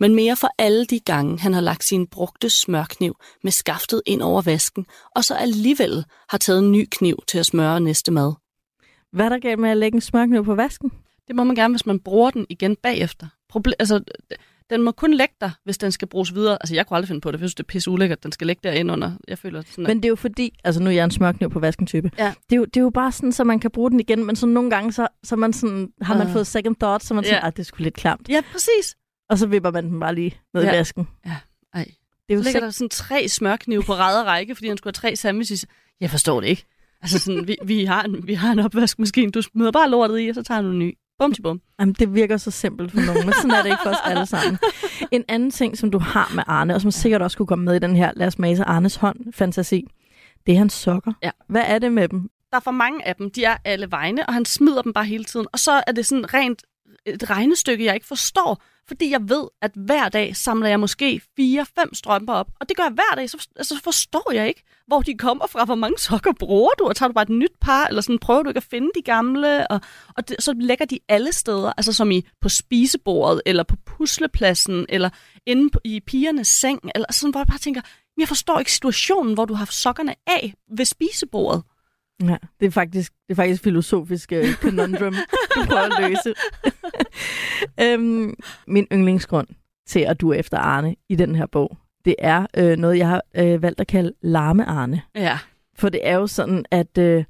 men 0.00 0.14
mere 0.14 0.36
for 0.36 0.48
alle 0.58 0.84
de 0.84 1.00
gange, 1.00 1.38
han 1.38 1.54
har 1.54 1.60
lagt 1.60 1.84
sin 1.84 2.06
brugte 2.06 2.50
smørkniv 2.50 3.16
med 3.42 3.52
skaftet 3.52 4.02
ind 4.06 4.22
over 4.22 4.42
vasken, 4.42 4.86
og 5.16 5.24
så 5.24 5.34
alligevel 5.34 6.04
har 6.28 6.38
taget 6.38 6.58
en 6.58 6.72
ny 6.72 6.88
kniv 6.90 7.18
til 7.28 7.38
at 7.38 7.46
smøre 7.46 7.80
næste 7.80 8.12
mad. 8.12 8.32
Hvad 9.12 9.24
er 9.24 9.28
der 9.28 9.38
galt 9.38 9.58
med 9.58 9.70
at 9.70 9.76
lægge 9.76 9.96
en 9.96 10.00
smørkniv 10.00 10.44
på 10.44 10.54
vasken? 10.54 10.92
Det 11.28 11.36
må 11.36 11.44
man 11.44 11.56
gerne, 11.56 11.72
hvis 11.74 11.86
man 11.86 12.00
bruger 12.00 12.30
den 12.30 12.46
igen 12.48 12.76
bagefter. 12.76 13.26
Proble- 13.52 13.72
altså, 13.78 14.00
den 14.70 14.82
må 14.82 14.92
kun 14.92 15.14
lægge 15.14 15.34
der, 15.40 15.50
hvis 15.64 15.78
den 15.78 15.92
skal 15.92 16.08
bruges 16.08 16.34
videre. 16.34 16.52
Altså, 16.60 16.74
jeg 16.74 16.86
kunne 16.86 16.96
aldrig 16.96 17.08
finde 17.08 17.20
på 17.20 17.30
det, 17.32 17.38
for 17.40 17.44
jeg 17.44 17.48
synes, 17.48 17.54
det 17.54 17.62
er 17.62 17.66
pisse 17.66 17.90
ulækkert, 17.90 18.22
den 18.22 18.32
skal 18.32 18.46
ligge 18.46 18.60
derinde 18.64 18.92
under. 18.92 19.12
Jeg 19.28 19.38
føler 19.38 19.62
sådan, 19.70 19.84
at... 19.86 19.88
Men 19.88 19.96
det 19.96 20.04
er 20.04 20.08
jo 20.08 20.16
fordi, 20.16 20.58
altså 20.64 20.82
nu 20.82 20.90
er 20.90 20.94
jeg 20.94 21.04
en 21.04 21.10
smørkniv 21.10 21.50
på 21.50 21.60
vasken 21.60 21.86
type. 21.86 22.10
Ja. 22.18 22.34
Det, 22.50 22.52
er 22.52 22.56
jo, 22.56 22.64
det 22.64 22.76
er 22.76 22.80
jo 22.80 22.90
bare 22.90 23.12
sådan, 23.12 23.32
så 23.32 23.44
man 23.44 23.60
kan 23.60 23.70
bruge 23.70 23.90
den 23.90 24.00
igen, 24.00 24.24
men 24.26 24.36
så 24.36 24.46
nogle 24.46 24.70
gange, 24.70 24.92
så, 24.92 25.08
så 25.24 25.36
man 25.36 25.52
sådan, 25.52 25.92
har 26.02 26.18
man 26.18 26.26
Øh. 26.26 26.32
fået 26.32 26.46
second 26.46 26.76
thought, 26.76 27.04
så 27.04 27.14
man 27.14 27.24
Ja. 27.24 27.30
sådan, 27.30 27.44
at 27.44 27.56
det 27.56 27.62
er 27.62 27.64
sgu 27.64 27.82
lidt 27.82 27.94
klamt. 27.94 28.28
Ja, 28.28 28.40
præcis. 28.52 28.96
Og 29.30 29.38
så 29.38 29.46
vipper 29.46 29.70
man 29.70 29.84
den 29.90 30.00
bare 30.00 30.14
lige 30.14 30.34
ned 30.54 30.62
ja. 30.62 30.68
Ja. 30.68 30.74
i 30.74 30.78
vasken. 30.78 31.08
Ej. 31.24 31.30
Det 31.74 31.80
er 31.80 31.84
Så 32.28 32.34
jo 32.34 32.40
ligger 32.42 32.60
så... 32.60 32.64
der 32.64 32.70
sådan 32.70 32.88
tre 32.88 33.28
smørknive 33.28 33.82
på 33.82 33.92
ræd 33.94 34.20
og 34.20 34.26
række, 34.26 34.54
fordi 34.54 34.68
han 34.68 34.76
skulle 34.76 34.94
have 35.02 35.10
tre 35.10 35.16
sandwiches. 35.16 35.66
Jeg 36.00 36.10
forstår 36.10 36.40
det 36.40 36.48
ikke. 36.48 36.64
Altså 37.02 37.18
sådan, 37.18 37.48
vi, 37.48 37.56
vi, 37.64 37.84
har 37.84 38.02
en, 38.02 38.26
vi 38.26 38.34
har 38.34 38.52
en 38.52 38.58
opvaskemaskine, 38.58 39.30
du 39.32 39.42
smider 39.42 39.70
bare 39.72 39.90
lortet 39.90 40.20
i, 40.20 40.28
og 40.28 40.34
så 40.34 40.42
tager 40.42 40.62
du 40.62 40.70
en 40.70 40.78
ny. 40.78 40.94
Bum 41.18 41.32
til 41.32 41.42
bum. 41.42 41.60
Jamen, 41.80 41.94
det 41.98 42.14
virker 42.14 42.36
så 42.36 42.50
simpelt 42.50 42.92
for 42.92 43.00
nogen, 43.00 43.26
men 43.26 43.34
sådan 43.34 43.50
er 43.50 43.62
det 43.62 43.70
ikke 43.70 43.82
for 43.82 43.90
os 43.90 43.96
alle 44.04 44.26
sammen. 44.26 44.58
En 45.10 45.24
anden 45.28 45.50
ting, 45.50 45.78
som 45.78 45.90
du 45.90 45.98
har 45.98 46.32
med 46.34 46.44
Arne, 46.46 46.74
og 46.74 46.80
som 46.80 46.90
sikkert 46.90 47.22
også 47.22 47.36
kunne 47.36 47.46
komme 47.46 47.64
med 47.64 47.74
i 47.74 47.78
den 47.78 47.96
her 47.96 48.12
Lad 48.16 48.26
os 48.26 48.38
mase 48.38 48.64
Arnes 48.64 48.96
hånd-fantasi, 48.96 49.84
det 50.46 50.54
er 50.54 50.58
hans 50.58 50.72
sokker. 50.72 51.12
Ja. 51.22 51.30
Hvad 51.48 51.62
er 51.66 51.78
det 51.78 51.92
med 51.92 52.08
dem? 52.08 52.30
Der 52.50 52.56
er 52.56 52.60
for 52.60 52.70
mange 52.70 53.06
af 53.08 53.16
dem, 53.16 53.30
de 53.30 53.44
er 53.44 53.56
alle 53.64 53.90
vegne, 53.90 54.26
og 54.26 54.34
han 54.34 54.44
smider 54.44 54.82
dem 54.82 54.92
bare 54.92 55.04
hele 55.04 55.24
tiden. 55.24 55.46
Og 55.52 55.58
så 55.58 55.82
er 55.86 55.92
det 55.92 56.06
sådan 56.06 56.34
rent 56.34 56.62
et 57.06 57.30
regnestykke, 57.30 57.84
jeg 57.84 57.94
ikke 57.94 58.06
forstår, 58.06 58.62
fordi 58.88 59.10
jeg 59.10 59.20
ved, 59.28 59.44
at 59.62 59.70
hver 59.74 60.08
dag 60.08 60.36
samler 60.36 60.68
jeg 60.68 60.80
måske 60.80 61.20
4-5 61.40 61.84
strømper 61.92 62.32
op. 62.32 62.48
Og 62.60 62.68
det 62.68 62.76
gør 62.76 62.84
jeg 62.84 62.92
hver 62.92 63.14
dag, 63.16 63.30
så 63.30 63.48
altså, 63.56 63.80
forstår 63.84 64.32
jeg 64.32 64.48
ikke, 64.48 64.62
hvor 64.86 65.00
de 65.00 65.18
kommer 65.18 65.46
fra. 65.46 65.64
Hvor 65.64 65.74
mange 65.74 65.98
sokker 65.98 66.32
bruger 66.32 66.70
du? 66.78 66.84
Og 66.84 66.96
tager 66.96 67.08
du 67.08 67.12
bare 67.12 67.22
et 67.22 67.28
nyt 67.28 67.52
par, 67.60 67.86
eller 67.86 68.02
sådan, 68.02 68.18
prøver 68.18 68.42
du 68.42 68.50
ikke 68.50 68.58
at 68.58 68.66
finde 68.70 68.90
de 68.94 69.02
gamle? 69.02 69.70
Og, 69.70 69.80
og 70.16 70.28
det, 70.28 70.36
så 70.38 70.54
lægger 70.58 70.84
de 70.84 70.98
alle 71.08 71.32
steder, 71.32 71.72
altså 71.76 71.92
som 71.92 72.10
i 72.10 72.26
på 72.40 72.48
spisebordet, 72.48 73.42
eller 73.46 73.62
på 73.62 73.76
puslepladsen, 73.86 74.86
eller 74.88 75.10
inde 75.46 75.70
på, 75.70 75.80
i 75.84 76.00
pigernes 76.00 76.48
seng, 76.48 76.80
eller 76.94 77.12
sådan, 77.12 77.30
hvor 77.30 77.40
jeg 77.40 77.46
bare 77.46 77.58
tænker, 77.58 77.80
jeg 78.18 78.28
forstår 78.28 78.58
ikke 78.58 78.72
situationen, 78.72 79.34
hvor 79.34 79.44
du 79.44 79.54
har 79.54 79.64
sokkerne 79.64 80.14
af 80.26 80.54
ved 80.76 80.84
spisebordet. 80.84 81.62
Ja, 82.22 82.36
det 82.60 82.66
er 82.66 82.70
faktisk, 82.70 83.12
det 83.12 83.30
er 83.30 83.34
faktisk 83.34 83.62
filosofisk 83.62 84.32
uh, 84.36 84.54
conundrum, 84.64 85.14
du 85.54 85.64
prøver 85.66 85.80
at 85.80 86.10
løse. 86.10 86.34
øhm, 87.82 88.34
min 88.66 88.86
yndlingsgrund 88.92 89.46
til 89.86 90.00
at 90.00 90.20
du 90.20 90.30
er 90.30 90.34
efter 90.34 90.58
Arne 90.58 90.96
i 91.08 91.16
den 91.16 91.34
her 91.34 91.46
bog, 91.46 91.76
det 92.04 92.14
er 92.18 92.46
øh, 92.56 92.76
noget, 92.76 92.98
jeg 92.98 93.08
har 93.08 93.22
øh, 93.36 93.62
valgt 93.62 93.80
at 93.80 93.86
kalde 93.86 94.12
larme 94.22 94.64
Arne. 94.64 95.02
Ja. 95.14 95.38
For 95.78 95.88
det 95.88 96.00
er 96.02 96.14
jo 96.14 96.26
sådan, 96.26 96.64
at 96.70 96.98
øh, 96.98 97.24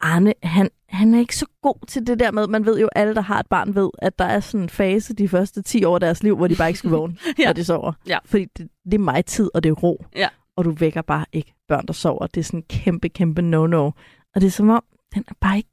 Arne, 0.00 0.34
han, 0.42 0.70
han 0.88 1.14
er 1.14 1.18
ikke 1.18 1.36
så 1.36 1.46
god 1.62 1.86
til 1.88 2.06
det 2.06 2.20
der 2.20 2.30
med, 2.30 2.46
man 2.46 2.66
ved 2.66 2.80
jo, 2.80 2.88
alle, 2.96 3.14
der 3.14 3.20
har 3.20 3.40
et 3.40 3.46
barn, 3.46 3.74
ved, 3.74 3.90
at 3.98 4.18
der 4.18 4.24
er 4.24 4.40
sådan 4.40 4.62
en 4.62 4.68
fase 4.68 5.14
de 5.14 5.28
første 5.28 5.62
10 5.62 5.84
år 5.84 5.94
af 5.94 6.00
deres 6.00 6.22
liv, 6.22 6.36
hvor 6.36 6.46
de 6.46 6.56
bare 6.56 6.68
ikke 6.68 6.78
skal 6.78 6.90
vågne, 6.90 7.16
Ja. 7.38 7.44
når 7.44 7.52
de 7.52 7.64
sover. 7.64 7.92
Ja. 8.08 8.18
Fordi 8.24 8.44
det, 8.44 8.68
det 8.84 8.94
er 8.94 8.98
mig 8.98 9.24
tid, 9.24 9.50
og 9.54 9.62
det 9.62 9.68
er 9.70 9.74
ro. 9.74 10.04
Ja. 10.16 10.28
Og 10.56 10.64
du 10.64 10.70
vækker 10.70 11.02
bare 11.02 11.24
ikke 11.32 11.54
børn, 11.68 11.86
der 11.86 11.92
sover. 11.92 12.26
Det 12.26 12.40
er 12.40 12.44
sådan 12.44 12.60
en 12.60 12.64
kæmpe, 12.68 13.08
kæmpe 13.08 13.42
no-no. 13.42 13.90
Og 14.34 14.40
det 14.40 14.44
er 14.44 14.50
som 14.50 14.68
om, 14.70 14.84
den 15.14 15.24
er 15.28 15.34
bare 15.40 15.56
ikke, 15.56 15.70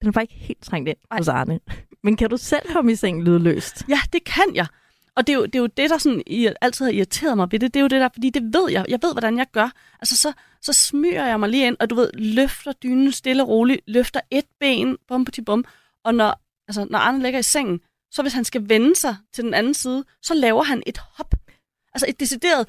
den 0.00 0.08
er 0.08 0.12
bare 0.12 0.24
ikke 0.24 0.34
helt 0.34 0.62
trængt 0.62 0.88
ind 0.88 0.96
Ej. 1.10 1.16
hos 1.18 1.28
Arne. 1.28 1.60
Men 2.06 2.16
kan 2.16 2.30
du 2.30 2.36
selv 2.36 2.72
komme 2.72 2.92
i 2.92 2.96
seng 2.96 3.22
lydløst? 3.22 3.84
Ja, 3.88 4.00
det 4.12 4.24
kan 4.24 4.54
jeg. 4.54 4.66
Og 5.16 5.26
det 5.26 5.32
er 5.32 5.36
jo 5.36 5.46
det, 5.46 5.54
er 5.54 5.58
jo 5.58 5.66
det 5.66 5.90
der 5.90 5.98
sådan, 5.98 6.22
i, 6.26 6.48
altid 6.60 6.84
har 6.84 6.92
irriteret 6.92 7.36
mig 7.36 7.52
ved 7.52 7.58
det. 7.58 7.74
Det 7.74 7.80
er 7.80 7.82
jo 7.82 7.88
det 7.88 8.00
der, 8.00 8.08
fordi 8.12 8.30
det 8.30 8.42
ved 8.42 8.70
jeg. 8.70 8.84
Jeg 8.88 8.98
ved, 9.02 9.12
hvordan 9.12 9.38
jeg 9.38 9.46
gør. 9.52 9.70
Altså, 10.00 10.16
så, 10.16 10.32
så 10.62 10.72
smyger 10.72 11.26
jeg 11.26 11.40
mig 11.40 11.48
lige 11.48 11.66
ind, 11.66 11.76
og 11.80 11.90
du 11.90 11.94
ved, 11.94 12.10
løfter 12.14 12.72
dynen 12.72 13.12
stille 13.12 13.42
og 13.42 13.48
roligt, 13.48 13.80
løfter 13.86 14.20
et 14.30 14.44
ben, 14.60 14.96
bum 15.08 15.24
på 15.24 15.32
bum. 15.46 15.64
Og 16.04 16.14
når, 16.14 16.40
altså, 16.68 16.86
når 16.90 16.98
Arne 16.98 17.22
ligger 17.22 17.38
i 17.38 17.42
sengen, 17.42 17.80
så 18.10 18.22
hvis 18.22 18.32
han 18.32 18.44
skal 18.44 18.68
vende 18.68 18.96
sig 18.96 19.16
til 19.32 19.44
den 19.44 19.54
anden 19.54 19.74
side, 19.74 20.04
så 20.22 20.34
laver 20.34 20.62
han 20.62 20.82
et 20.86 20.98
hop. 20.98 21.34
Altså 21.94 22.06
et 22.08 22.20
decideret 22.20 22.68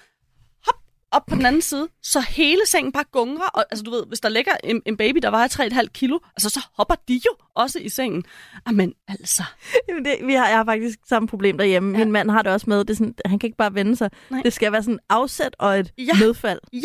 op 1.18 1.26
på 1.26 1.36
den 1.36 1.46
anden 1.46 1.62
side, 1.62 1.88
så 2.04 2.20
hele 2.30 2.62
sengen 2.66 2.92
bare 2.92 3.04
gungrer. 3.12 3.46
Og, 3.54 3.66
altså 3.72 3.84
du 3.84 3.92
ved, 3.92 4.04
hvis 4.08 4.20
der 4.20 4.30
ligger 4.30 4.52
en, 4.64 4.82
en 4.86 4.98
baby, 4.98 5.20
der 5.22 5.30
vejer 5.30 5.48
3,5 5.82 5.86
kilo, 5.94 6.20
altså 6.38 6.50
så 6.50 6.60
hopper 6.78 6.96
de 7.08 7.14
jo 7.14 7.32
også 7.56 7.80
i 7.80 7.90
sengen. 7.90 8.24
Jamen 8.68 8.94
altså. 9.08 9.44
Jamen 9.90 10.06
det, 10.06 10.16
vi 10.26 10.34
har, 10.34 10.48
jeg 10.48 10.58
har 10.58 10.66
faktisk 10.66 11.00
samme 11.10 11.28
problem 11.28 11.58
derhjemme. 11.58 11.98
Ja. 11.98 12.04
Min 12.06 12.12
mand 12.12 12.32
har 12.32 12.42
det 12.42 12.52
også 12.52 12.66
med. 12.70 12.80
Det 12.80 12.90
er 12.90 12.94
sådan, 12.94 13.14
han 13.26 13.40
kan 13.40 13.48
ikke 13.48 13.58
bare 13.58 13.74
vende 13.74 13.96
sig. 13.96 14.10
Nej. 14.30 14.42
Det 14.44 14.54
skal 14.54 14.72
være 14.72 14.84
sådan 14.84 15.00
afsæt 15.10 15.56
og 15.60 15.80
et 15.80 15.92
Ja. 15.98 16.04
ja. 16.04 16.20
nedfald. 16.20 16.60
Ja, 16.74 16.80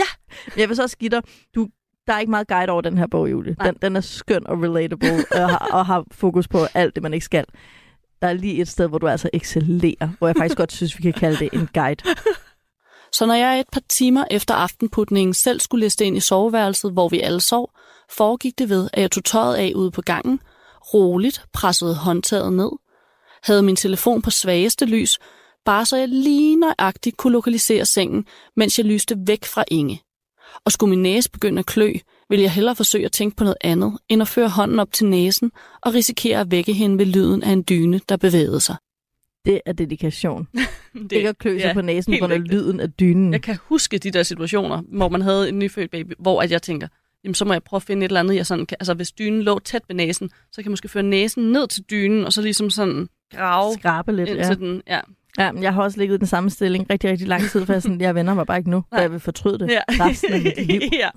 Men 0.46 0.60
jeg 0.60 0.68
vil 0.68 0.76
så 0.76 0.82
også 0.82 0.96
give 0.98 1.10
dig, 1.10 1.22
du, 1.54 1.68
der 2.06 2.12
er 2.14 2.18
ikke 2.18 2.30
meget 2.30 2.48
guide 2.48 2.70
over 2.72 2.80
den 2.82 2.98
her 2.98 3.06
bog, 3.06 3.30
Julie. 3.30 3.54
Nej. 3.58 3.66
Den, 3.70 3.78
den 3.82 3.96
er 3.96 4.00
skøn 4.00 4.46
og 4.46 4.62
relatable 4.62 5.24
og, 5.30 5.48
har, 5.50 5.68
og 5.72 5.86
har 5.86 6.04
fokus 6.12 6.48
på 6.48 6.58
alt 6.74 6.94
det, 6.94 7.02
man 7.02 7.14
ikke 7.14 7.24
skal. 7.24 7.44
der 8.22 8.28
er 8.28 8.32
lige 8.32 8.60
et 8.60 8.68
sted, 8.68 8.88
hvor 8.88 8.98
du 8.98 9.08
altså 9.08 9.30
excellerer, 9.32 10.08
hvor 10.18 10.28
jeg 10.28 10.36
faktisk 10.36 10.56
godt 10.58 10.72
synes, 10.72 10.98
vi 10.98 11.02
kan 11.02 11.12
kalde 11.12 11.38
det 11.38 11.48
en 11.52 11.68
guide. 11.74 12.04
Så 13.14 13.26
når 13.26 13.34
jeg 13.34 13.60
et 13.60 13.68
par 13.72 13.82
timer 13.88 14.24
efter 14.30 14.54
aftenputningen 14.54 15.34
selv 15.34 15.60
skulle 15.60 15.84
liste 15.84 16.04
ind 16.04 16.16
i 16.16 16.20
soveværelset, 16.20 16.92
hvor 16.92 17.08
vi 17.08 17.20
alle 17.20 17.40
sov, 17.40 17.70
foregik 18.10 18.58
det 18.58 18.68
ved, 18.68 18.88
at 18.92 19.02
jeg 19.02 19.10
tog 19.10 19.24
tøjet 19.24 19.54
af 19.54 19.72
ude 19.74 19.90
på 19.90 20.02
gangen, 20.02 20.40
roligt 20.94 21.44
pressede 21.52 21.94
håndtaget 21.94 22.52
ned, 22.52 22.70
havde 23.42 23.62
min 23.62 23.76
telefon 23.76 24.22
på 24.22 24.30
svageste 24.30 24.84
lys, 24.84 25.18
bare 25.64 25.86
så 25.86 25.96
jeg 25.96 26.08
lige 26.08 26.56
nøjagtigt 26.56 27.16
kunne 27.16 27.32
lokalisere 27.32 27.86
sengen, 27.86 28.26
mens 28.56 28.78
jeg 28.78 28.86
lyste 28.86 29.16
væk 29.26 29.44
fra 29.44 29.64
Inge. 29.68 30.02
Og 30.64 30.72
skulle 30.72 30.90
min 30.90 31.02
næse 31.02 31.30
begynde 31.30 31.58
at 31.58 31.66
klø, 31.66 31.92
ville 32.28 32.42
jeg 32.42 32.52
hellere 32.52 32.76
forsøge 32.76 33.04
at 33.04 33.12
tænke 33.12 33.36
på 33.36 33.44
noget 33.44 33.58
andet, 33.60 33.98
end 34.08 34.22
at 34.22 34.28
føre 34.28 34.48
hånden 34.48 34.78
op 34.80 34.92
til 34.92 35.06
næsen 35.06 35.52
og 35.82 35.94
risikere 35.94 36.40
at 36.40 36.50
vække 36.50 36.72
hende 36.72 36.98
ved 36.98 37.06
lyden 37.06 37.42
af 37.42 37.50
en 37.50 37.64
dyne, 37.68 38.00
der 38.08 38.16
bevægede 38.16 38.60
sig. 38.60 38.76
Det 39.44 39.60
er 39.66 39.72
dedikation. 39.72 40.48
Det, 40.94 41.12
ikke 41.12 41.28
at 41.28 41.38
klø 41.38 41.58
sig 41.58 41.66
ja, 41.66 41.72
på 41.72 41.80
næsen 41.82 42.14
på 42.20 42.26
rigtigt. 42.26 42.48
lyden 42.52 42.80
af 42.80 42.92
dynen. 42.92 43.32
Jeg 43.32 43.42
kan 43.42 43.58
huske 43.68 43.98
de 43.98 44.10
der 44.10 44.22
situationer, 44.22 44.82
hvor 44.88 45.08
man 45.08 45.22
havde 45.22 45.48
en 45.48 45.58
nyfødt 45.58 45.90
baby, 45.90 46.12
hvor 46.18 46.42
at 46.42 46.50
jeg 46.50 46.62
tænker, 46.62 46.88
jamen 47.24 47.34
så 47.34 47.44
må 47.44 47.52
jeg 47.52 47.62
prøve 47.62 47.78
at 47.78 47.82
finde 47.82 48.04
et 48.04 48.08
eller 48.08 48.20
andet, 48.20 48.34
jeg 48.36 48.46
sådan 48.46 48.66
kan, 48.66 48.76
altså 48.80 48.94
hvis 48.94 49.12
dynen 49.12 49.42
lå 49.42 49.58
tæt 49.58 49.82
ved 49.88 49.96
næsen, 49.96 50.30
så 50.52 50.56
kan 50.56 50.64
jeg 50.64 50.70
måske 50.70 50.88
føre 50.88 51.02
næsen 51.02 51.52
ned 51.52 51.68
til 51.68 51.82
dynen, 51.90 52.24
og 52.24 52.32
så 52.32 52.42
ligesom 52.42 52.70
sådan 52.70 53.08
grave 53.36 53.74
Skrabe 53.74 54.12
lidt, 54.16 54.28
ind 54.28 54.38
ja. 54.38 54.44
til 54.44 54.58
den. 54.58 54.82
Ja. 54.86 55.00
ja. 55.38 55.52
men 55.52 55.62
Jeg 55.62 55.74
har 55.74 55.82
også 55.82 55.98
ligget 55.98 56.14
i 56.14 56.18
den 56.18 56.26
samme 56.26 56.50
stilling 56.50 56.86
rigtig, 56.90 57.10
rigtig 57.10 57.28
lang 57.28 57.42
tid, 57.42 57.66
for 57.66 57.72
jeg, 57.72 57.82
sådan, 57.82 58.00
jeg 58.00 58.14
vender 58.14 58.34
mig 58.34 58.46
bare 58.46 58.58
ikke 58.58 58.70
nu, 58.70 58.84
for 58.88 58.96
Nej. 58.96 59.02
jeg 59.02 59.12
vil 59.12 59.20
fortryde 59.20 59.58
det 59.58 59.70
Ja. 59.70 59.80
resten 59.88 60.32
af 60.32 60.40
mit 60.42 60.66
liv. 60.66 60.80
ja. 61.02 61.08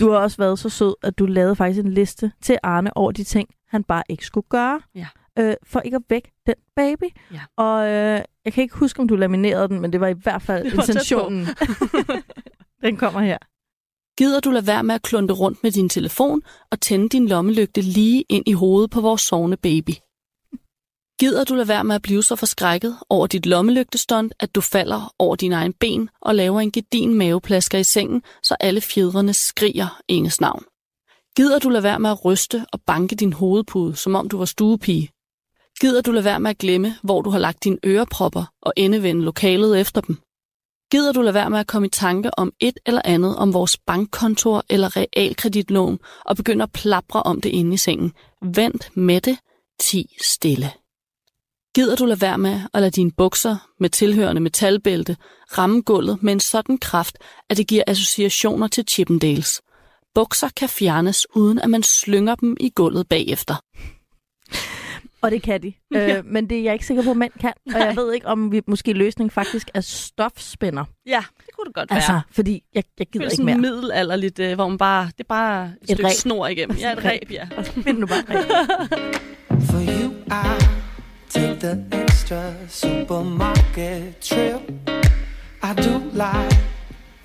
Du 0.00 0.10
har 0.10 0.18
også 0.18 0.36
været 0.36 0.58
så 0.58 0.68
sød, 0.68 0.94
at 1.02 1.18
du 1.18 1.26
lavede 1.26 1.56
faktisk 1.56 1.84
en 1.84 1.92
liste 1.92 2.32
til 2.42 2.58
Arne 2.62 2.96
over 2.96 3.12
de 3.12 3.24
ting, 3.24 3.48
han 3.68 3.84
bare 3.84 4.02
ikke 4.08 4.26
skulle 4.26 4.46
gøre. 4.48 4.80
Ja. 4.94 5.06
Øh, 5.38 5.54
for 5.66 5.80
ikke 5.80 5.96
at 5.96 6.02
vække 6.08 6.32
den 6.46 6.54
baby. 6.76 7.04
Ja. 7.32 7.40
Og 7.56 7.86
øh, 7.86 8.20
jeg 8.44 8.52
kan 8.52 8.62
ikke 8.62 8.74
huske, 8.76 9.00
om 9.00 9.08
du 9.08 9.16
laminerede 9.16 9.68
den, 9.68 9.80
men 9.80 9.92
det 9.92 10.00
var 10.00 10.08
i 10.08 10.14
hvert 10.22 10.42
fald 10.42 10.66
intentionen. 10.72 11.46
den 12.84 12.96
kommer 12.96 13.20
her. 13.20 13.38
Gider 14.18 14.40
du 14.40 14.50
lade 14.50 14.66
være 14.66 14.82
med 14.82 14.94
at 14.94 15.02
klunte 15.02 15.34
rundt 15.34 15.62
med 15.62 15.70
din 15.70 15.88
telefon 15.88 16.42
og 16.70 16.80
tænde 16.80 17.08
din 17.08 17.28
lommelygte 17.28 17.80
lige 17.80 18.24
ind 18.28 18.48
i 18.48 18.52
hovedet 18.52 18.90
på 18.90 19.00
vores 19.00 19.22
sovende 19.22 19.56
baby? 19.56 19.90
Gider 21.20 21.44
du 21.44 21.54
lade 21.54 21.68
være 21.68 21.84
med 21.84 21.94
at 21.94 22.02
blive 22.02 22.22
så 22.22 22.36
forskrækket 22.36 22.96
over 23.08 23.26
dit 23.26 23.46
lommelygtestunt, 23.46 24.34
at 24.40 24.54
du 24.54 24.60
falder 24.60 25.14
over 25.18 25.36
dine 25.36 25.54
egen 25.54 25.72
ben 25.72 26.10
og 26.20 26.34
laver 26.34 26.60
en 26.60 26.72
gedin 26.72 27.14
maveplasker 27.14 27.78
i 27.78 27.84
sengen, 27.84 28.22
så 28.42 28.56
alle 28.60 28.80
fjedrene 28.80 29.34
skriger 29.34 30.00
Inges 30.08 30.40
navn? 30.40 30.64
Gider 31.36 31.58
du 31.58 31.68
lade 31.68 31.82
være 31.82 31.98
med 31.98 32.10
at 32.10 32.24
ryste 32.24 32.66
og 32.72 32.80
banke 32.80 33.16
din 33.16 33.32
hovedpude, 33.32 33.96
som 33.96 34.14
om 34.14 34.28
du 34.28 34.38
var 34.38 34.44
stuepige? 34.44 35.10
Gider 35.80 36.00
du 36.00 36.12
lade 36.12 36.24
være 36.24 36.40
med 36.40 36.50
at 36.50 36.58
glemme, 36.58 36.94
hvor 37.02 37.22
du 37.22 37.30
har 37.30 37.38
lagt 37.38 37.64
dine 37.64 37.78
ørepropper 37.86 38.44
og 38.62 38.72
endevende 38.76 39.24
lokalet 39.24 39.80
efter 39.80 40.00
dem? 40.00 40.18
Gider 40.90 41.12
du 41.12 41.22
lade 41.22 41.34
være 41.34 41.50
med 41.50 41.58
at 41.58 41.66
komme 41.66 41.86
i 41.86 41.90
tanke 41.90 42.38
om 42.38 42.52
et 42.60 42.78
eller 42.86 43.02
andet 43.04 43.36
om 43.36 43.52
vores 43.52 43.76
bankkontor 43.76 44.64
eller 44.70 44.96
realkreditlån 44.96 45.98
og 46.24 46.36
begynde 46.36 46.62
at 46.62 46.72
plapre 46.72 47.22
om 47.22 47.40
det 47.40 47.48
inde 47.48 47.74
i 47.74 47.76
sengen? 47.76 48.12
Vent 48.42 48.96
med 48.96 49.20
det. 49.20 49.38
Ti 49.80 50.16
stille. 50.24 50.70
Gider 51.74 51.96
du 51.96 52.04
lade 52.04 52.20
være 52.20 52.38
med 52.38 52.60
at 52.74 52.80
lade 52.80 52.90
dine 52.90 53.10
bukser 53.10 53.56
med 53.80 53.90
tilhørende 53.90 54.40
metalbælte 54.40 55.16
ramme 55.58 55.82
gulvet 55.82 56.22
med 56.22 56.32
en 56.32 56.40
sådan 56.40 56.78
kraft, 56.78 57.18
at 57.50 57.56
det 57.56 57.66
giver 57.66 57.82
associationer 57.86 58.68
til 58.68 58.84
Chippendales? 58.90 59.62
Bukser 60.14 60.48
kan 60.56 60.68
fjernes, 60.68 61.26
uden 61.34 61.58
at 61.58 61.70
man 61.70 61.82
slynger 61.82 62.34
dem 62.34 62.56
i 62.60 62.70
gulvet 62.70 63.08
bagefter. 63.08 63.54
Og 65.22 65.30
det 65.30 65.42
kan 65.42 65.62
de. 65.62 65.72
Ja. 65.94 66.16
øh, 66.18 66.24
men 66.26 66.50
det 66.50 66.58
er 66.58 66.62
jeg 66.62 66.72
ikke 66.72 66.86
sikker 66.86 67.02
på, 67.02 67.10
at 67.10 67.16
mænd 67.16 67.32
kan. 67.40 67.52
Og 67.74 67.80
jeg 67.80 67.96
ved 67.96 68.12
ikke, 68.14 68.26
om 68.26 68.52
vi 68.52 68.60
måske 68.66 68.92
løsningen 68.92 69.30
faktisk 69.30 69.70
er 69.74 69.80
stofspænder. 69.80 70.84
Ja, 71.06 71.24
det 71.38 71.46
kunne 71.56 71.64
det 71.66 71.74
godt 71.74 71.88
Altså, 71.92 72.20
fordi 72.30 72.62
jeg, 72.74 72.84
jeg 72.98 73.06
gider 73.06 73.24
det 73.24 73.26
er 73.26 73.30
ikke 73.30 73.36
sådan 73.36 73.44
mere. 73.46 73.58
middelalderligt, 73.58 74.38
øh, 74.38 74.54
hvor 74.54 74.68
man 74.68 74.78
bare, 74.78 75.04
det 75.06 75.20
er 75.20 75.24
bare 75.28 75.64
et, 75.66 75.72
et 75.82 75.88
stykke 75.88 76.04
ræb. 76.06 76.12
snor 76.14 76.46
igennem. 76.46 76.76
Ja, 76.76 76.92
et 76.92 77.04
ræb, 77.04 77.30
ja. 77.30 77.48
Find 77.62 77.98
nu 77.98 78.06
bare 78.06 78.18
rigtigt. 78.28 78.52
For 79.70 79.78
you, 79.80 80.12
I 80.30 80.62
take 81.30 81.58
the 81.60 82.02
extra 82.04 82.52
supermarket 82.68 84.16
trip. 84.20 84.60
I 85.62 85.72
do 85.82 85.98
like 86.12 86.56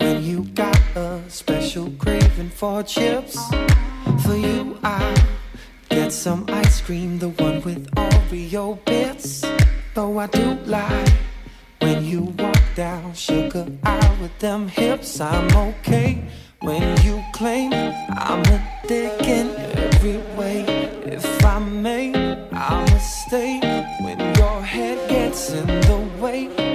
when 0.02 0.24
you 0.32 0.46
got 0.56 0.82
a 0.96 1.20
special 1.30 1.86
craving 2.00 2.52
for 2.52 2.82
chips. 2.82 3.38
For 4.26 4.34
you, 4.36 4.76
I 4.84 5.16
get 6.04 6.12
some 6.12 6.44
ice 6.50 6.82
cream, 6.82 7.18
the 7.18 7.30
one 7.30 7.62
with 7.62 7.90
Oreo 7.96 8.78
bits. 8.84 9.46
Though 9.94 10.20
I 10.20 10.28
do 10.28 10.56
like 10.66 11.14
when 11.80 12.04
you 12.04 12.24
walk 12.40 12.64
down 12.76 13.14
sugar 13.14 13.66
aisle 13.84 14.18
with 14.22 14.38
them 14.40 14.68
hips. 14.68 15.22
I'm 15.22 15.50
okay 15.70 16.22
when 16.60 16.84
you 17.06 17.24
claim 17.32 17.72
I'm 18.28 18.44
a 18.56 18.60
dick 18.86 19.22
in 19.22 19.48
every 19.56 20.18
way. 20.38 20.66
If 21.06 21.26
I 21.46 21.60
may, 21.60 22.06
I'ma 22.52 22.98
stay 22.98 23.54
when 24.04 24.20
your 24.36 24.62
head 24.62 24.98
gets 25.10 25.52
in 25.52 25.68
the 25.68 26.00
way. 26.20 26.73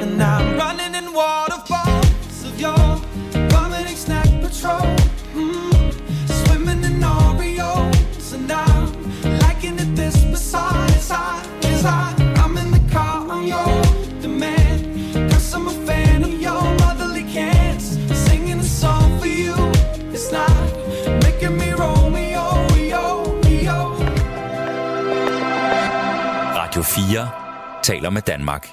Taler 27.88 28.11
med 28.11 28.22
Danmark. 28.22 28.66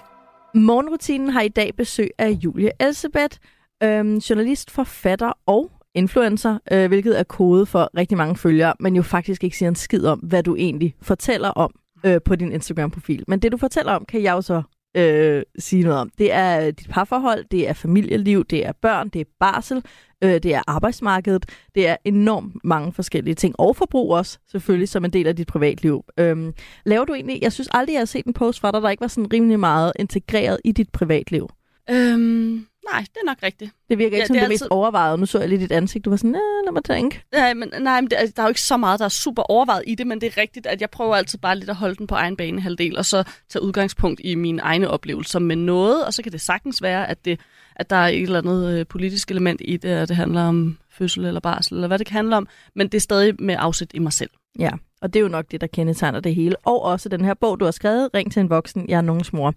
Morgenrutinen 0.56 1.30
har 1.30 1.42
i 1.42 1.48
dag 1.48 1.72
besøg 1.78 2.10
af 2.18 2.30
Julie 2.30 2.72
Elsebeth, 2.80 3.38
øhm, 3.84 4.18
journalist, 4.18 4.72
forfatter 4.72 5.32
og 5.46 5.72
influencer, 5.94 6.58
øh, 6.72 6.88
hvilket 6.88 7.20
er 7.20 7.24
kode 7.24 7.66
for 7.66 7.90
rigtig 7.98 8.18
mange 8.18 8.36
følgere, 8.36 8.74
men 8.80 8.96
jo 8.96 9.02
faktisk 9.02 9.44
ikke 9.44 9.58
siger 9.58 9.70
en 9.70 9.76
skid 9.76 10.06
om, 10.06 10.20
hvad 10.20 10.44
du 10.44 10.56
egentlig 10.56 10.96
fortæller 11.02 11.50
om 11.50 11.72
øh, 12.06 12.22
på 12.26 12.36
din 12.36 12.52
Instagram-profil. 12.52 13.24
Men 13.28 13.40
det, 13.40 13.52
du 13.52 13.58
fortæller 13.58 13.94
om, 13.94 14.06
kan 14.06 14.24
jeg 14.24 14.32
jo 14.32 14.42
så 14.42 14.62
øh, 14.98 15.44
sige 15.60 15.84
noget 15.84 16.00
om. 16.00 16.10
Det 16.18 16.34
er 16.34 16.72
dit 16.72 16.90
parforhold, 16.90 17.46
det 17.52 17.70
er 17.70 17.74
familieliv, 17.74 18.46
det 18.46 18.66
er 18.66 18.72
børn, 18.82 19.10
det 19.10 19.22
er 19.22 19.26
barsel, 19.40 19.84
øh, 20.26 20.44
det 20.44 20.54
er 20.54 20.62
arbejdsmarkedet, 20.68 21.46
det 21.76 21.88
er 21.88 21.96
enormt 22.06 22.54
mange 22.64 22.94
forskellige 22.94 23.36
ting. 23.36 23.56
Og 23.60 23.76
forbrug 23.76 24.14
også, 24.14 24.38
selvfølgelig, 24.52 24.90
som 24.90 25.06
en 25.06 25.14
del 25.14 25.28
af 25.28 25.36
dit 25.36 25.48
privatliv. 25.48 26.04
Øhm, 26.20 26.54
laver 26.86 27.06
du 27.06 27.14
egentlig, 27.14 27.40
jeg 27.42 27.54
synes 27.54 27.70
aldrig, 27.72 27.94
jeg 27.94 28.00
har 28.00 28.06
set 28.06 28.26
en 28.26 28.34
post 28.34 28.60
fra 28.60 28.72
dig, 28.72 28.82
der 28.82 28.90
ikke 28.90 29.02
var 29.02 29.08
sådan 29.08 29.34
rimelig 29.34 29.60
meget 29.60 29.92
integreret 30.00 30.58
i 30.66 30.72
dit 30.72 30.90
privatliv. 30.90 31.50
Øhm, 31.90 32.66
nej, 32.92 33.00
det 33.00 33.18
er 33.22 33.26
nok 33.26 33.38
rigtigt. 33.44 33.72
Det 33.90 33.98
virker 33.98 34.18
ikke 34.18 34.18
Ja, 34.18 34.26
som 34.26 34.34
det 34.34 34.42
det, 34.42 34.46
er 34.46 34.50
mest 34.50 34.62
altid- 34.64 34.72
overvejet. 34.72 35.20
Nu 35.20 35.26
så 35.26 35.40
jeg 35.40 35.50
lidt 35.50 35.62
dit 35.62 35.72
ansigt, 35.72 36.06
du 36.06 36.10
var 36.10 36.18
sådan, 36.18 36.32
lad 36.66 36.72
mig 36.74 36.84
tænke. 36.84 37.22
Nej, 37.34 37.54
men, 37.54 37.74
nej, 37.82 38.02
men 38.02 38.10
det, 38.10 38.22
er- 38.22 38.28
der 38.36 38.42
er 38.42 38.46
jo 38.48 38.50
ikke 38.50 38.62
så 38.62 38.78
meget, 38.78 39.00
der 39.00 39.06
er 39.06 39.10
super 39.10 39.42
overvejet 39.42 39.84
i 39.88 39.96
det, 39.96 40.08
men 40.08 40.22
det 40.22 40.28
er 40.28 40.42
rigtigt, 40.42 40.68
at 40.68 40.82
jeg 40.82 40.90
prøver 40.90 41.16
altid 41.16 41.40
bare 41.40 41.56
lidt 41.60 41.70
at 41.70 41.76
holde 41.76 41.96
den 41.96 42.08
på 42.08 42.16
egen 42.16 42.38
bane 42.38 42.62
halvdel, 42.62 42.98
og 42.98 43.06
så 43.06 43.24
tage 43.50 43.64
udgangspunkt 43.64 44.22
i 44.24 44.36
mine 44.36 44.62
egne 44.62 44.90
oplevelser 44.90 45.40
med 45.40 45.56
noget, 45.56 46.06
og 46.06 46.14
så 46.14 46.24
kan 46.24 46.32
det 46.32 46.42
sagtens 46.42 46.82
være, 46.82 47.10
at, 47.10 47.26
det, 47.26 47.40
at 47.76 47.90
der 47.90 47.96
er 47.96 48.08
et 48.08 48.22
eller 48.22 48.40
andet 48.40 48.80
øh, 48.80 48.86
politisk 48.86 49.32
element 49.32 49.62
i 49.66 49.78
det, 49.78 50.02
og 50.02 50.08
det 50.08 50.16
handler 50.16 50.42
om 50.42 50.78
fødsel 50.90 51.26
eller 51.26 51.40
barsel, 51.40 51.76
eller 51.76 51.88
hvad 51.88 52.00
det 52.00 52.08
kan 52.08 52.16
handle 52.16 52.38
om, 52.38 52.48
men 52.76 52.88
det 52.88 52.96
er 52.96 53.02
stadig 53.02 53.34
med 53.40 53.56
afsæt 53.60 53.92
i 53.94 54.00
mig 54.00 54.14
selv. 54.14 54.30
Ja, 54.60 54.72
og 55.02 55.14
det 55.14 55.20
er 55.20 55.24
jo 55.24 55.28
nok 55.28 55.46
det, 55.52 55.62
der 55.62 55.68
kendetegner 55.68 56.20
det 56.20 56.36
hele. 56.36 56.56
Og 56.58 56.82
også 56.82 57.10
den 57.10 57.26
her 57.26 57.34
bog, 57.34 57.60
du 57.60 57.66
har 57.66 57.72
skrevet, 57.72 58.10
Ring 58.14 58.32
til 58.32 58.40
en 58.40 58.50
voksen, 58.50 58.90
jeg 58.90 58.98
er 58.98 59.02
nogens 59.02 59.34
mor. 59.34 59.54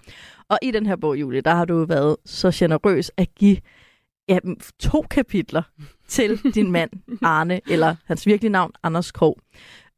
Og 0.48 0.58
i 0.62 0.70
den 0.70 0.86
her 0.86 0.96
bog, 0.96 1.20
Julie, 1.20 1.40
der 1.40 1.54
har 1.54 1.64
du 1.64 1.84
været 1.84 2.16
så 2.24 2.50
generøs 2.54 3.10
at 3.16 3.34
give 3.34 3.56
ja, 4.28 4.38
to 4.80 5.04
kapitler 5.10 5.62
til 6.08 6.38
din 6.54 6.70
mand, 6.70 6.90
Arne, 7.22 7.60
eller 7.68 7.96
hans 8.04 8.26
virkelige 8.26 8.52
navn, 8.52 8.72
Anders 8.82 9.12
Krog. 9.12 9.38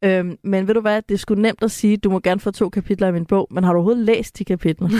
Øhm, 0.04 0.38
men 0.44 0.66
ved 0.66 0.74
du 0.74 0.80
hvad, 0.80 1.02
det 1.02 1.14
er 1.14 1.18
sgu 1.18 1.34
nemt 1.34 1.62
at 1.62 1.70
sige, 1.70 1.96
du 1.96 2.10
må 2.10 2.20
gerne 2.20 2.40
få 2.40 2.50
to 2.50 2.68
kapitler 2.68 3.06
af 3.06 3.12
min 3.12 3.26
bog, 3.26 3.48
men 3.50 3.64
har 3.64 3.72
du 3.72 3.76
overhovedet 3.76 4.04
læst 4.04 4.38
de 4.38 4.44
kapitler? 4.44 4.88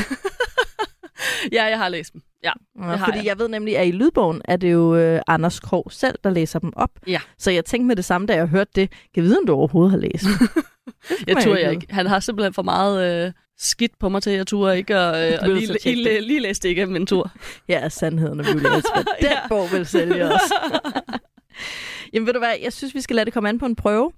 Ja, 1.53 1.65
jeg 1.65 1.79
har 1.79 1.89
læst 1.89 2.13
dem. 2.13 2.23
Ja, 2.45 2.53
Ja, 2.79 2.83
har 2.83 3.05
fordi 3.05 3.19
jeg. 3.19 3.27
jeg. 3.27 3.39
ved 3.39 3.49
nemlig, 3.49 3.79
at 3.79 3.89
i 3.89 3.91
lydbogen 3.91 4.43
er 4.45 4.57
det 4.57 4.73
jo 4.73 4.97
øh, 4.97 5.21
Anders 5.27 5.61
Krog 5.61 5.87
selv, 5.91 6.15
der 6.25 6.31
læser 6.31 6.59
dem 6.59 6.73
op. 6.77 6.91
Ja. 7.07 7.21
Så 7.39 7.51
jeg 7.51 7.65
tænkte 7.65 7.87
med 7.87 7.97
det 7.97 8.05
samme, 8.05 8.27
da 8.27 8.35
jeg 8.35 8.47
hørte 8.47 8.71
det, 8.75 8.93
kan 9.15 9.23
vide, 9.23 9.39
om 9.39 9.47
du 9.47 9.53
overhovedet 9.53 9.91
har 9.91 9.99
læst 9.99 10.25
jeg 11.29 11.37
tror 11.37 11.55
ikke 11.57 11.63
jeg 11.65 11.73
ikke. 11.73 11.87
Han 11.91 12.07
har 12.07 12.21
simpelthen 12.21 12.55
for 12.55 12.63
meget 12.63 13.27
øh, 13.27 13.33
skidt 13.59 13.99
på 14.01 14.09
mig 14.09 14.23
til, 14.23 14.33
jeg 14.33 14.47
turde 14.47 14.77
ikke 14.79 14.97
at, 14.97 15.33
øh, 15.33 15.39
og 15.43 15.49
er 15.49 15.55
lige, 15.55 15.95
lige, 15.95 16.21
lige, 16.21 16.41
læse 16.41 16.61
det 16.63 16.69
igennem 16.69 16.97
en 16.97 17.07
tur. 17.07 17.31
Er 17.69 17.89
sandheden 17.89 18.39
Julie 18.41 18.53
Elsebeth. 18.75 19.07
Den 19.21 19.29
Ja. 19.31 19.49
bog 19.49 19.73
vil 19.73 19.87
sælge 19.87 20.25
os. 20.25 20.41
Jamen 22.13 22.27
ved 22.27 22.33
du 22.33 22.39
hvad, 22.39 22.53
jeg 22.63 22.73
synes, 22.73 22.95
vi 22.95 23.01
skal 23.01 23.17
lade 23.17 23.25
det 23.25 23.33
komme 23.35 23.49
an 23.49 23.59
på 23.59 23.67
en 23.67 23.77
prøve. 23.77 24.13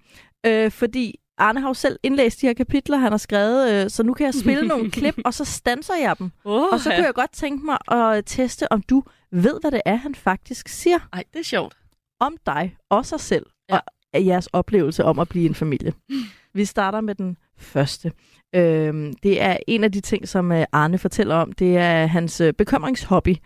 Øh, 0.47 0.71
fordi 0.71 1.15
Arne 1.43 1.61
har 1.61 1.69
jo 1.69 1.75
selv 1.75 1.99
indlæst 2.03 2.41
de 2.41 2.47
her 2.47 2.55
kapitler, 2.55 2.97
han 2.97 3.13
har 3.13 3.19
skrevet, 3.19 3.73
øh, 3.85 3.91
så 3.91 4.03
nu 4.03 4.15
kan 4.15 4.27
jeg 4.27 4.35
spille 4.35 4.69
nogle 4.69 4.91
klip, 4.97 5.15
og 5.25 5.35
så 5.35 5.45
stanser 5.45 5.95
jeg 5.95 6.19
dem. 6.19 6.31
Oh, 6.45 6.63
Og 6.73 6.81
så 6.81 6.91
kunne 6.91 7.05
jeg 7.07 7.15
godt 7.15 7.33
tænke 7.33 7.65
mig 7.65 7.79
at 7.91 8.23
teste, 8.27 8.73
om 8.73 8.83
du 8.83 9.03
ved, 9.33 9.61
hvad 9.61 9.71
det 9.71 9.81
er, 9.85 9.95
han 9.97 10.15
faktisk 10.15 10.69
siger 10.69 10.99
Ej, 11.13 11.25
det 11.33 11.39
er 11.39 11.45
sjovt. 11.45 11.77
om 12.21 12.37
dig 12.47 12.77
og 12.91 13.07
sig 13.07 13.21
selv, 13.21 13.47
Ja. 13.71 13.79
og 14.15 14.27
jeres 14.27 14.47
oplevelse 14.47 15.05
om 15.05 15.19
at 15.19 15.29
blive 15.29 15.47
en 15.49 15.55
familie. 15.55 15.93
Vi 16.55 16.65
starter 16.65 17.01
med 17.01 17.15
den 17.15 17.37
første. 17.59 18.13
Øhm, 18.55 19.13
det 19.23 19.43
er 19.43 19.57
en 19.67 19.85
af 19.85 19.93
de 19.93 20.01
ting, 20.01 20.29
som 20.29 20.53
øh, 20.53 20.65
Arne 20.73 20.99
fortæller 20.99 21.35
om. 21.35 21.53
Det 21.53 21.77
er 21.77 22.07
hans 22.07 22.41
øh, 22.41 22.53
bekymringshobby, 22.53 23.37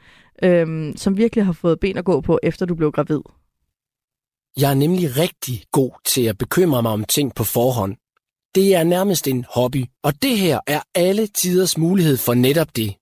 øhm, 0.42 0.96
som 0.96 1.16
virkelig 1.16 1.44
har 1.46 1.52
fået 1.52 1.80
ben 1.80 1.98
at 1.98 2.04
gå 2.04 2.20
på, 2.20 2.38
efter 2.42 2.66
du 2.66 2.74
blev 2.74 2.92
gravid. 2.92 3.20
Jeg 4.60 4.70
er 4.70 4.74
nemlig 4.74 5.16
rigtig 5.16 5.64
god 5.72 5.90
til 6.06 6.22
at 6.22 6.38
bekymre 6.38 6.82
mig 6.82 6.92
om 6.92 7.04
ting 7.04 7.34
på 7.34 7.44
forhånd. 7.44 7.96
Det 8.54 8.74
er 8.74 8.84
nærmest 8.84 9.28
en 9.28 9.44
hobby, 9.48 9.84
og 10.02 10.22
det 10.22 10.38
her 10.38 10.60
er 10.66 10.80
alle 10.94 11.26
tiders 11.26 11.78
mulighed 11.78 12.16
for 12.16 12.34
netop 12.34 12.76
det. 12.76 12.94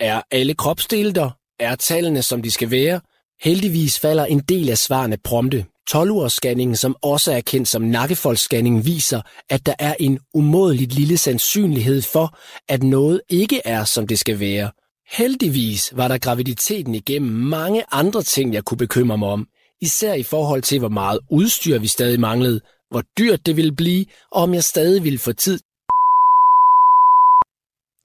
Er 0.00 0.22
alle 0.30 0.54
kropsdele 0.54 1.12
der? 1.12 1.30
Er 1.60 1.74
tallene, 1.74 2.22
som 2.22 2.42
de 2.42 2.50
skal 2.50 2.70
være? 2.70 3.00
Heldigvis 3.42 3.98
falder 3.98 4.24
en 4.24 4.40
del 4.40 4.70
af 4.70 4.78
svarene 4.78 5.16
prompte. 5.24 5.66
12-ugersscanningen, 5.90 6.74
som 6.74 6.96
også 7.02 7.32
er 7.32 7.40
kendt 7.40 7.68
som 7.68 7.82
nakkefoldsscanningen, 7.82 8.84
viser, 8.84 9.20
at 9.50 9.66
der 9.66 9.74
er 9.78 9.94
en 10.00 10.18
umådeligt 10.34 10.94
lille 10.94 11.18
sandsynlighed 11.18 12.02
for, 12.02 12.38
at 12.68 12.82
noget 12.82 13.20
ikke 13.28 13.60
er, 13.64 13.84
som 13.84 14.06
det 14.06 14.18
skal 14.18 14.40
være. 14.40 14.70
Heldigvis 15.10 15.92
var 15.96 16.08
der 16.08 16.18
graviditeten 16.18 16.94
igennem 16.94 17.30
mange 17.30 17.84
andre 17.92 18.22
ting, 18.22 18.54
jeg 18.54 18.64
kunne 18.64 18.78
bekymre 18.78 19.18
mig 19.18 19.28
om. 19.28 19.48
Især 19.82 20.14
i 20.14 20.22
forhold 20.22 20.62
til, 20.62 20.78
hvor 20.78 20.88
meget 20.88 21.18
udstyr 21.30 21.78
vi 21.78 21.86
stadig 21.86 22.20
manglede, 22.20 22.60
hvor 22.90 23.02
dyrt 23.18 23.46
det 23.46 23.56
ville 23.56 23.72
blive, 23.76 24.04
og 24.30 24.42
om 24.42 24.54
jeg 24.54 24.64
stadig 24.64 25.04
ville 25.04 25.18
få 25.18 25.32
tid 25.32 25.58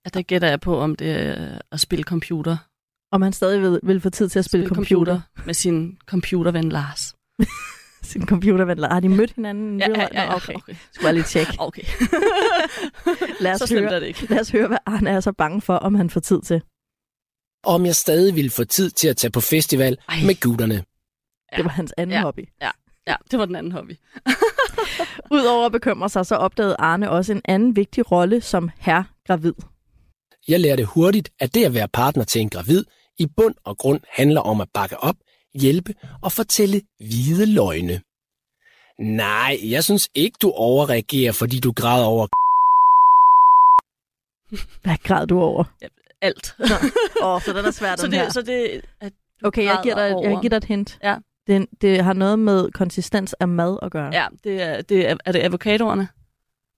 Ja, 0.05 0.09
der 0.13 0.21
gætter 0.21 0.47
jeg 0.47 0.59
på, 0.59 0.79
om 0.79 0.95
det 0.95 1.11
er 1.11 1.59
at 1.71 1.79
spille 1.79 2.03
computer. 2.03 2.57
Om 3.11 3.21
han 3.21 3.33
stadig 3.33 3.61
vil, 3.61 3.79
vil 3.83 4.01
få 4.01 4.09
tid 4.09 4.29
til 4.29 4.39
at 4.39 4.45
spille, 4.45 4.67
computer. 4.67 5.21
med 5.45 5.53
sin 5.53 5.97
computerven 6.05 6.69
Lars. 6.69 7.15
Sin 8.03 8.27
computerven. 8.27 8.83
Har 8.83 8.99
de 8.99 9.09
mødt 9.09 9.31
hinanden? 9.31 9.79
Ja, 9.79 9.87
ja, 9.95 10.01
ja, 10.01 10.07
Nå, 10.25 10.31
ja. 10.31 10.35
okay. 10.35 10.53
okay. 10.53 10.75
Skal 10.93 11.03
bare 11.03 11.13
lige 11.13 11.23
tjekke. 11.23 11.53
okay. 11.59 11.83
Lad 13.43 13.53
os, 13.53 13.69
så 13.69 13.75
høre, 13.79 13.93
er 13.95 13.99
det 13.99 14.07
ikke. 14.07 14.27
lad 14.29 14.39
os 14.39 14.49
høre, 14.49 14.67
hvad 14.67 14.77
Arne 14.85 15.09
er 15.09 15.19
så 15.19 15.31
bange 15.31 15.61
for, 15.61 15.73
om 15.75 15.95
han 15.95 16.09
får 16.09 16.19
tid 16.19 16.41
til. 16.41 16.61
og 17.63 17.73
om 17.73 17.85
jeg 17.85 17.95
stadig 17.95 18.35
ville 18.35 18.49
få 18.49 18.63
tid 18.63 18.89
til 18.89 19.07
at 19.07 19.17
tage 19.17 19.31
på 19.31 19.41
festival 19.41 19.97
Ej. 20.09 20.15
med 20.25 20.39
gutterne. 20.41 20.83
Det 21.55 21.65
var 21.65 21.71
hans 21.71 21.93
anden 21.97 22.13
Ja. 22.17 22.21
hobby. 22.21 22.47
Ja, 22.61 23.15
det 23.31 23.39
var 23.39 23.45
den 23.45 23.55
anden 23.55 23.71
hobby. 23.71 23.91
Udover 25.37 25.65
at 25.65 25.71
bekymre 25.71 26.09
sig, 26.09 26.25
så 26.25 26.35
opdagede 26.35 26.75
Arne 26.79 27.09
også 27.09 27.31
en 27.33 27.41
anden 27.45 27.75
vigtig 27.75 28.11
rolle 28.11 28.41
som 28.41 28.69
herr 28.77 29.03
gravid. 29.27 29.53
Jeg 30.47 30.59
lærte 30.59 30.85
hurtigt, 30.85 31.29
at 31.39 31.53
det 31.53 31.65
at 31.65 31.73
være 31.73 31.87
partner 31.87 32.23
til 32.23 32.41
en 32.41 32.49
gravid 32.49 32.83
i 33.19 33.27
bund 33.37 33.55
og 33.65 33.77
grund 33.77 33.99
handler 34.11 34.41
om 34.41 34.61
at 34.61 34.67
bakke 34.73 34.97
op, 34.97 35.15
hjælpe 35.59 35.93
og 36.21 36.31
fortælle 36.31 36.81
hvide 36.99 37.45
løgne. 37.45 38.01
Nej, 38.99 39.57
jeg 39.63 39.83
synes 39.83 40.09
ikke, 40.15 40.37
du 40.41 40.51
overreagerer, 40.51 41.31
fordi 41.31 41.59
du 41.59 41.71
græder 41.71 42.05
over 42.05 42.27
Hvad 44.83 44.97
græd 45.03 45.27
du 45.27 45.41
over? 45.41 45.63
Alt. 46.21 46.55
Åh, 47.21 47.27
oh, 47.35 47.41
så 47.41 47.53
den 47.53 47.65
er 47.65 47.71
svært, 47.71 47.99
så, 47.99 48.05
den 48.05 48.13
her. 48.13 48.23
det, 48.23 48.33
så 48.33 48.41
det, 48.41 48.81
at 49.01 49.13
Okay, 49.43 49.63
jeg 49.63 49.79
giver, 49.83 49.95
dig, 49.95 50.11
græder 50.11 50.29
jeg 50.29 50.37
giver 50.41 50.49
dig 50.49 50.57
et 50.57 50.63
hint. 50.63 50.99
Ja. 51.03 51.15
Det, 51.47 51.65
det 51.81 52.03
har 52.03 52.13
noget 52.13 52.39
med 52.39 52.71
konsistens 52.71 53.33
af 53.33 53.47
mad 53.47 53.77
at 53.81 53.91
gøre. 53.91 54.09
ja, 54.13 54.25
det 54.43 54.61
er, 54.61 54.81
det 54.81 55.09
er, 55.09 55.15
er 55.25 55.31
det 55.31 55.39
avocadoerne? 55.39 56.07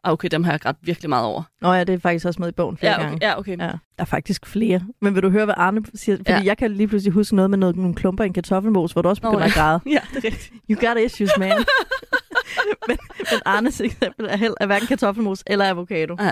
Ah, 0.03 0.13
okay, 0.13 0.28
dem 0.32 0.43
har 0.43 0.51
jeg 0.51 0.61
grædt 0.61 0.78
virkelig 0.82 1.09
meget 1.09 1.26
over. 1.26 1.43
Nå 1.61 1.74
ja, 1.74 1.84
det 1.84 1.93
er 1.93 1.99
faktisk 1.99 2.26
også 2.26 2.41
med 2.41 2.49
i 2.49 2.51
bogen 2.51 2.78
flere 2.78 2.91
Ja, 2.91 2.97
okay. 2.97 3.07
gange. 3.09 3.28
Ja, 3.28 3.39
okay. 3.39 3.51
Ja, 3.57 3.63
der 3.67 3.78
er 3.97 4.05
faktisk 4.05 4.45
flere. 4.45 4.82
Men 5.01 5.15
vil 5.15 5.24
du 5.24 5.30
høre, 5.30 5.45
hvad 5.45 5.55
Arne 5.57 5.82
siger? 5.95 6.17
Fordi 6.17 6.32
Ja. 6.32 6.41
jeg 6.43 6.57
kan 6.57 6.72
lige 6.72 6.88
pludselig 6.88 7.13
huske 7.13 7.36
noget 7.36 7.49
med 7.49 7.57
noget, 7.57 7.76
nogle 7.76 7.95
klumper 7.95 8.24
i 8.24 8.28
en 8.28 8.34
kartoffelmos, 8.34 8.91
hvor 8.91 9.01
du 9.01 9.09
også 9.09 9.20
Nå, 9.24 9.30
begynder 9.32 9.45
ja. 9.45 9.49
at 9.49 9.55
græde. 9.55 9.80
ja, 9.95 9.99
det 10.13 10.17
er 10.26 10.32
rigtigt. 10.32 10.51
You 10.70 10.88
got 10.88 10.97
issues, 11.05 11.32
man. 11.39 11.51
men, 12.88 12.97
men 13.17 13.39
Arnes 13.45 13.82
eksempel 13.82 14.26
er, 14.30 14.38
held, 14.38 14.53
er 14.61 14.65
hverken 14.65 14.88
kartoffelmos 14.88 15.43
eller 15.47 15.65
avocado. 15.70 16.15
Ja. 16.20 16.32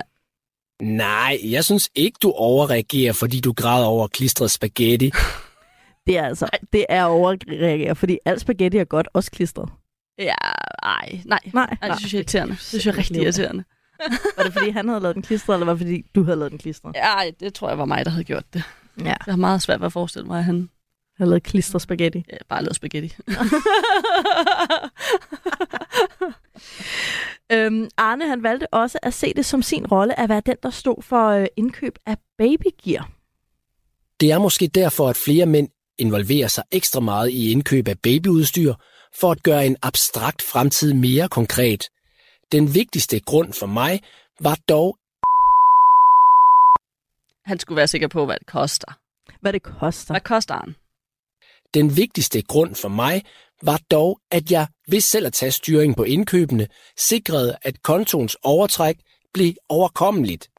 Nej, 0.81 1.37
jeg 1.43 1.65
synes 1.65 1.89
ikke, 1.95 2.17
du 2.23 2.31
overreagerer, 2.31 3.13
fordi 3.13 3.39
du 3.39 3.53
græder 3.53 3.85
over 3.85 4.07
klistret 4.07 4.51
spaghetti. 4.51 5.11
Det 6.07 6.17
er 6.17 6.23
altså, 6.25 6.49
det 6.73 6.85
er 6.89 7.03
overreagere, 7.03 7.95
fordi 7.95 8.17
alt 8.25 8.41
spaghetti 8.41 8.77
er 8.77 8.83
godt, 8.85 9.07
også 9.13 9.31
klistret. 9.31 9.69
Ja, 10.19 10.33
ej, 10.83 11.19
nej. 11.25 11.39
Nej, 11.53 11.77
Ej, 11.81 11.87
det 11.87 11.97
synes 11.99 12.13
jeg 12.13 12.17
er 12.17 12.21
irriterende. 12.21 12.53
Det 12.53 12.61
synes 12.61 12.85
jeg 12.85 12.91
er 12.93 12.97
rigtig 12.97 13.21
irriterende. 13.23 13.63
Var 14.37 14.43
det 14.43 14.53
fordi, 14.53 14.69
han 14.69 14.87
havde 14.87 14.99
lavet 15.01 15.15
den 15.15 15.23
klistret, 15.23 15.55
eller 15.55 15.65
var 15.65 15.73
det 15.73 15.79
fordi, 15.79 16.01
du 16.15 16.23
havde 16.23 16.37
lavet 16.37 16.51
den 16.51 16.59
klistret? 16.59 16.95
Ja, 16.95 17.05
ej, 17.05 17.31
det 17.39 17.53
tror 17.53 17.69
jeg 17.69 17.77
var 17.77 17.85
mig, 17.85 18.05
der 18.05 18.11
havde 18.11 18.23
gjort 18.23 18.53
det. 18.53 18.63
Ja. 18.99 19.03
Jeg 19.05 19.15
har 19.27 19.35
meget 19.35 19.61
svært 19.61 19.79
ved 19.79 19.85
at 19.85 19.93
forestille 19.93 20.27
mig, 20.27 20.37
at 20.39 20.43
han 20.45 20.55
Jeg 20.55 20.67
havde 21.17 21.29
lavet 21.29 21.43
klistret 21.43 21.81
spaghetti. 21.81 22.25
ja, 22.31 22.37
bare 22.49 22.61
lavede 22.61 22.75
spaghetti. 22.75 23.15
Øhm, 27.51 27.87
Arne, 27.97 28.27
han 28.27 28.43
valgte 28.43 28.73
også 28.73 28.99
at 29.03 29.13
se 29.13 29.33
det 29.35 29.45
som 29.45 29.61
sin 29.61 29.87
rolle 29.87 30.19
at 30.19 30.29
være 30.29 30.41
den, 30.45 30.55
der 30.63 30.69
stod 30.69 31.03
for 31.03 31.27
øh, 31.29 31.45
indkøb 31.55 31.97
af 32.05 32.17
babygear. 32.37 33.09
Det 34.19 34.31
er 34.31 34.39
måske 34.39 34.67
derfor, 34.67 35.09
at 35.09 35.15
flere 35.15 35.45
mænd 35.45 35.69
involverer 35.99 36.47
sig 36.47 36.63
ekstra 36.71 36.99
meget 36.99 37.29
i 37.29 37.51
indkøb 37.51 37.87
af 37.87 37.99
babyudstyr, 37.99 38.73
for 39.19 39.31
at 39.31 39.43
gøre 39.43 39.65
en 39.65 39.77
abstrakt 39.81 40.41
fremtid 40.41 40.93
mere 40.93 41.29
konkret. 41.29 41.83
Den 42.51 42.73
vigtigste 42.73 43.19
grund 43.19 43.53
for 43.53 43.65
mig 43.65 44.01
var 44.39 44.55
dog, 44.69 44.97
Han 47.45 47.59
skulle 47.59 47.77
være 47.77 47.87
sikker 47.87 48.07
på, 48.07 48.25
hvad 48.25 48.35
det 48.39 48.47
koster. 48.47 48.97
Hvad 49.41 49.53
det 49.53 49.63
koster. 49.63 50.13
Hvad 50.13 50.21
koster 50.21 50.55
han? 50.55 50.75
den 51.73 51.97
vigtigste 51.97 52.41
grund 52.41 52.75
for 52.75 52.89
mig 52.89 53.23
var 53.63 53.79
dog, 53.91 54.19
at 54.31 54.51
jeg 54.51 54.67
ved 54.87 55.01
selv 55.01 55.25
at 55.25 55.33
tage 55.33 55.51
styring 55.51 55.95
på 55.95 56.03
indkøbene, 56.03 56.67
sikrede, 56.97 57.57
at 57.61 57.83
kontoens 57.83 58.37
overtræk 58.43 58.97
blev 59.33 59.53
overkommeligt. 59.69 60.49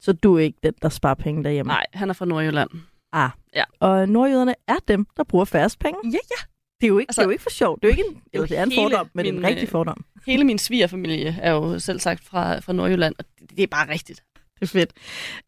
Så 0.00 0.12
du 0.12 0.36
er 0.36 0.40
ikke 0.40 0.58
den, 0.62 0.74
der 0.82 0.88
sparer 0.88 1.14
penge 1.14 1.44
derhjemme. 1.44 1.72
Nej, 1.72 1.86
han 1.92 2.10
er 2.10 2.14
fra 2.14 2.24
Nordjylland. 2.24 2.70
Ah. 3.12 3.30
Ja. 3.54 3.64
Og 3.80 4.08
nordjyderne 4.08 4.54
er 4.68 4.76
dem, 4.88 5.06
der 5.16 5.24
bruger 5.24 5.44
færrest 5.44 5.78
penge. 5.78 5.98
Ja, 6.04 6.10
ja. 6.10 6.42
Det 6.80 6.86
er 6.86 6.88
jo 6.88 6.98
ikke, 6.98 7.10
Altså, 7.10 7.20
altså, 7.20 7.22
det 7.22 7.24
er 7.24 7.28
jo 7.28 7.30
ikke 7.30 7.42
for 7.42 7.50
sjov. 7.50 7.78
Det 7.82 7.84
er 7.84 7.88
jo 7.88 7.90
ikke 7.90 8.04
en, 8.10 8.22
eller 8.32 8.46
det 8.46 8.58
er 8.58 8.62
en 8.62 8.72
fordom, 8.74 9.10
men 9.14 9.26
min, 9.26 9.34
en 9.34 9.44
rigtig 9.46 9.62
øh, 9.62 9.68
fordom. 9.68 10.04
Hele 10.26 10.44
min 10.44 10.58
svigerfamilie 10.58 11.38
er 11.42 11.52
jo 11.52 11.78
selv 11.78 12.00
sagt 12.00 12.24
fra, 12.24 12.58
fra 12.58 12.72
Nordjylland, 12.72 13.14
og 13.18 13.24
det, 13.40 13.50
det 13.50 13.62
er 13.62 13.66
bare 13.66 13.88
rigtigt. 13.92 14.22
Det 14.60 14.62
er 14.62 14.66
fedt. 14.66 14.92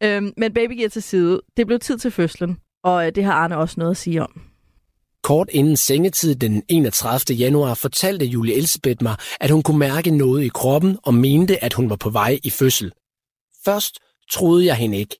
Øhm, 0.03 0.33
men 0.37 0.53
babygear 0.53 0.89
til 0.89 1.03
side. 1.03 1.41
Det 1.57 1.67
blev 1.67 1.79
tid 1.79 1.97
til 1.97 2.11
fødslen, 2.11 2.57
og 2.83 3.05
øh, 3.07 3.15
det 3.15 3.23
har 3.23 3.33
Arne 3.33 3.57
også 3.57 3.75
noget 3.77 3.91
at 3.91 3.97
sige 3.97 4.23
om. 4.23 4.41
Kort 5.23 5.49
inden 5.51 5.77
sengetid 5.77 6.35
den 6.35 6.63
31. 6.67 7.35
januar 7.37 7.73
fortalte 7.73 8.25
Julie 8.25 8.55
Elsebeth 8.55 9.03
mig, 9.03 9.15
at 9.39 9.49
hun 9.49 9.63
kunne 9.63 9.79
mærke 9.79 10.11
noget 10.11 10.43
i 10.43 10.47
kroppen 10.47 10.97
og 11.03 11.13
mente, 11.13 11.63
at 11.63 11.73
hun 11.73 11.89
var 11.89 11.95
på 11.95 12.09
vej 12.09 12.39
i 12.43 12.49
fødsel. 12.49 12.91
Først 13.65 13.99
troede 14.31 14.65
jeg 14.65 14.75
hende 14.75 14.97
ikke. 14.97 15.15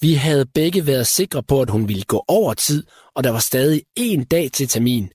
Vi 0.00 0.14
havde 0.14 0.46
begge 0.46 0.86
været 0.86 1.06
sikre 1.06 1.42
på, 1.42 1.62
at 1.62 1.70
hun 1.70 1.88
ville 1.88 2.02
gå 2.04 2.24
over 2.28 2.54
tid, 2.54 2.86
og 3.14 3.24
der 3.24 3.30
var 3.30 3.38
stadig 3.38 3.82
en 3.96 4.24
dag 4.24 4.50
til 4.52 4.68
termin. 4.68 5.10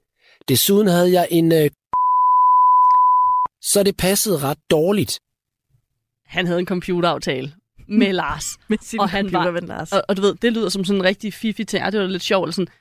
Desuden 0.50 0.88
havde 0.88 1.12
jeg 1.12 1.28
en... 1.32 1.52
Øh... 1.52 1.70
Så 3.62 3.84
det 3.86 3.98
passede 3.98 4.38
ret 4.40 4.58
dårligt. 4.72 5.20
Han 6.26 6.48
havde 6.48 6.60
en 6.60 6.66
computeraftale 6.66 7.54
med 7.88 8.14
Lars. 8.24 8.58
Med 8.68 8.78
sin 8.82 9.00
Og 9.00 9.10
han 9.10 9.34
var- 9.34 9.60
Lars. 9.60 9.92
Og, 9.92 10.04
og 10.10 10.18
du 10.18 10.22
ved, 10.22 10.36
det 10.36 10.54
lyder 10.54 10.70
som 10.70 10.86
sådan 10.86 11.02
en 11.02 11.06
rigtig 11.06 11.34
fifi 11.34 11.64
ting. 11.64 11.92
Det 11.92 12.00
var 12.02 12.08
lidt 12.08 12.24
sjovt. 12.24 12.46
Eller 12.46 12.54
sådan. 12.54 12.74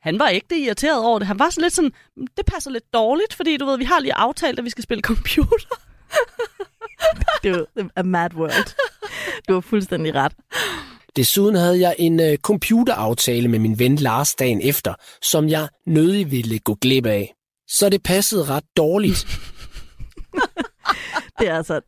Han 0.00 0.18
var 0.18 0.28
ikke 0.28 0.46
det 0.50 0.56
irriteret 0.58 1.04
over 1.04 1.18
det. 1.18 1.26
Han 1.28 1.38
var 1.38 1.50
sådan 1.50 1.62
lidt 1.62 1.74
sådan, 1.74 1.92
"Mm, 2.16 2.26
det 2.36 2.46
passer 2.46 2.70
lidt 2.70 2.84
dårligt, 2.94 3.34
fordi 3.34 3.56
du 3.56 3.66
ved, 3.66 3.78
vi 3.78 3.84
har 3.84 4.00
lige 4.00 4.14
aftalt, 4.14 4.58
at 4.58 4.64
vi 4.64 4.70
skal 4.70 4.84
spille 4.84 5.02
computer. 5.02 5.74
Det 7.42 7.50
er 7.50 7.58
jo 7.58 7.88
a 7.96 8.02
mad 8.02 8.34
world. 8.34 8.74
Du 9.48 9.52
har 9.54 9.60
fuldstændig 9.60 10.14
ret. 10.14 10.32
Desuden 11.16 11.54
havde 11.56 11.80
jeg 11.80 11.96
en 11.98 12.20
øh, 12.20 12.38
computeraftale 12.38 13.48
med 13.48 13.58
min 13.58 13.78
ven 13.78 13.96
Lars 13.96 14.34
dagen 14.34 14.60
efter, 14.62 14.94
som 15.22 15.48
jeg 15.48 15.68
nødig 15.86 16.30
ville 16.30 16.58
gå 16.58 16.74
glip 16.74 17.06
af. 17.06 17.34
Så 17.68 17.88
det 17.88 18.02
passede 18.02 18.44
ret 18.44 18.64
dårligt. 18.76 19.26
Det 21.38 21.48
er 21.48 21.56
altså 21.56 21.80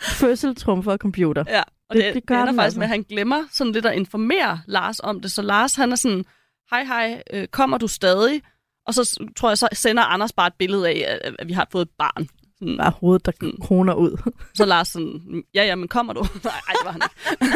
fødsel 0.00 0.56
trumfer 0.56 0.96
computer. 0.96 1.44
Ja, 1.48 1.62
og 1.90 1.96
Det- 1.96 1.96
det, 1.96 2.04
det, 2.04 2.14
det 2.14 2.26
gør 2.26 2.34
det 2.34 2.42
ender 2.42 2.52
faktisk 2.54 2.64
altså. 2.64 2.78
med, 2.78 2.84
at 2.86 2.90
han 2.90 3.02
glemmer 3.02 3.44
sådan 3.52 3.72
lidt 3.72 3.86
at 3.86 3.96
informere 3.96 4.60
Lars 4.66 5.00
om 5.00 5.20
det. 5.20 5.32
Så 5.32 5.42
Lars, 5.42 5.74
han 5.74 5.92
er 5.92 5.96
sådan, 5.96 6.24
hej 6.70 6.84
hej, 6.84 7.22
øh, 7.32 7.48
kommer 7.48 7.78
du 7.78 7.88
stadig? 7.88 8.42
Og 8.86 8.94
så 8.94 9.28
tror 9.36 9.50
jeg, 9.50 9.58
så 9.58 9.68
sender 9.72 10.02
Anders 10.02 10.32
bare 10.32 10.46
et 10.46 10.52
billede 10.58 10.88
af, 10.88 11.18
at, 11.24 11.34
at 11.38 11.48
vi 11.48 11.52
har 11.52 11.68
fået 11.72 11.82
et 11.82 11.90
barn. 11.98 12.28
Sådan, 12.58 12.76
Bare 12.76 12.92
hovedet, 13.00 13.26
der 13.26 13.32
Mm. 13.42 13.52
kroner 13.62 13.94
ud. 13.94 14.30
så 14.54 14.64
Lars 14.64 14.88
sådan, 14.88 15.42
ja, 15.54 15.64
ja, 15.64 15.74
men 15.74 15.88
kommer 15.88 16.12
du? 16.12 16.20
Nej, 16.44 16.52
ej, 16.68 16.72
det 16.72 16.84
var 16.84 16.92
han 16.92 17.00
ikke. 17.04 17.54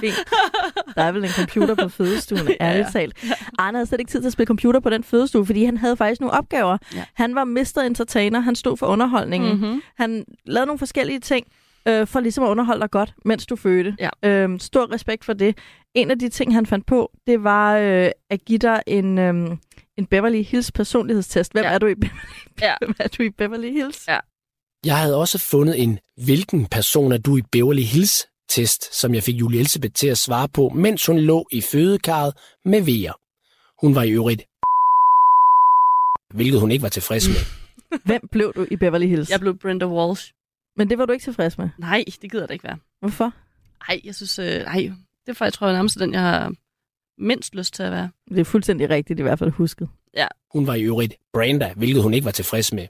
Fint. 0.00 0.28
Der 0.94 1.02
er 1.02 1.12
vel 1.12 1.24
en 1.24 1.30
computer 1.30 1.74
på 1.74 1.88
fødestuen, 1.88 2.48
Ja, 2.48 2.54
ærligt 2.60 2.86
ja. 2.86 2.90
talt. 3.00 3.24
Arne 3.58 3.78
havde 3.78 3.86
slet 3.86 4.00
ikke 4.00 4.10
tid 4.10 4.20
til 4.20 4.26
at 4.26 4.32
spille 4.32 4.46
computer 4.46 4.80
på 4.80 4.90
den 4.90 5.04
fødestue, 5.04 5.46
fordi 5.46 5.64
han 5.64 5.76
havde 5.76 5.96
faktisk 5.96 6.20
nogle 6.20 6.38
opgaver. 6.38 6.78
Ja. 6.94 7.04
Han 7.14 7.34
var 7.34 7.44
Mr. 7.44 7.78
Entertainer, 7.86 8.40
han 8.40 8.54
stod 8.56 8.76
for 8.76 8.86
underholdningen. 8.86 9.52
Mm-hmm. 9.60 9.82
Han 9.96 10.24
lavede 10.46 10.66
nogle 10.66 10.78
forskellige 10.78 11.20
ting, 11.20 11.46
øh, 11.88 12.06
for 12.06 12.20
ligesom 12.20 12.44
at 12.44 12.48
underholde 12.48 12.80
dig 12.80 12.90
godt, 12.90 13.14
mens 13.24 13.46
du 13.46 13.56
fødte. 13.56 13.96
Ja. 13.98 14.08
Øhm, 14.24 14.58
stor 14.58 14.92
respekt 14.92 15.24
for 15.24 15.32
det. 15.32 15.58
En 15.94 16.10
af 16.10 16.18
de 16.18 16.28
ting, 16.28 16.54
han 16.54 16.66
fandt 16.66 16.86
på, 16.86 17.10
det 17.26 17.44
var 17.44 17.76
øh, 17.76 18.10
at 18.30 18.44
give 18.44 18.58
dig 18.58 18.82
en, 18.86 19.18
øhm, 19.18 19.58
en 20.00 20.06
Beverly 20.06 20.42
Hills 20.42 20.72
personlighedstest. 20.72 21.52
Hvem, 21.52 21.64
Ja. 21.64 21.70
er 21.72 21.78
du 21.78 21.86
i 21.86 21.94
Beverly, 21.94 22.18
Ja. 22.62 22.74
Hvem 22.80 22.94
er 22.98 23.08
du 23.08 23.22
i 23.22 23.30
Beverly 23.30 23.70
Hills? 23.72 24.08
Ja. 24.08 24.18
Jeg 24.84 24.98
havde 24.98 25.16
også 25.16 25.38
fundet 25.38 25.82
en 25.82 25.98
hvilken 26.24 26.66
person 26.66 27.12
er 27.12 27.18
du 27.18 27.36
i 27.36 27.42
Beverly 27.52 27.82
Hills 27.82 28.26
test, 28.48 29.00
som 29.00 29.14
jeg 29.14 29.22
fik 29.22 29.34
Julie 29.34 29.60
Elisabeth 29.60 29.92
til 29.94 30.06
at 30.06 30.18
svare 30.18 30.48
på, 30.48 30.68
mens 30.68 31.06
hun 31.06 31.18
lå 31.18 31.46
i 31.52 31.60
fødekarret 31.60 32.34
med 32.64 32.80
vejer. 32.82 33.12
Hun 33.86 33.94
var 33.94 34.02
i 34.02 34.10
øvrigt 34.10 34.42
hvilket 36.34 36.60
hun 36.60 36.70
ikke 36.70 36.82
var 36.82 36.88
tilfreds 36.88 37.28
med. 37.28 37.36
Hvem 38.08 38.28
blev 38.32 38.52
du 38.56 38.66
i 38.70 38.76
Beverly 38.76 39.06
Hills? 39.06 39.30
Jeg 39.30 39.40
blev 39.40 39.58
Brenda 39.58 39.86
Walsh. 39.86 40.32
Men 40.76 40.90
det 40.90 40.98
var 40.98 41.06
du 41.06 41.12
ikke 41.12 41.22
tilfreds 41.24 41.58
med. 41.58 41.68
Nej, 41.78 42.04
det 42.22 42.30
gider 42.30 42.46
det 42.46 42.54
ikke 42.54 42.64
være. 42.64 42.78
Hvorfor? 43.00 43.32
Nej, 43.88 44.00
jeg 44.04 44.14
synes, 44.14 44.38
øh, 44.38 44.46
nej, 44.64 44.90
det 45.26 45.28
er 45.28 45.32
faktisk, 45.34 45.58
tror 45.58 45.66
jeg, 45.66 45.74
nærmest 45.74 45.98
den, 45.98 46.12
jeg 46.12 46.20
har 46.20 46.52
mindst 47.20 47.54
lyst 47.54 47.74
til 47.74 47.82
at 47.82 47.92
være. 47.92 48.10
Det 48.28 48.38
er 48.38 48.44
fuldstændig 48.44 48.90
rigtigt 48.90 49.18
i 49.20 49.22
hvert 49.22 49.38
fald 49.38 49.50
husket. 49.50 49.88
Hun 50.52 50.66
var 50.66 50.74
i 50.74 50.82
øvrigt 50.82 51.14
Branda, 51.32 51.72
hvilket 51.76 52.02
hun 52.02 52.14
ikke 52.14 52.24
var 52.24 52.30
tilfreds 52.30 52.72
med. 52.72 52.86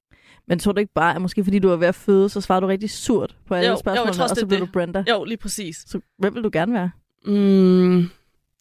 Men 0.49 0.59
tror 0.59 0.73
du 0.73 0.81
ikke 0.81 0.93
bare, 0.95 1.15
at 1.15 1.23
måske 1.23 1.45
fordi 1.45 1.59
du 1.59 1.69
var 1.69 1.77
ved 1.77 1.89
at 1.89 1.95
føde, 1.95 2.29
så 2.29 2.41
svarede 2.41 2.63
du 2.63 2.67
rigtig 2.67 2.91
surt 2.91 3.37
på 3.47 3.55
alle 3.55 3.67
Jo, 3.67 3.69
jo, 3.69 3.73
jeg 3.73 3.79
spørgsmålene, 3.79 4.13
tror 4.17 4.23
og 4.23 4.29
så 4.29 4.35
det 4.35 4.49
blev 4.49 4.61
det. 4.61 4.67
du 4.69 4.73
Brenda? 4.73 5.05
Jo, 5.11 5.25
lige 5.25 5.37
præcis. 5.37 5.77
Så 5.87 6.01
hvem 6.19 6.35
vil 6.35 6.43
du 6.45 6.51
gerne 6.53 6.73
være? 6.73 6.91
Mm, 7.27 8.11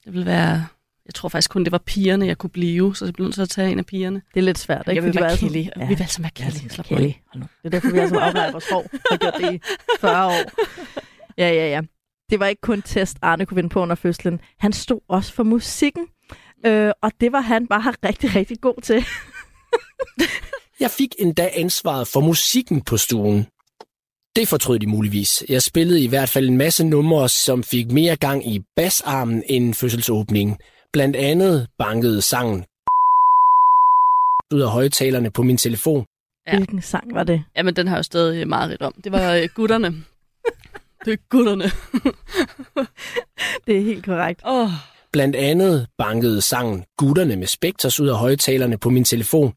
det 0.05 0.13
vil 0.13 0.25
være... 0.25 0.65
Jeg 1.05 1.13
tror 1.15 1.29
faktisk 1.29 1.49
kun, 1.51 1.63
det 1.63 1.71
var 1.71 1.77
pigerne, 1.77 2.25
jeg 2.27 2.37
kunne 2.37 2.49
blive, 2.49 2.95
så 2.95 3.05
jeg 3.05 3.13
blev 3.13 3.25
nødt 3.25 3.33
til 3.35 3.41
at 3.41 3.49
tage 3.49 3.71
en 3.71 3.79
af 3.79 3.85
pigerne. 3.85 4.21
Det 4.33 4.39
er 4.39 4.43
lidt 4.43 4.57
svært, 4.57 4.79
ikke? 4.87 4.95
Jeg 4.95 5.03
vil 5.03 5.13
Fordi 5.13 5.23
være 5.23 5.37
Kelly. 5.37 5.65
Ja. 5.77 5.87
Vi 5.87 5.93
vil 5.93 6.01
altså 6.01 6.21
være 6.21 6.31
Ja, 6.39 6.43
Kelly. 6.43 6.63
det 6.63 6.71
Slap 6.71 6.85
Kelly. 6.85 7.11
Det 7.33 7.47
er 7.63 7.69
derfor, 7.69 7.91
vi 7.91 7.97
er 7.99 8.07
som 8.07 8.17
aflejer 8.17 8.51
vores 8.51 8.69
hår. 8.69 8.85
har 9.11 9.17
gjort 9.17 9.33
det 9.37 9.53
i 9.53 9.59
40 9.99 10.25
år. 10.27 10.31
Ja, 11.37 11.49
ja, 11.53 11.69
ja. 11.69 11.81
Det 12.29 12.39
var 12.39 12.45
ikke 12.45 12.61
kun 12.61 12.81
test, 12.81 13.17
Arne 13.21 13.45
kunne 13.45 13.55
vinde 13.55 13.69
på 13.69 13.81
under 13.81 13.95
fødslen. 13.95 14.39
Han 14.59 14.73
stod 14.73 14.99
også 15.09 15.33
for 15.33 15.43
musikken. 15.43 16.07
Øh, 16.65 16.91
og 17.01 17.11
det 17.21 17.31
var 17.31 17.41
han 17.41 17.67
bare 17.67 17.93
rigtig, 18.07 18.35
rigtig 18.35 18.61
god 18.61 18.81
til. 18.81 19.05
Jeg 20.79 20.91
fik 20.91 21.15
endda 21.19 21.49
ansvaret 21.53 22.07
for 22.07 22.19
musikken 22.19 22.81
på 22.81 22.97
stuen. 22.97 23.45
Det 24.35 24.47
fortrød 24.47 24.79
de 24.79 24.87
muligvis. 24.87 25.43
Jeg 25.49 25.61
spillede 25.61 26.03
i 26.03 26.07
hvert 26.07 26.29
fald 26.29 26.49
en 26.49 26.57
masse 26.57 26.85
numre, 26.85 27.29
som 27.29 27.63
fik 27.63 27.91
mere 27.91 28.15
gang 28.15 28.47
i 28.47 28.61
basarmen 28.75 29.43
end 29.45 29.73
fødselsåbningen. 29.73 30.57
Blandt 30.93 31.15
andet 31.15 31.67
bankede 31.79 32.21
sangen 32.21 32.59
ud 34.55 34.61
af 34.61 34.69
højtalerne 34.69 35.31
på 35.31 35.43
min 35.43 35.57
telefon. 35.57 36.05
Ja. 36.47 36.55
Hvilken 36.55 36.81
sang 36.81 37.13
var 37.13 37.23
det? 37.23 37.43
Jamen, 37.57 37.75
den 37.75 37.87
har 37.87 37.95
jeg 37.95 37.99
jo 37.99 38.03
stadig 38.03 38.47
meget 38.47 38.71
ret 38.71 38.81
om. 38.81 38.93
Det 39.03 39.11
var 39.11 39.33
øh, 39.33 39.49
gutterne. 39.55 39.93
Det 41.05 41.13
er 41.13 41.17
gutterne. 41.29 41.63
Det 43.67 43.77
er 43.77 43.81
helt 43.81 44.05
korrekt. 44.05 44.41
Oh, 44.45 44.69
Blandt 45.11 45.35
andet 45.35 45.87
bankede 45.97 46.41
sangen 46.41 46.85
Gutterne 46.97 47.35
med 47.35 47.47
Spectres 47.47 47.99
ud 47.99 48.07
af 48.07 48.17
højtalerne 48.17 48.77
på 48.77 48.89
min 48.89 49.03
telefon. 49.03 49.53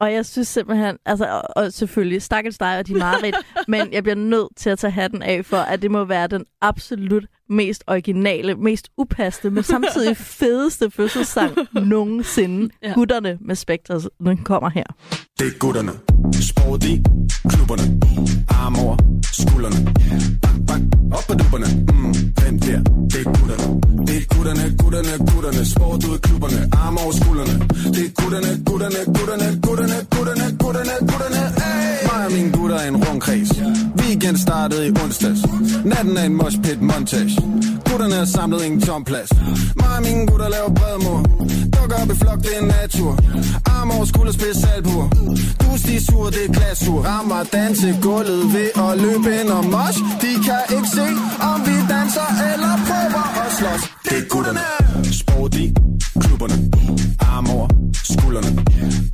Og 0.00 0.12
jeg 0.12 0.26
synes 0.26 0.48
simpelthen, 0.48 0.96
altså, 1.06 1.24
og, 1.24 1.42
og 1.56 1.72
selvfølgelig, 1.72 2.22
stakkels 2.22 2.58
dig 2.58 2.78
og 2.78 2.86
de 2.86 2.94
mareridt, 2.94 3.36
men 3.68 3.92
jeg 3.92 4.02
bliver 4.02 4.16
nødt 4.16 4.48
til 4.56 4.70
at 4.70 4.78
tage 4.78 4.90
hatten 4.90 5.22
af 5.22 5.44
for, 5.44 5.56
at 5.56 5.82
det 5.82 5.90
må 5.90 6.04
være 6.04 6.26
den 6.26 6.44
absolut 6.62 7.24
mest 7.48 7.84
originale, 7.86 8.54
mest 8.54 8.88
upassende, 8.98 9.54
men 9.54 9.62
samtidig 9.62 10.16
fedeste 10.40 10.90
fødselssang 10.90 11.56
nogensinde. 11.72 12.68
Ja. 12.82 12.92
Gutterne 12.92 13.38
med 13.40 13.54
Spectres, 13.54 14.08
den 14.18 14.36
kommer 14.44 14.70
her. 14.70 14.84
Det 15.38 15.46
er 15.46 15.58
gutterne. 15.58 15.92
Sport 16.50 16.84
i 16.84 17.02
klubberne. 17.50 17.84
Arm 18.48 18.74
over 18.84 18.96
skuldrene. 19.40 19.78
Bang, 20.42 20.66
bang, 20.68 20.82
op 21.16 21.24
på 21.28 21.34
dupperne. 21.40 21.68
Mm, 21.92 22.12
den 22.42 22.54
der, 22.66 22.78
det 23.12 23.18
er 23.24 23.28
gutterne. 23.38 23.64
Det 24.08 24.16
er 24.20 24.24
gutterne, 24.34 24.64
gutterne, 24.82 25.12
gutterne. 25.32 25.62
Sport 25.72 26.00
ud 26.08 26.16
i 26.18 26.20
klubberne. 26.26 26.60
Arm 26.82 26.96
over 27.02 27.12
skuldrene. 27.20 27.54
Det 27.94 28.02
er 28.08 28.12
gutterne, 28.20 28.50
gutterne, 28.68 29.00
gutterne, 29.16 29.46
gutterne, 29.66 29.75
gutterne, 29.76 30.06
gutterne, 30.08 30.98
gutterne. 31.00 31.52
Hey! 31.58 32.05
Mig 32.26 32.34
og 32.34 32.42
mine 32.42 32.52
gutter 32.58 32.80
en 32.80 32.96
rundkreds. 32.96 33.50
Weekend 34.00 34.36
startede 34.36 34.86
i 34.88 34.90
onsdags. 35.04 35.40
Natten 35.84 36.16
er 36.16 36.22
en 36.22 36.34
moshpit 36.34 36.82
montage. 36.82 37.30
Gutterne 37.90 38.14
har 38.14 38.24
samlet 38.24 38.62
i 38.64 38.66
en 38.66 38.80
tom 38.80 39.04
plads. 39.04 39.30
Mig 39.76 39.96
og 39.96 40.02
mine 40.02 40.26
gutter 40.26 40.48
laver 40.48 40.72
bredmor 40.78 41.18
Dukker 41.76 41.96
op 42.02 42.10
i 42.14 42.16
flok, 42.22 42.38
det 42.46 42.54
er 42.60 42.64
natur. 42.74 43.12
Arm 43.74 43.90
over 43.90 44.04
skulder, 44.04 44.32
spids 44.32 44.64
albuer. 44.74 45.08
Du 45.60 45.66
er 45.74 46.00
sur, 46.08 46.24
det 46.36 46.44
er 46.48 46.52
glasur. 46.52 47.00
Rammer 47.02 47.42
danse 47.52 47.88
gulvet 48.02 48.44
ved 48.54 48.68
at 48.84 48.92
løbe 49.04 49.28
ind 49.40 49.48
og 49.58 49.64
mosh. 49.74 49.98
De 50.22 50.32
kan 50.46 50.62
ikke 50.76 50.90
se, 50.98 51.06
om 51.50 51.58
vi 51.66 51.76
danser 51.94 52.28
eller 52.50 52.72
prøver 52.88 53.24
at 53.42 53.48
slås. 53.58 53.82
Det 54.06 54.18
er 54.22 54.26
gutterne. 54.32 54.64
Sport 55.20 55.54
i 55.54 55.66
klubberne. 56.20 56.56
Arm 57.32 57.50
over 57.50 57.68
skuldrene. 58.10 58.50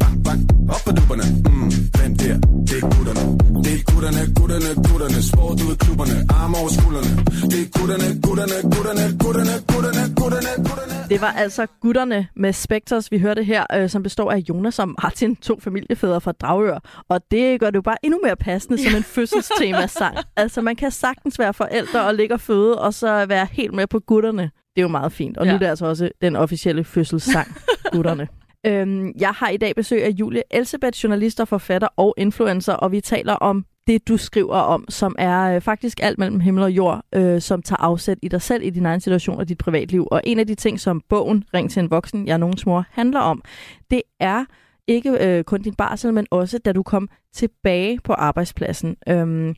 Bang, 0.01 0.25
bang, 0.25 0.41
op 0.75 0.81
på 0.87 0.93
dupperne. 0.99 1.25
Mm, 1.51 1.71
hvem 1.95 2.17
der? 2.17 2.37
Det 2.69 2.77
er 2.77 2.81
gutterne. 2.81 3.02
Det 3.03 3.73
er 3.79 3.83
gutterne, 3.93 4.23
gutterne, 4.39 4.71
gutterne. 4.89 5.23
Sport 5.31 5.59
ud 5.67 5.73
i 5.75 5.79
klubberne. 5.85 6.17
Arm 6.41 6.55
over 6.55 6.71
skuldrene. 6.79 7.11
Det 7.53 7.59
er 7.65 7.69
gutterne, 7.79 8.09
gutterne, 8.27 8.57
gutterne, 8.75 9.05
gutterne, 9.23 9.55
gutterne, 9.73 10.03
gutterne, 10.21 10.51
gutterne. 10.69 11.09
Det 11.13 11.21
var 11.21 11.33
altså 11.45 11.67
gutterne 11.81 12.29
med 12.37 12.53
Spectres, 12.53 13.13
vi 13.13 13.19
hørte 13.19 13.43
her, 13.45 13.65
øh, 13.75 13.91
som 13.91 14.03
består 14.03 14.31
af 14.31 14.39
Jonas 14.49 14.79
og 14.79 14.89
Martin, 14.89 15.37
to 15.37 15.61
familiefædre 15.61 16.21
fra 16.21 16.33
Dragør. 16.33 17.05
Og 17.09 17.21
det 17.31 17.61
gør 17.61 17.71
det 17.71 17.77
jo 17.77 17.83
bare 17.83 17.97
endnu 18.03 18.21
mere 18.25 18.37
passende 18.37 18.85
som 18.85 18.97
en 18.97 19.03
fødselstema-sang. 19.15 20.17
Altså, 20.37 20.61
man 20.61 20.77
kan 20.77 20.91
sagtens 20.91 21.39
være 21.39 21.55
forældre 21.55 22.07
og 22.07 22.15
ligge 22.15 22.35
og 22.35 22.41
føde, 22.41 22.79
og 22.79 22.95
så 22.95 23.27
være 23.27 23.47
helt 23.53 23.75
med 23.75 23.87
på 23.87 23.99
gutterne. 23.99 24.43
Det 24.43 24.79
er 24.79 24.83
jo 24.83 24.89
meget 24.89 25.13
fint. 25.13 25.39
Og 25.39 25.47
ja. 25.47 25.51
nu 25.51 25.55
er 25.55 25.59
det 25.59 25.67
altså 25.67 25.87
også 25.87 26.09
den 26.23 26.37
officielle 26.37 26.85
fødselssang, 26.85 27.57
gutterne. 27.93 28.29
Øhm, 28.67 29.13
jeg 29.19 29.31
har 29.31 29.49
i 29.49 29.57
dag 29.57 29.75
besøg 29.75 30.05
af 30.05 30.11
Julie 30.11 30.43
Elsebeth, 30.51 31.05
journalist 31.05 31.41
og 31.41 31.49
forfatter 31.49 31.89
og 31.97 32.15
influencer, 32.17 32.73
og 32.73 32.93
vi 32.93 33.01
taler 33.01 33.33
om 33.33 33.67
det, 33.87 34.09
du 34.09 34.17
skriver 34.17 34.57
om, 34.57 34.85
som 34.89 35.17
er 35.19 35.55
øh, 35.55 35.61
faktisk 35.61 36.01
alt 36.03 36.19
mellem 36.19 36.41
himmel 36.41 36.63
og 36.63 36.71
jord, 36.71 37.05
øh, 37.15 37.41
som 37.41 37.63
tager 37.63 37.81
afsæt 37.81 38.19
i 38.23 38.29
dig 38.29 38.43
selv, 38.43 38.63
i 38.63 38.71
din 38.71 38.87
egen 38.87 39.01
situation 39.01 39.39
og 39.39 39.49
dit 39.49 39.59
privatliv. 39.59 40.09
Og 40.11 40.21
en 40.25 40.39
af 40.39 40.47
de 40.47 40.55
ting, 40.55 40.81
som 40.81 41.03
bogen 41.09 41.45
Ring 41.55 41.71
til 41.71 41.81
en 41.81 41.91
voksen, 41.91 42.27
jeg 42.27 42.33
er 42.33 42.37
nogens 42.37 42.67
mor, 42.67 42.85
handler 42.91 43.21
om, 43.21 43.43
det 43.91 44.03
er 44.21 44.45
ikke 44.87 45.39
øh, 45.39 45.45
kun 45.45 45.63
din 45.63 45.75
barsel, 45.75 46.15
men 46.15 46.27
også 46.31 46.59
da 46.59 46.73
du 46.73 46.83
kom 46.83 47.09
tilbage 47.33 47.99
på 48.05 48.13
arbejdspladsen. 48.13 48.97
Øhm, 49.09 49.55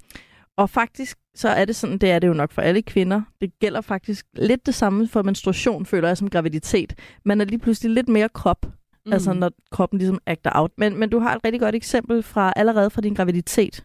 og 0.57 0.71
faktisk 0.71 1.19
så 1.35 1.49
er 1.49 1.65
det 1.65 1.77
sådan, 1.77 1.99
det 1.99 2.11
er 2.11 2.19
det 2.19 2.29
jo 2.29 2.33
nok 2.33 2.53
for 2.53 2.63
alle 2.63 2.83
kvinder. 2.83 3.23
Det 3.41 3.59
gælder 3.61 3.81
faktisk 3.81 4.27
lidt 4.37 4.67
det 4.67 4.75
samme 4.75 5.09
for 5.09 5.23
menstruation, 5.23 5.87
føler 5.87 6.09
jeg, 6.09 6.17
som 6.17 6.31
graviditet. 6.31 6.95
Man 7.25 7.41
er 7.41 7.45
lige 7.45 7.59
pludselig 7.59 7.93
lidt 7.93 8.09
mere 8.09 8.29
krop, 8.29 8.67
mm. 9.07 9.13
altså 9.13 9.33
når 9.33 9.51
kroppen 9.71 9.99
ligesom 9.99 10.19
acter 10.27 10.51
out. 10.55 10.71
Men, 10.79 10.99
men 10.99 11.11
du 11.11 11.19
har 11.19 11.35
et 11.35 11.45
rigtig 11.45 11.61
godt 11.61 11.75
eksempel 11.75 12.23
fra 12.23 12.53
allerede 12.57 12.91
fra 12.91 13.01
din 13.01 13.15
graviditet. 13.15 13.85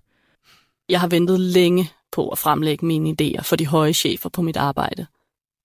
Jeg 0.90 1.00
har 1.00 1.08
ventet 1.08 1.40
længe 1.40 1.92
på 2.12 2.30
at 2.30 2.38
fremlægge 2.38 2.86
mine 2.86 3.16
idéer 3.22 3.42
for 3.42 3.56
de 3.56 3.68
høje 3.68 3.94
chefer 3.94 4.30
på 4.30 4.42
mit 4.42 4.58
arbejde. 4.58 5.06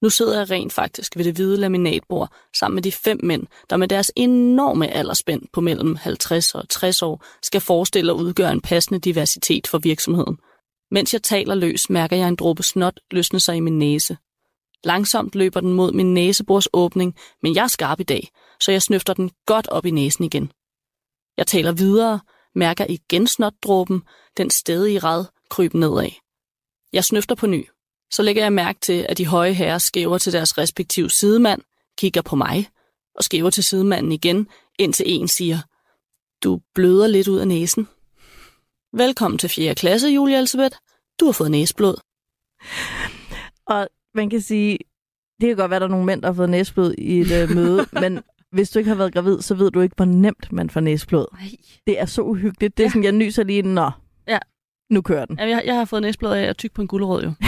Nu 0.03 0.11
sidder 0.11 0.39
jeg 0.39 0.51
rent 0.51 0.73
faktisk 0.73 1.17
ved 1.17 1.25
det 1.25 1.35
hvide 1.35 1.57
laminatbord 1.57 2.33
sammen 2.57 2.75
med 2.75 2.83
de 2.83 2.93
fem 2.93 3.21
mænd, 3.23 3.47
der 3.71 3.77
med 3.77 3.89
deres 3.89 4.13
enorme 4.17 4.89
aldersspænd 4.89 5.43
på 5.53 5.61
mellem 5.61 5.97
50 5.97 6.55
og 6.55 6.69
60 6.69 7.03
år 7.03 7.25
skal 7.43 7.61
forestille 7.61 8.13
at 8.13 8.17
udgøre 8.17 8.53
en 8.53 8.61
passende 8.61 9.01
diversitet 9.01 9.67
for 9.67 9.79
virksomheden. 9.79 10.39
Mens 10.91 11.13
jeg 11.13 11.23
taler 11.23 11.55
løs, 11.55 11.91
mærker 11.91 12.17
jeg 12.17 12.29
en 12.29 12.37
dråbe 12.37 12.63
snot 12.63 13.01
løsne 13.11 13.41
sig 13.41 13.57
i 13.57 13.61
min 13.61 13.79
næse. 13.79 14.17
Langsomt 14.85 15.35
løber 15.35 15.61
den 15.61 15.73
mod 15.73 15.93
min 15.93 16.15
næsebords 16.15 16.69
åbning, 16.73 17.15
men 17.43 17.55
jeg 17.55 17.63
er 17.63 17.69
skarp 17.69 18.01
i 18.01 18.03
dag, 18.03 18.29
så 18.65 18.73
jeg 18.73 18.83
snøfter 18.83 19.15
den 19.15 19.31
godt 19.47 19.69
op 19.69 19.87
i 19.87 19.91
næsen 19.91 20.25
igen. 20.25 20.53
Jeg 21.37 21.47
taler 21.47 21.73
videre, 21.73 22.21
mærker 22.55 22.87
igen 22.89 23.27
snotdråben, 23.27 24.03
den 24.37 24.51
stedige 24.51 24.99
rad 24.99 25.25
krybe 25.51 25.79
nedad. 25.79 26.11
Jeg 26.93 27.05
snøfter 27.05 27.35
på 27.35 27.47
ny. 27.47 27.69
Så 28.11 28.23
lægger 28.23 28.43
jeg 28.43 28.53
mærke 28.53 28.81
til, 28.81 29.07
at 29.09 29.19
de 29.19 29.27
høje 29.27 29.53
herrer 29.53 29.79
skæver 29.79 30.19
til 30.19 30.33
deres 30.33 30.59
respektive 30.59 31.11
sidemand, 31.11 31.63
kigger 31.99 32.23
på 32.23 32.37
mig 32.37 32.69
og 33.15 33.25
skæver 33.25 33.51
til 33.51 33.65
sidemanden 33.65 34.13
igen, 34.13 34.49
indtil 34.79 35.05
en 35.09 35.29
siger, 35.29 35.59
du 36.45 36.61
bløder 36.75 37.07
lidt 37.07 37.29
ud 37.29 37.39
af 37.39 37.49
næsen. 37.49 37.89
Velkommen 38.93 39.39
til 39.39 39.49
4. 39.49 39.75
klasse, 39.75 40.09
Julie 40.09 40.39
Elisabeth. 40.39 40.77
Du 41.21 41.25
har 41.25 41.33
fået 41.33 41.51
næsblod. 41.51 41.97
Og 43.67 43.89
man 44.15 44.31
kan 44.31 44.41
sige, 44.41 44.79
det 45.41 45.49
kan 45.49 45.57
godt 45.57 45.71
være, 45.71 45.77
at 45.77 45.81
der 45.81 45.87
er 45.87 45.91
nogle 45.91 46.07
mænd, 46.07 46.23
der 46.23 46.29
har 46.29 46.35
fået 46.35 46.51
næsblod 46.51 46.95
i 46.99 47.21
et 47.21 47.31
øh, 47.43 47.51
møde, 47.51 47.87
men 48.03 48.23
Hvis 48.55 48.71
du 48.71 48.79
ikke 48.79 48.89
har 48.89 48.97
været 48.97 49.13
gravid, 49.15 49.41
så 49.41 49.55
ved 49.55 49.71
du 49.71 49.81
ikke, 49.81 49.97
hvor 49.97 50.05
nemt 50.05 50.53
man 50.53 50.71
får 50.71 50.81
næseblod. 50.81 51.27
Nej. 51.33 51.49
Det 51.87 52.01
er 52.01 52.07
så 52.07 52.23
uhyggeligt. 52.23 52.77
Det 52.77 52.83
er 52.83 52.87
Ja. 52.87 52.91
sådan, 52.91 53.05
jeg 53.05 53.13
nyser 53.13 53.45
lige, 53.45 53.63
nå, 53.63 53.91
Ja. 54.29 54.39
nu 54.91 55.01
kører 55.03 55.25
den. 55.25 55.37
Jamen, 55.39 55.51
jeg, 55.51 55.63
jeg 55.67 55.75
har 55.75 55.85
fået 55.85 56.03
næsblod 56.03 56.33
af 56.33 56.43
at 56.43 56.57
tykke 56.57 56.75
på 56.75 56.83
en 56.83 56.89
gulerod 56.89 57.23
jo. 57.25 57.33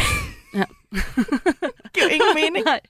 Ja. 0.55 0.65
Det 0.93 1.93
giver 1.95 2.09
ingen 2.09 2.35
mening. 2.35 2.65
Nej. 2.65 2.81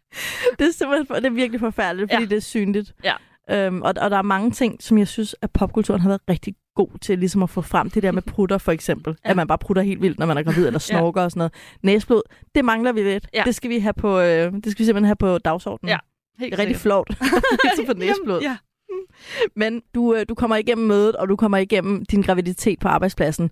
Det 0.59 0.67
er 0.69 0.73
simpelthen 0.73 1.07
for, 1.07 1.15
det 1.15 1.25
er 1.27 1.31
virkelig 1.31 1.61
forfærdeligt, 1.61 2.11
fordi 2.13 2.23
Ja. 2.23 2.29
det 2.29 2.37
er 2.37 2.41
synligt. 2.41 2.95
Ja. 3.05 3.13
Øhm, 3.51 3.83
og, 3.83 3.95
og 4.01 4.11
der 4.11 4.17
er 4.19 4.23
mange 4.23 4.51
ting, 4.51 4.83
som 4.83 4.99
jeg 4.99 5.09
synes, 5.09 5.35
at 5.43 5.51
popkulturen 5.51 6.01
har 6.01 6.09
været 6.09 6.21
rigtig 6.31 6.55
god 6.75 6.99
til 7.01 7.19
ligesom 7.19 7.43
at 7.43 7.51
få 7.51 7.61
frem. 7.63 7.91
Det 7.91 8.03
der 8.03 8.13
med 8.13 8.23
prutter 8.23 8.59
for 8.59 8.73
eksempel. 8.73 9.11
Ja. 9.11 9.29
Ja. 9.29 9.31
At 9.31 9.37
man 9.37 9.47
bare 9.47 9.59
prutter 9.59 9.83
helt 9.83 10.03
vildt, 10.03 10.19
når 10.19 10.27
man 10.27 10.39
er 10.39 10.43
gravid 10.43 10.67
eller 10.67 10.79
snorker 10.79 11.23
og 11.23 11.31
sådan 11.31 11.39
noget. 11.39 11.53
Næsblod, 11.83 12.23
det 12.55 12.65
mangler 12.65 12.93
vi 12.93 13.03
lidt. 13.03 13.29
Ja. 13.35 13.43
Det 13.47 13.55
skal 13.55 13.71
vi 13.71 13.79
have 13.79 13.93
på, 13.95 14.19
øh, 14.21 14.53
det 14.53 14.73
skal 14.73 14.79
vi 14.79 14.85
simpelthen 14.85 15.05
have 15.05 15.17
på 15.17 15.39
dagsordenen. 15.39 15.89
Ja, 15.91 15.99
Helt 16.39 16.53
Det 16.53 16.59
er 16.59 16.63
rigtig 16.63 16.77
flot. 16.77 17.09
Ligesom 17.65 17.87
på 17.87 17.93
næsblod. 18.05 18.41
Jamen, 18.41 18.43
ja. 18.43 18.57
Men 19.57 19.83
du, 19.95 20.15
øh, 20.15 20.27
du 20.29 20.35
kommer 20.35 20.57
igennem 20.57 20.87
mødet, 20.87 21.17
og 21.17 21.29
du 21.29 21.37
kommer 21.37 21.59
igennem 21.59 22.05
din 22.05 22.23
graviditet 22.23 22.79
på 22.79 22.89
arbejdspladsen. 22.89 23.51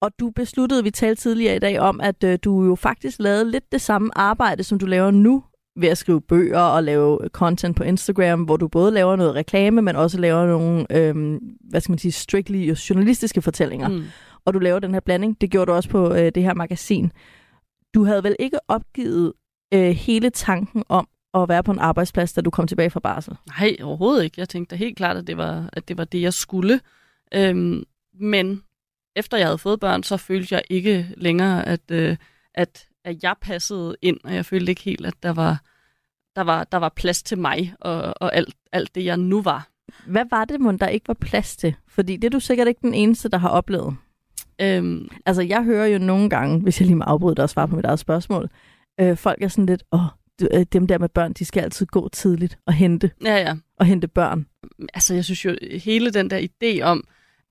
Og 0.00 0.10
du 0.20 0.30
besluttede, 0.30 0.84
vi 0.84 0.90
talte 0.90 1.22
tidligere 1.22 1.56
i 1.56 1.58
dag 1.58 1.80
om, 1.80 2.00
at 2.00 2.24
øh, 2.24 2.38
du 2.44 2.64
jo 2.64 2.74
faktisk 2.74 3.18
lavede 3.20 3.50
lidt 3.50 3.72
det 3.72 3.80
samme 3.80 4.10
arbejde, 4.18 4.62
som 4.62 4.78
du 4.78 4.86
laver 4.86 5.10
nu, 5.10 5.44
ved 5.76 5.88
at 5.88 5.98
skrive 5.98 6.20
bøger 6.20 6.60
og 6.60 6.82
lave 6.82 7.18
content 7.28 7.76
på 7.76 7.82
Instagram, 7.82 8.42
hvor 8.42 8.56
du 8.56 8.68
både 8.68 8.90
laver 8.92 9.16
noget 9.16 9.34
reklame, 9.34 9.82
men 9.82 9.96
også 9.96 10.18
laver 10.18 10.46
nogle, 10.46 10.86
øh, 10.90 11.40
hvad 11.70 11.80
skal 11.80 11.92
man 11.92 11.98
sige, 11.98 12.12
strictly 12.12 12.74
journalistiske 12.90 13.42
fortællinger. 13.42 13.88
Mm. 13.88 13.94
Mm. 13.94 14.04
Og 14.44 14.54
du 14.54 14.58
laver 14.58 14.78
den 14.78 14.94
her 14.94 15.00
blanding. 15.00 15.40
Det 15.40 15.50
gjorde 15.50 15.66
du 15.70 15.76
også 15.76 15.88
på 15.88 16.14
øh, 16.14 16.32
det 16.34 16.42
her 16.42 16.54
magasin. 16.54 17.12
Du 17.94 18.04
havde 18.04 18.24
vel 18.24 18.36
ikke 18.38 18.58
opgivet 18.68 19.32
øh, 19.74 19.90
hele 19.90 20.30
tanken 20.30 20.84
om 20.88 21.08
at 21.34 21.48
være 21.48 21.62
på 21.62 21.72
en 21.72 21.78
arbejdsplads, 21.78 22.32
da 22.32 22.40
du 22.40 22.50
kom 22.50 22.66
tilbage 22.66 22.90
fra 22.90 23.00
barsel? 23.00 23.36
Nej, 23.58 23.76
overhovedet 23.82 24.24
ikke. 24.24 24.40
Jeg 24.40 24.48
tænkte 24.48 24.76
helt 24.76 24.96
klart, 24.96 25.16
at 25.16 25.26
det 25.26 25.36
var, 25.36 25.68
at 25.72 25.88
det, 25.88 25.98
var 25.98 26.04
det, 26.04 26.20
jeg 26.20 26.32
skulle. 26.32 26.80
Øhm, 27.34 27.84
men 28.20 28.62
efter 29.16 29.36
jeg 29.36 29.46
havde 29.46 29.58
fået 29.58 29.80
børn, 29.80 30.02
så 30.02 30.16
følte 30.16 30.54
jeg 30.54 30.62
ikke 30.70 31.08
længere, 31.16 31.66
at, 31.68 31.90
øh, 31.90 32.16
at, 32.54 32.88
at 33.04 33.22
jeg 33.22 33.34
passede 33.40 33.96
ind, 34.02 34.16
og 34.24 34.34
jeg 34.34 34.46
følte 34.46 34.72
ikke 34.72 34.82
helt, 34.82 35.06
at 35.06 35.14
der 35.22 35.32
var, 35.32 35.62
der 36.36 36.42
var, 36.42 36.64
der 36.64 36.78
var 36.78 36.88
plads 36.88 37.22
til 37.22 37.38
mig 37.38 37.74
og, 37.80 38.14
og 38.20 38.36
alt, 38.36 38.54
alt 38.72 38.94
det, 38.94 39.04
jeg 39.04 39.16
nu 39.16 39.42
var. 39.42 39.68
Hvad 40.06 40.24
var 40.30 40.44
det, 40.44 40.60
mon, 40.60 40.78
der 40.78 40.88
ikke 40.88 41.08
var 41.08 41.14
plads 41.14 41.56
til? 41.56 41.74
Fordi 41.88 42.16
det 42.16 42.24
er 42.24 42.30
du 42.30 42.40
sikkert 42.40 42.68
ikke 42.68 42.80
den 42.82 42.94
eneste, 42.94 43.28
der 43.28 43.38
har 43.38 43.48
oplevet. 43.48 43.96
Øhm, 44.60 45.08
Altså, 45.26 45.42
jeg 45.42 45.64
hører 45.64 45.86
jo 45.86 45.98
nogle 45.98 46.30
gange, 46.30 46.60
hvis 46.60 46.80
jeg 46.80 46.86
lige 46.86 46.96
må 46.96 47.04
afbryde 47.04 47.34
dig 47.34 47.42
og 47.42 47.50
svare 47.50 47.68
på 47.68 47.76
mit 47.76 47.84
eget 47.84 47.98
spørgsmål, 47.98 48.50
øh, 49.00 49.16
folk 49.16 49.42
er 49.42 49.48
sådan 49.48 49.66
lidt, 49.66 49.82
åh, 49.92 50.00
dem 50.72 50.86
der 50.86 50.98
med 50.98 51.08
børn, 51.08 51.32
de 51.32 51.44
skal 51.44 51.60
altid 51.60 51.86
gå 51.86 52.08
tidligt 52.08 52.58
og 52.66 52.72
hente, 52.72 53.10
ja, 53.24 53.36
ja. 53.36 53.54
og 53.78 53.86
hente 53.86 54.08
børn. 54.08 54.46
altså 54.94 55.14
jeg 55.14 55.24
synes 55.24 55.44
jo, 55.44 55.56
hele 55.84 56.10
den 56.10 56.30
der 56.30 56.38
idé 56.48 56.82
om, 56.82 57.04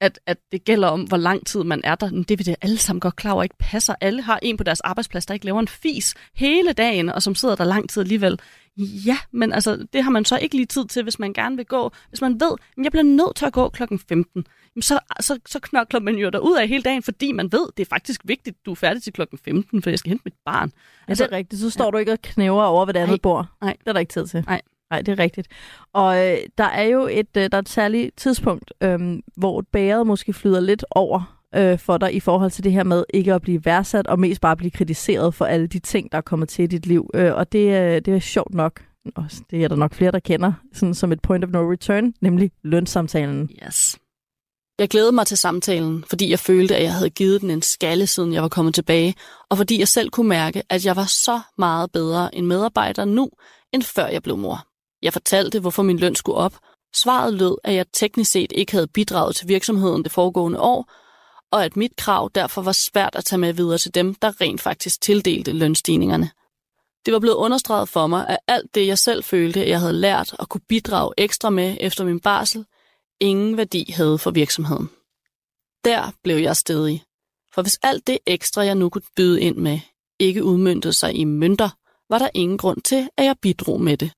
at, 0.03 0.19
at 0.25 0.37
det 0.51 0.63
gælder 0.63 0.87
om, 0.87 1.01
hvor 1.01 1.17
lang 1.17 1.45
tid 1.45 1.63
man 1.63 1.81
er 1.83 1.95
der, 1.95 2.11
men 2.11 2.23
det 2.23 2.39
vil 2.39 2.45
det 2.45 2.55
alle 2.61 2.77
sammen 2.77 2.99
godt 2.99 3.15
klar 3.15 3.31
over 3.31 3.43
ikke 3.43 3.55
passer. 3.59 3.95
Alle 4.01 4.21
har 4.21 4.39
en 4.41 4.57
på 4.57 4.63
deres 4.63 4.79
arbejdsplads, 4.79 5.25
der 5.25 5.33
ikke 5.33 5.45
laver 5.45 5.59
en 5.59 5.67
fis 5.67 6.13
hele 6.35 6.73
dagen, 6.73 7.09
og 7.09 7.23
som 7.23 7.35
sidder 7.35 7.55
der 7.55 7.63
lang 7.63 7.89
tid 7.89 8.01
alligevel. 8.01 8.39
Ja, 8.77 9.17
men 9.31 9.53
altså, 9.53 9.85
det 9.93 10.03
har 10.03 10.11
man 10.11 10.25
så 10.25 10.37
ikke 10.37 10.55
lige 10.55 10.65
tid 10.65 10.85
til, 10.85 11.03
hvis 11.03 11.19
man 11.19 11.33
gerne 11.33 11.55
vil 11.55 11.65
gå. 11.65 11.91
Hvis 12.09 12.21
man 12.21 12.39
ved, 12.39 12.51
at 12.77 12.83
jeg 12.83 12.91
bliver 12.91 13.03
nødt 13.03 13.35
til 13.35 13.45
at 13.45 13.53
gå 13.53 13.69
klokken 13.69 13.99
15, 13.99 14.25
jamen 14.35 14.45
så, 14.81 14.99
så, 15.19 15.39
så 15.45 15.59
knokler 15.59 15.99
man 15.99 16.15
jo 16.15 16.29
derud 16.29 16.57
af 16.57 16.67
hele 16.67 16.83
dagen, 16.83 17.03
fordi 17.03 17.31
man 17.31 17.51
ved, 17.51 17.67
det 17.77 17.83
er 17.83 17.89
faktisk 17.89 18.21
vigtigt, 18.23 18.65
du 18.65 18.71
er 18.71 18.75
færdig 18.75 19.03
til 19.03 19.13
klokken 19.13 19.37
15, 19.45 19.81
for 19.81 19.89
jeg 19.89 19.99
skal 19.99 20.09
hente 20.09 20.21
mit 20.25 20.33
barn. 20.45 20.71
Ja, 20.75 21.11
altså, 21.11 21.23
det 21.23 21.33
er 21.33 21.37
rigtigt. 21.37 21.61
Så 21.61 21.69
står 21.69 21.85
ja. 21.85 21.91
du 21.91 21.97
ikke 21.97 22.11
og 22.11 22.21
knæver 22.21 22.63
over 22.63 22.85
ved 22.85 22.93
det 22.93 22.99
andet 22.99 23.21
bord. 23.21 23.45
Nej. 23.61 23.75
Det 23.79 23.87
er 23.87 23.93
der 23.93 23.99
ikke 23.99 24.13
tid 24.13 24.27
til. 24.27 24.43
Nej. 24.47 24.61
Nej, 24.89 25.01
det 25.01 25.11
er 25.11 25.19
rigtigt. 25.19 25.47
Og 25.93 26.17
øh, 26.17 26.37
der 26.57 26.63
er 26.63 26.83
jo 26.83 27.07
et, 27.11 27.37
øh, 27.37 27.43
der 27.43 27.57
er 27.57 27.59
et 27.59 27.69
særligt 27.69 28.17
tidspunkt, 28.17 28.73
øh, 28.81 29.19
hvor 29.37 29.61
bæret 29.61 30.07
måske 30.07 30.33
flyder 30.33 30.59
lidt 30.59 30.85
over 30.91 31.39
øh, 31.55 31.79
for 31.79 31.97
dig 31.97 32.15
i 32.15 32.19
forhold 32.19 32.51
til 32.51 32.63
det 32.63 32.71
her 32.71 32.83
med 32.83 33.03
ikke 33.13 33.33
at 33.33 33.41
blive 33.41 33.65
værdsat, 33.65 34.07
og 34.07 34.19
mest 34.19 34.41
bare 34.41 34.57
blive 34.57 34.71
kritiseret 34.71 35.33
for 35.33 35.45
alle 35.45 35.67
de 35.67 35.79
ting, 35.79 36.11
der 36.11 36.17
er 36.17 36.21
kommet 36.21 36.49
til 36.49 36.63
i 36.63 36.67
dit 36.67 36.85
liv. 36.85 37.09
Øh, 37.13 37.33
og 37.33 37.51
det, 37.51 37.67
øh, 37.67 38.01
det 38.05 38.07
er 38.07 38.19
sjovt 38.19 38.53
nok, 38.53 38.83
også, 39.15 39.41
det 39.51 39.63
er 39.63 39.67
der 39.67 39.75
nok 39.75 39.93
flere, 39.93 40.11
der 40.11 40.19
kender, 40.19 40.53
sådan 40.73 40.93
som 40.93 41.11
et 41.11 41.21
point 41.21 41.45
of 41.45 41.49
no 41.49 41.71
return, 41.71 42.13
nemlig 42.21 42.51
lønsamtalen. 42.63 43.49
Yes. 43.65 43.97
Jeg 44.79 44.89
glædede 44.89 45.11
mig 45.11 45.27
til 45.27 45.37
samtalen, 45.37 46.05
fordi 46.09 46.29
jeg 46.29 46.39
følte, 46.39 46.75
at 46.75 46.83
jeg 46.83 46.93
havde 46.93 47.09
givet 47.09 47.41
den 47.41 47.49
en 47.49 47.61
skalle, 47.61 48.07
siden 48.07 48.33
jeg 48.33 48.41
var 48.41 48.49
kommet 48.49 48.75
tilbage, 48.75 49.15
og 49.49 49.57
fordi 49.57 49.79
jeg 49.79 49.87
selv 49.87 50.09
kunne 50.09 50.29
mærke, 50.29 50.63
at 50.69 50.85
jeg 50.85 50.95
var 50.95 51.05
så 51.05 51.41
meget 51.57 51.91
bedre 51.91 52.35
en 52.35 52.47
medarbejder 52.47 53.05
nu, 53.05 53.29
end 53.73 53.83
før 53.83 54.07
jeg 54.07 54.23
blev 54.23 54.37
mor. 54.37 54.67
Jeg 55.01 55.13
fortalte, 55.13 55.59
hvorfor 55.59 55.83
min 55.83 55.99
løn 55.99 56.15
skulle 56.15 56.37
op. 56.37 56.57
Svaret 56.95 57.33
lød, 57.33 57.55
at 57.63 57.73
jeg 57.73 57.85
teknisk 57.93 58.31
set 58.31 58.51
ikke 58.55 58.71
havde 58.71 58.87
bidraget 58.87 59.35
til 59.35 59.47
virksomheden 59.47 60.03
det 60.03 60.11
foregående 60.11 60.59
år, 60.59 60.91
og 61.51 61.65
at 61.65 61.75
mit 61.75 61.95
krav 61.95 62.29
derfor 62.35 62.61
var 62.61 62.71
svært 62.71 63.15
at 63.15 63.25
tage 63.25 63.39
med 63.39 63.53
videre 63.53 63.77
til 63.77 63.95
dem, 63.95 64.15
der 64.15 64.41
rent 64.41 64.61
faktisk 64.61 65.01
tildelte 65.01 65.51
lønstigningerne. 65.51 66.31
Det 67.05 67.13
var 67.13 67.19
blevet 67.19 67.35
understreget 67.35 67.89
for 67.89 68.07
mig, 68.07 68.27
at 68.27 68.37
alt 68.47 68.75
det, 68.75 68.87
jeg 68.87 68.97
selv 68.97 69.23
følte, 69.23 69.61
at 69.61 69.69
jeg 69.69 69.79
havde 69.79 69.93
lært 69.93 70.33
og 70.39 70.49
kunne 70.49 70.61
bidrage 70.69 71.13
ekstra 71.17 71.49
med 71.49 71.77
efter 71.79 72.05
min 72.05 72.19
barsel, 72.19 72.65
ingen 73.23 73.57
værdi 73.57 73.91
havde 73.91 74.17
for 74.17 74.31
virksomheden. 74.31 74.89
Der 75.85 76.11
blev 76.23 76.37
jeg 76.37 76.55
stedig. 76.55 77.03
For 77.53 77.61
hvis 77.61 77.79
alt 77.83 78.07
det 78.07 78.17
ekstra, 78.25 78.61
jeg 78.61 78.75
nu 78.75 78.89
kunne 78.89 79.01
byde 79.15 79.41
ind 79.41 79.57
med, 79.57 79.79
ikke 80.19 80.43
udmyndtede 80.43 80.93
sig 80.93 81.15
i 81.15 81.23
mønter, 81.23 81.69
var 82.09 82.19
der 82.19 82.29
ingen 82.33 82.57
grund 82.57 82.81
til, 82.81 83.09
at 83.17 83.25
jeg 83.25 83.35
bidrog 83.41 83.81
med 83.81 83.97
det. 83.97 84.11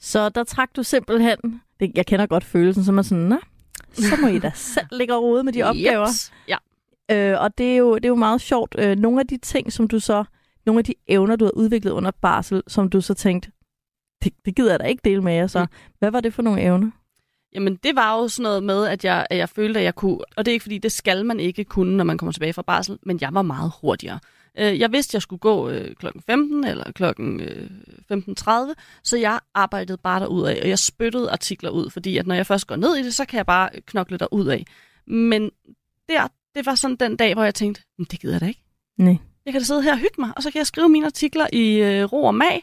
Så 0.00 0.28
der 0.28 0.44
trak 0.44 0.76
du 0.76 0.82
simpelthen, 0.82 1.62
jeg 1.94 2.06
kender 2.06 2.26
godt 2.26 2.44
følelsen, 2.44 2.84
som 2.84 2.98
er 2.98 3.02
sådan, 3.02 3.24
Nå, 3.24 3.38
så 3.92 4.16
må 4.20 4.28
I 4.28 4.38
da 4.38 4.52
selv 4.74 4.86
ligge 4.92 5.14
og 5.14 5.22
rode 5.22 5.44
med 5.44 5.52
de 5.52 5.62
opgaver. 5.62 6.06
Jeps. 6.06 6.32
Ja. 6.48 6.56
Øh, 7.10 7.40
og 7.40 7.58
det 7.58 7.72
er, 7.72 7.76
jo, 7.76 7.94
det 7.94 8.04
er 8.04 8.08
jo 8.08 8.14
meget 8.14 8.40
sjovt. 8.40 8.74
Øh, 8.78 8.96
nogle 8.96 9.20
af 9.20 9.26
de 9.26 9.38
ting, 9.38 9.72
som 9.72 9.88
du 9.88 10.00
så, 10.00 10.24
nogle 10.66 10.78
af 10.78 10.84
de 10.84 10.94
evner, 11.06 11.36
du 11.36 11.44
har 11.44 11.52
udviklet 11.52 11.90
under 11.90 12.10
barsel, 12.10 12.62
som 12.66 12.90
du 12.90 13.00
så 13.00 13.14
tænkte, 13.14 13.50
det, 14.24 14.32
det 14.44 14.56
gider 14.56 14.70
jeg 14.70 14.80
da 14.80 14.84
ikke 14.84 15.00
dele 15.04 15.22
med 15.22 15.32
jer 15.32 15.46
så. 15.46 15.60
Mm. 15.60 15.66
Hvad 15.98 16.10
var 16.10 16.20
det 16.20 16.34
for 16.34 16.42
nogle 16.42 16.62
evner? 16.62 16.90
Jamen, 17.54 17.76
det 17.76 17.96
var 17.96 18.18
jo 18.18 18.28
sådan 18.28 18.42
noget 18.42 18.62
med, 18.62 18.86
at 18.86 19.04
jeg, 19.04 19.26
at 19.30 19.38
jeg 19.38 19.48
følte, 19.48 19.80
at 19.80 19.84
jeg 19.84 19.94
kunne... 19.94 20.18
Og 20.36 20.44
det 20.44 20.48
er 20.48 20.52
ikke, 20.52 20.62
fordi 20.62 20.78
det 20.78 20.92
skal 20.92 21.24
man 21.26 21.40
ikke 21.40 21.64
kunne, 21.64 21.96
når 21.96 22.04
man 22.04 22.18
kommer 22.18 22.32
tilbage 22.32 22.52
fra 22.52 22.62
barsel, 22.62 22.98
men 23.02 23.18
jeg 23.20 23.28
var 23.32 23.42
meget 23.42 23.72
hurtigere. 23.80 24.18
Øh, 24.58 24.80
Jeg 24.80 24.92
vidste, 24.92 25.10
at 25.10 25.14
jeg 25.14 25.22
skulle 25.22 25.40
gå 25.40 25.68
øh, 25.68 25.94
klokken 25.94 26.22
15 26.26 26.64
eller 26.64 26.92
klokken 26.92 27.40
øh, 27.40 27.70
15.30, 28.12 28.52
så 29.04 29.16
jeg 29.16 29.40
arbejdede 29.54 29.98
bare 29.98 30.20
derud 30.20 30.42
af, 30.46 30.58
og 30.62 30.68
jeg 30.68 30.78
spyttede 30.78 31.30
artikler 31.30 31.70
ud, 31.70 31.90
fordi 31.90 32.16
at 32.16 32.26
når 32.26 32.34
jeg 32.34 32.46
først 32.46 32.66
går 32.66 32.76
ned 32.76 32.96
i 32.96 33.02
det, 33.02 33.14
så 33.14 33.24
kan 33.24 33.36
jeg 33.36 33.46
bare 33.46 33.70
knokle 33.86 34.18
derud 34.18 34.46
af. 34.46 34.64
Men 35.06 35.50
der, 36.08 36.28
det 36.54 36.66
var 36.66 36.74
sådan 36.74 36.96
den 36.96 37.16
dag, 37.16 37.34
hvor 37.34 37.44
jeg 37.44 37.54
tænkte, 37.54 37.82
"Men 37.98 38.06
det 38.10 38.20
gider 38.20 38.34
jeg 38.34 38.40
da 38.40 38.46
ikke. 38.46 38.62
Nej. 38.98 39.16
Jeg 39.46 39.52
kan 39.52 39.60
da 39.60 39.64
sidde 39.64 39.82
her 39.82 39.92
og 39.92 39.98
hygge 39.98 40.14
mig, 40.18 40.32
og 40.36 40.42
så 40.42 40.50
kan 40.50 40.58
jeg 40.58 40.66
skrive 40.66 40.88
mine 40.88 41.06
artikler 41.06 41.46
i 41.52 41.76
øh, 41.76 42.04
ro 42.12 42.24
og 42.24 42.34
mag. 42.34 42.62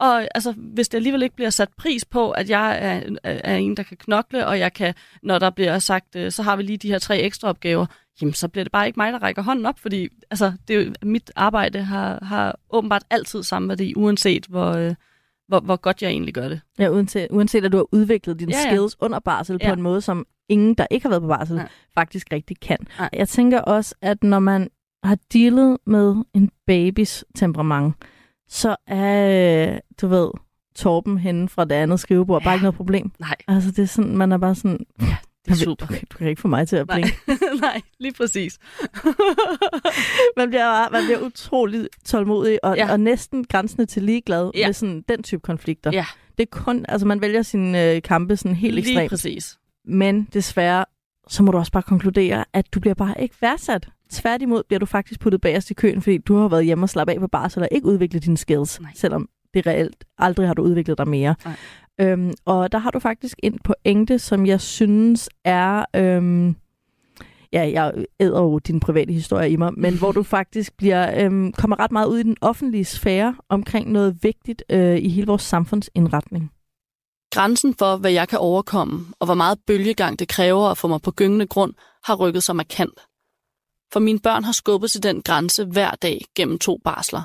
Og 0.00 0.28
altså, 0.34 0.52
hvis 0.52 0.88
det 0.88 0.98
alligevel 0.98 1.22
ikke 1.22 1.36
bliver 1.36 1.50
sat 1.50 1.68
pris 1.78 2.04
på, 2.04 2.30
at 2.30 2.50
jeg 2.50 2.78
er, 2.80 3.16
er, 3.24 3.56
en, 3.56 3.76
der 3.76 3.82
kan 3.82 3.96
knokle, 3.96 4.46
og 4.46 4.58
jeg 4.58 4.72
kan, 4.72 4.94
når 5.22 5.38
der 5.38 5.50
bliver 5.50 5.78
sagt, 5.78 6.16
øh, 6.16 6.32
så 6.32 6.42
har 6.42 6.56
vi 6.56 6.62
lige 6.62 6.76
de 6.76 6.88
her 6.88 6.98
tre 6.98 7.18
ekstra 7.18 7.48
opgaver, 7.48 7.86
jamen 8.20 8.34
så 8.34 8.48
bliver 8.48 8.64
det 8.64 8.72
bare 8.72 8.86
ikke 8.86 9.00
mig, 9.00 9.12
der 9.12 9.18
rækker 9.18 9.42
hånden 9.42 9.66
op, 9.66 9.78
fordi 9.78 10.08
altså, 10.30 10.52
det 10.68 10.76
er 10.76 10.84
jo, 10.84 10.92
mit 11.02 11.32
arbejde 11.36 11.82
har, 11.82 12.24
har 12.24 12.58
åbenbart 12.70 13.02
altid 13.10 13.42
samme 13.42 13.68
værdi, 13.68 13.92
uanset 13.96 14.46
hvor, 14.46 14.72
øh, 14.72 14.94
hvor, 15.48 15.60
hvor 15.60 15.76
godt 15.76 16.02
jeg 16.02 16.10
egentlig 16.10 16.34
gør 16.34 16.48
det. 16.48 16.60
Ja, 16.78 16.88
uanset, 16.88 17.28
uanset 17.30 17.64
at 17.64 17.72
du 17.72 17.76
har 17.76 17.86
udviklet 17.92 18.38
dine 18.40 18.52
Ja, 18.52 18.58
ja, 18.58 18.64
ja. 18.64 18.70
skills 18.70 18.96
under 19.00 19.18
barsel 19.18 19.58
ja. 19.60 19.66
Ja. 19.66 19.74
på 19.74 19.78
en 19.78 19.82
måde, 19.82 20.00
som 20.00 20.26
ingen, 20.48 20.74
der 20.74 20.86
ikke 20.90 21.04
har 21.04 21.10
været 21.10 21.22
på 21.22 21.28
barsel, 21.28 21.56
Nej. 21.56 21.68
faktisk 21.94 22.26
rigtig 22.32 22.60
kan. 22.60 22.78
Nej. 22.98 23.10
Jeg 23.12 23.28
tænker 23.28 23.60
også, 23.60 23.94
at 24.02 24.24
når 24.24 24.38
man 24.38 24.70
har 25.02 25.18
dealet 25.32 25.78
med 25.86 26.14
en 26.34 26.50
babys 26.66 27.24
temperament, 27.34 27.94
så 28.48 28.76
er, 28.86 29.72
øh, 29.72 29.78
du 30.00 30.06
ved, 30.08 30.30
Torben 30.74 31.18
henne 31.18 31.48
fra 31.48 31.64
det 31.64 31.72
andet 31.74 32.00
skrivebord, 32.00 32.42
ja. 32.42 32.44
bare 32.44 32.54
ikke 32.54 32.62
noget 32.64 32.76
problem. 32.76 33.12
Nej, 33.18 33.36
Altså, 33.48 33.70
det 33.70 33.78
er 33.78 33.86
sådan, 33.86 34.16
man 34.16 34.32
er 34.32 34.38
bare 34.38 34.54
sådan, 34.54 34.78
det 34.98 35.08
er 35.46 35.54
du, 35.54 35.54
super. 35.54 35.86
du, 35.86 35.94
du 36.12 36.18
kan 36.18 36.28
ikke 36.28 36.40
få 36.40 36.48
mig 36.48 36.68
til 36.68 36.76
at 36.76 36.86
blinke. 36.88 37.16
Nej, 37.60 37.80
lige 38.00 38.12
præcis. 38.12 38.58
man, 40.36 40.48
bliver, 40.48 40.64
bare- 40.64 40.88
man 40.92 41.04
bliver 41.04 41.20
utrolig 41.26 41.88
tålmodig 42.04 42.64
og, 42.64 42.76
ja. 42.76 42.86
Ja. 42.86 42.92
og 42.92 43.00
næsten 43.00 43.44
grænsende 43.44 43.86
til 43.86 44.02
ligeglad 44.02 44.50
ja. 44.54 44.60
Ja. 44.60 44.66
med 44.68 44.74
sådan, 44.74 45.04
den 45.08 45.22
type 45.22 45.40
konflikter. 45.42 45.90
Ja. 45.92 46.06
Det 46.38 46.42
er 46.42 46.58
kun, 46.58 46.84
altså 46.88 47.06
man 47.06 47.20
vælger 47.20 47.42
sine 47.42 47.92
øh, 47.94 48.02
kampe 48.02 48.36
sådan 48.36 48.56
helt 48.56 48.74
lige 48.74 48.88
ekstremt. 48.90 49.10
præcis. 49.10 49.58
Men 49.84 50.28
desværre, 50.32 50.84
så 51.28 51.42
må 51.42 51.52
du 51.52 51.58
også 51.58 51.72
bare 51.72 51.82
konkludere, 51.82 52.44
at 52.52 52.74
du 52.74 52.80
bliver 52.80 52.94
bare 52.94 53.14
ikke 53.22 53.34
værdsat. 53.40 53.88
Tværtimod 54.10 54.62
bliver 54.68 54.78
du 54.78 54.86
faktisk 54.86 55.20
puttet 55.20 55.40
bagerst 55.40 55.70
i 55.70 55.74
køen, 55.74 56.02
fordi 56.02 56.18
du 56.18 56.36
har 56.36 56.48
været 56.48 56.64
hjemme 56.64 56.84
og 56.84 56.88
slappet 56.88 57.14
af 57.14 57.20
på 57.20 57.26
barsel 57.28 57.62
og 57.62 57.68
ikke 57.72 57.86
udviklet 57.86 58.24
dine 58.24 58.36
skills, 58.36 58.80
Nej. 58.80 58.90
selvom 58.94 59.28
det 59.54 59.66
reelt 59.66 60.04
aldrig 60.18 60.46
har 60.46 60.54
du 60.54 60.62
udviklet 60.62 60.98
dig 60.98 61.08
mere. 61.08 61.34
Nej. 61.44 61.56
Øhm, 62.00 62.32
og 62.44 62.72
der 62.72 62.78
har 62.78 62.90
du 62.90 62.98
faktisk 62.98 63.38
en 63.42 63.58
pointe, 63.64 64.18
som 64.18 64.46
jeg 64.46 64.60
synes 64.60 65.28
er... 65.44 65.84
Øhm, 65.96 66.56
ja, 67.52 67.70
jeg 67.70 68.04
æder 68.20 68.40
jo 68.42 68.58
din 68.58 68.80
private 68.80 69.12
historie 69.12 69.50
i 69.50 69.56
mig, 69.56 69.72
men 69.76 69.98
hvor 69.98 70.12
du 70.12 70.22
faktisk 70.38 70.76
bliver 70.76 71.24
øhm, 71.24 71.52
kommer 71.52 71.80
ret 71.80 71.92
meget 71.92 72.06
ud 72.06 72.18
i 72.18 72.22
den 72.22 72.36
offentlige 72.40 72.84
sfære 72.84 73.36
omkring 73.48 73.92
noget 73.92 74.18
vigtigt 74.22 74.62
øh, 74.70 74.96
i 74.98 75.08
hele 75.08 75.26
vores 75.26 75.42
samfundsindretning. 75.42 76.50
Grænsen 77.34 77.74
for, 77.74 77.96
hvad 77.96 78.10
jeg 78.10 78.28
kan 78.28 78.38
overkomme, 78.38 79.06
og 79.20 79.26
hvor 79.26 79.34
meget 79.34 79.58
bølgegang 79.66 80.18
det 80.18 80.28
kræver 80.28 80.68
at 80.68 80.78
få 80.78 80.88
mig 80.88 81.02
på 81.02 81.10
gyngende 81.10 81.46
grund, 81.46 81.74
har 82.04 82.14
rykket 82.14 82.42
sig 82.42 82.56
markant. 82.56 83.00
For 83.92 84.00
mine 84.00 84.20
børn 84.20 84.44
har 84.44 84.52
skubbet 84.52 84.90
til 84.90 85.02
den 85.02 85.22
grænse 85.22 85.64
hver 85.64 85.90
dag 85.90 86.24
gennem 86.34 86.58
to 86.58 86.80
barsler. 86.84 87.22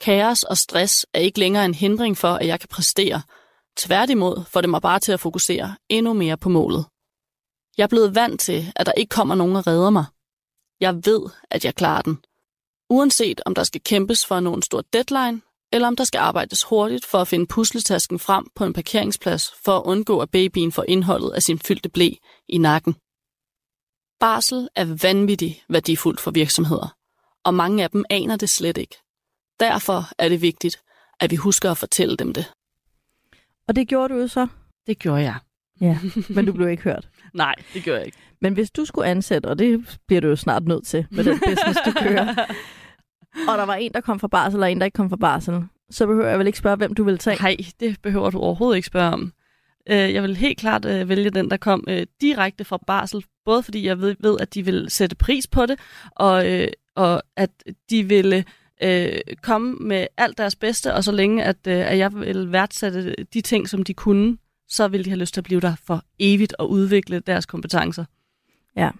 Kaos 0.00 0.42
og 0.42 0.58
stress 0.58 1.06
er 1.14 1.20
ikke 1.20 1.38
længere 1.38 1.64
en 1.64 1.74
hindring 1.74 2.16
for, 2.16 2.28
at 2.28 2.46
jeg 2.46 2.60
kan 2.60 2.68
præstere. 2.68 3.22
Tværtimod 3.76 4.44
får 4.44 4.60
det 4.60 4.70
mig 4.70 4.82
bare 4.82 5.00
til 5.00 5.12
at 5.12 5.20
fokusere 5.20 5.76
endnu 5.88 6.12
mere 6.12 6.36
på 6.36 6.48
målet. 6.48 6.86
Jeg 7.78 7.84
er 7.84 7.88
blevet 7.88 8.14
vant 8.14 8.40
til, 8.40 8.72
at 8.76 8.86
der 8.86 8.92
ikke 8.92 9.10
kommer 9.10 9.34
nogen 9.34 9.56
og 9.56 9.66
redder 9.66 9.90
mig. 9.90 10.04
Jeg 10.80 10.94
ved, 10.94 11.20
at 11.50 11.64
jeg 11.64 11.74
klarer 11.74 12.02
den. 12.02 12.18
Uanset 12.90 13.40
om 13.46 13.54
der 13.54 13.64
skal 13.64 13.80
kæmpes 13.80 14.26
for 14.26 14.34
at 14.34 14.42
nå 14.42 14.54
en 14.54 14.62
stor 14.62 14.80
deadline, 14.92 15.40
eller 15.72 15.88
om 15.88 15.96
der 15.96 16.04
skal 16.04 16.18
arbejdes 16.18 16.62
hurtigt 16.62 17.06
for 17.06 17.18
at 17.18 17.28
finde 17.28 17.46
pusletasken 17.46 18.18
frem 18.18 18.46
på 18.54 18.64
en 18.64 18.72
parkeringsplads 18.72 19.52
for 19.64 19.78
at 19.78 19.82
undgå, 19.84 20.18
at 20.18 20.30
babyen 20.30 20.72
får 20.72 20.84
indholdet 20.88 21.30
af 21.30 21.42
sin 21.42 21.58
fyldte 21.58 21.88
blæ 21.88 22.10
i 22.48 22.58
nakken. 22.58 22.96
Barsel 24.20 24.68
er 24.76 24.84
vanvittigt 25.02 25.64
værdifuldt 25.68 26.20
for 26.20 26.30
virksomheder, 26.30 26.96
og 27.44 27.54
mange 27.54 27.84
af 27.84 27.90
dem 27.90 28.04
aner 28.10 28.36
det 28.36 28.50
slet 28.50 28.78
ikke. 28.78 28.96
Derfor 29.60 30.04
er 30.18 30.28
det 30.28 30.42
vigtigt, 30.42 30.80
at 31.20 31.30
vi 31.30 31.36
husker 31.36 31.70
at 31.70 31.78
fortælle 31.78 32.16
dem 32.16 32.32
det. 32.32 32.52
Og 33.68 33.76
det 33.76 33.88
gjorde 33.88 34.14
du 34.14 34.20
jo 34.20 34.28
så. 34.28 34.46
Det 34.86 34.98
gjorde 34.98 35.22
jeg. 35.22 35.34
Ja, 35.80 35.98
men 36.28 36.46
du 36.46 36.52
blev 36.52 36.68
ikke 36.68 36.82
hørt. 36.82 37.08
Nej, 37.34 37.54
det 37.74 37.82
gjorde 37.82 37.98
jeg 37.98 38.06
ikke. 38.06 38.18
Men 38.40 38.54
hvis 38.54 38.70
du 38.70 38.84
skulle 38.84 39.08
ansætte, 39.08 39.46
og 39.46 39.58
det 39.58 39.98
bliver 40.06 40.20
du 40.20 40.28
jo 40.28 40.36
snart 40.36 40.64
nødt 40.64 40.86
til 40.86 41.06
med 41.10 41.24
den 41.24 41.38
business, 41.38 41.80
du 41.84 41.92
kører, 41.92 42.28
og 43.48 43.58
der 43.58 43.64
var 43.64 43.74
en, 43.74 43.92
der 43.92 44.00
kom 44.00 44.20
fra 44.20 44.28
barsel, 44.28 44.62
og 44.62 44.72
en, 44.72 44.78
der 44.78 44.84
ikke 44.84 44.96
kom 44.96 45.10
fra 45.10 45.16
barsel, 45.16 45.64
så 45.90 46.06
behøver 46.06 46.28
jeg 46.28 46.38
vel 46.38 46.46
ikke 46.46 46.58
spørge, 46.58 46.76
hvem 46.76 46.94
du 46.94 47.04
vil 47.04 47.18
tage. 47.18 47.42
Nej, 47.42 47.56
det 47.80 47.96
behøver 48.02 48.30
du 48.30 48.38
overhovedet 48.38 48.76
ikke 48.76 48.86
spørge 48.86 49.12
om. 49.12 49.32
Øh, 49.90 50.14
Jeg 50.14 50.22
vil 50.22 50.36
helt 50.36 50.58
klart 50.58 50.84
øh, 50.84 51.08
vælge 51.08 51.30
den, 51.30 51.50
der 51.50 51.56
kom 51.56 51.84
øh, 51.88 52.06
direkte 52.20 52.64
fra 52.64 52.78
barsel, 52.86 53.24
både 53.44 53.62
fordi 53.62 53.86
jeg 53.86 54.00
ved, 54.00 54.16
ved, 54.20 54.36
at 54.40 54.54
de 54.54 54.64
vil 54.64 54.86
sætte 54.90 55.16
pris 55.16 55.46
på 55.46 55.66
det, 55.66 55.78
og, 56.10 56.52
øh, 56.52 56.68
og 56.96 57.22
at 57.36 57.50
de 57.90 58.08
ville 58.08 58.44
øh, 58.82 59.18
komme 59.42 59.76
med 59.80 60.06
alt 60.16 60.38
deres 60.38 60.56
bedste, 60.56 60.94
og 60.94 61.04
så 61.04 61.12
længe 61.12 61.44
at, 61.44 61.56
øh, 61.68 61.90
at 61.90 61.98
jeg 61.98 62.14
vil 62.14 62.52
værdsætte 62.52 63.14
de 63.34 63.40
ting, 63.40 63.68
som 63.68 63.82
de 63.82 63.94
kunne, 63.94 64.36
så 64.68 64.88
vil 64.88 65.04
de 65.04 65.10
have 65.10 65.18
lyst 65.18 65.34
til 65.34 65.40
at 65.40 65.44
blive 65.44 65.60
der 65.60 65.74
for 65.86 66.04
evigt 66.18 66.54
og 66.58 66.70
udvikle 66.70 67.20
deres 67.20 67.46
kompetencer. 67.46 68.04
Ja. 68.76 68.90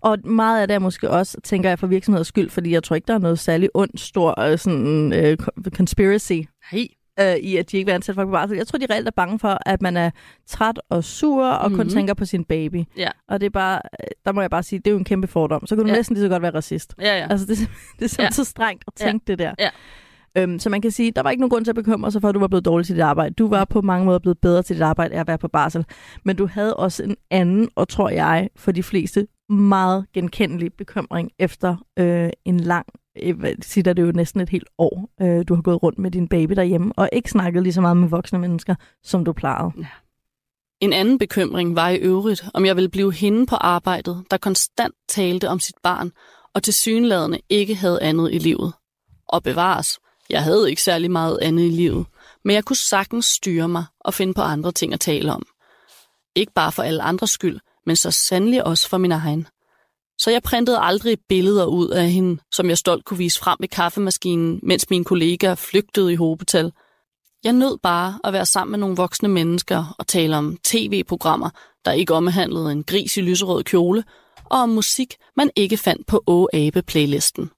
Og 0.00 0.18
meget 0.24 0.60
af 0.62 0.68
det 0.68 0.74
er 0.74 0.78
måske 0.78 1.10
også, 1.10 1.40
tænker 1.44 1.68
jeg, 1.68 1.78
for 1.78 1.86
virksomheders 1.86 2.26
skyld, 2.26 2.50
fordi 2.50 2.70
jeg 2.70 2.82
tror 2.82 2.96
ikke, 2.96 3.06
der 3.06 3.14
er 3.14 3.18
noget 3.18 3.38
særlig 3.38 3.68
ondt, 3.74 4.00
stor 4.00 4.56
sådan, 4.56 5.12
øh, 5.12 5.36
conspiracy 5.70 6.40
Hej. 6.70 6.86
Øh, 7.20 7.36
i, 7.36 7.56
at 7.56 7.70
de 7.72 7.76
ikke 7.76 7.86
vil 7.86 7.92
ansætte 7.94 8.16
folk 8.16 8.28
på 8.28 8.32
barsel. 8.32 8.56
Jeg 8.56 8.66
tror, 8.66 8.78
de 8.78 8.86
reelt 8.90 9.06
er 9.08 9.12
bange 9.16 9.38
for, 9.38 9.58
at 9.66 9.82
man 9.82 9.96
er 9.96 10.10
træt 10.46 10.80
og 10.88 11.04
sur 11.04 11.46
og 11.46 11.70
mm-hmm. 11.70 11.78
kun 11.78 11.86
Mhm. 11.86 11.92
tænker 11.94 12.14
på 12.14 12.24
sin 12.24 12.44
baby. 12.44 12.84
Ja. 12.96 13.08
Og 13.28 13.40
det 13.40 13.46
er 13.46 13.50
bare, 13.50 13.80
øh, 14.00 14.06
der 14.26 14.32
må 14.32 14.40
jeg 14.40 14.50
bare 14.50 14.62
sige, 14.62 14.78
det 14.78 14.86
er 14.86 14.90
jo 14.90 14.98
en 14.98 15.04
kæmpe 15.04 15.26
fordom. 15.26 15.66
Så 15.66 15.76
kan 15.76 15.84
du 15.84 15.90
Ja. 15.90 15.96
næsten 15.96 16.14
lige 16.16 16.24
så 16.24 16.28
godt 16.28 16.42
være 16.42 16.54
racist. 16.54 16.94
Ja, 17.00 17.18
ja. 17.18 17.26
Altså, 17.30 17.46
det, 17.46 17.52
er 17.52 17.56
det 17.98 18.04
er 18.04 18.08
simpelthen 18.08 18.20
Ja. 18.22 18.24
ja. 18.24 18.30
så 18.30 18.44
strengt 18.44 18.84
at 18.86 18.92
Ja. 19.00 19.06
tænke 19.06 19.24
det 19.26 19.38
der. 19.38 19.54
Ja. 19.58 19.68
Øhm, 20.38 20.58
så 20.58 20.70
man 20.70 20.80
kan 20.82 20.90
sige, 20.90 21.10
der 21.10 21.22
var 21.22 21.30
ikke 21.30 21.40
nogen 21.40 21.50
grund 21.50 21.64
til 21.64 21.70
at 21.72 21.74
bekymre 21.76 22.12
sig 22.12 22.20
for, 22.20 22.28
at 22.28 22.34
du 22.34 22.40
var 22.40 22.48
blevet 22.48 22.64
dårlig 22.64 22.86
til 22.86 22.94
dit 22.96 23.02
arbejde. 23.02 23.34
Du 23.34 23.48
var 23.48 23.64
på 23.64 23.80
mange 23.82 24.04
måder 24.06 24.18
blevet 24.18 24.38
bedre 24.38 24.62
til 24.62 24.76
dit 24.76 24.82
arbejde 24.82 25.14
af 25.14 25.20
at 25.20 25.26
være 25.28 25.38
på 25.38 25.48
barsel. 25.48 25.84
Men 26.24 26.36
du 26.36 26.46
havde 26.46 26.76
også 26.76 27.02
en 27.04 27.16
anden, 27.30 27.68
og 27.74 27.88
tror 27.88 28.08
jeg, 28.08 28.48
for 28.56 28.72
de 28.72 28.82
fleste, 28.82 29.26
meget 29.52 30.06
genkendelig 30.12 30.72
bekymring 30.74 31.30
efter 31.38 31.76
øh, 31.98 32.30
en 32.44 32.60
lang, 32.60 32.86
øh, 33.22 33.54
siger 33.62 33.92
det 33.92 34.02
jo 34.02 34.12
næsten 34.12 34.40
et 34.40 34.48
helt 34.48 34.68
år, 34.78 35.08
øh, 35.20 35.44
du 35.48 35.54
har 35.54 35.62
gået 35.62 35.82
rundt 35.82 35.98
med 35.98 36.10
din 36.10 36.28
baby 36.28 36.52
derhjemme, 36.52 36.92
og 36.96 37.08
ikke 37.12 37.30
snakket 37.30 37.62
lige 37.62 37.72
så 37.72 37.80
meget 37.80 37.96
med 37.96 38.08
voksne 38.08 38.38
mennesker, 38.38 38.74
som 39.02 39.24
du 39.24 39.32
plejede. 39.32 39.72
En 40.80 40.92
anden 40.92 41.18
bekymring 41.18 41.76
var 41.76 41.88
i 41.88 41.96
øvrigt, 41.96 42.44
om 42.54 42.64
jeg 42.64 42.76
ville 42.76 42.90
blive 42.90 43.12
hende 43.12 43.46
på 43.46 43.56
arbejdet, 43.56 44.24
der 44.30 44.36
konstant 44.36 44.94
talte 45.08 45.48
om 45.48 45.60
sit 45.60 45.76
barn, 45.82 46.12
og 46.54 46.62
til 46.62 46.74
synladende 46.74 47.40
ikke 47.48 47.74
havde 47.74 48.02
andet 48.02 48.32
i 48.32 48.38
livet. 48.38 48.72
Og 49.28 49.42
bevares, 49.42 49.98
jeg 50.30 50.42
havde 50.42 50.70
ikke 50.70 50.82
særlig 50.82 51.10
meget 51.10 51.38
andet 51.42 51.64
i 51.64 51.68
livet, 51.68 52.06
men 52.44 52.54
jeg 52.54 52.64
kunne 52.64 52.76
sagtens 52.76 53.26
styre 53.26 53.68
mig 53.68 53.84
og 54.00 54.14
finde 54.14 54.34
på 54.34 54.40
andre 54.40 54.72
ting 54.72 54.92
at 54.92 55.00
tale 55.00 55.32
om. 55.32 55.42
Ikke 56.34 56.52
bare 56.52 56.72
for 56.72 56.82
alle 56.82 57.02
andres 57.02 57.30
skyld, 57.30 57.60
men 57.86 57.96
så 57.96 58.10
sandelig 58.10 58.66
også 58.66 58.88
for 58.88 58.98
min 58.98 59.12
egen. 59.12 59.46
Så 60.18 60.30
jeg 60.30 60.42
printede 60.42 60.78
aldrig 60.78 61.18
billeder 61.28 61.66
ud 61.66 61.88
af 61.88 62.10
hende, 62.10 62.42
som 62.52 62.68
jeg 62.68 62.78
stolt 62.78 63.04
kunne 63.04 63.18
vise 63.18 63.38
frem 63.38 63.56
ved 63.60 63.68
kaffemaskinen, 63.68 64.60
mens 64.62 64.90
mine 64.90 65.04
kollegaer 65.04 65.54
flygtede 65.54 66.12
i 66.12 66.16
hobetal. 66.16 66.72
Jeg 67.44 67.52
nød 67.52 67.78
bare 67.82 68.18
at 68.24 68.32
være 68.32 68.46
sammen 68.46 68.70
med 68.70 68.78
nogle 68.78 68.96
voksne 68.96 69.28
mennesker 69.28 69.94
og 69.98 70.06
tale 70.06 70.36
om 70.36 70.56
tv-programmer, 70.64 71.50
der 71.84 71.92
ikke 71.92 72.14
omhandlede 72.14 72.72
en 72.72 72.84
gris 72.84 73.16
i 73.16 73.20
lyserød 73.20 73.64
kjole, 73.64 74.04
og 74.44 74.58
om 74.58 74.68
musik, 74.68 75.16
man 75.36 75.50
ikke 75.56 75.76
fandt 75.76 76.06
på 76.06 76.22
Å 76.26 76.48
Abe-playlisten. 76.52 77.50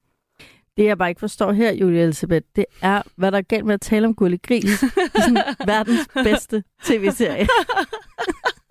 Det, 0.76 0.84
jeg 0.84 0.98
bare 0.98 1.08
ikke 1.08 1.20
forstår 1.20 1.52
her, 1.52 1.72
Julia 1.72 2.02
Elisabeth, 2.02 2.46
det 2.56 2.64
er, 2.82 3.02
hvad 3.16 3.32
der 3.32 3.38
er 3.38 3.42
galt 3.42 3.66
med 3.66 3.74
at 3.74 3.80
tale 3.80 4.06
om 4.06 4.14
Gulli 4.14 4.36
Gris. 4.36 4.82
Er 4.82 5.20
sådan 5.20 5.42
verdens 5.66 6.08
bedste 6.14 6.62
tv-serie. 6.84 7.46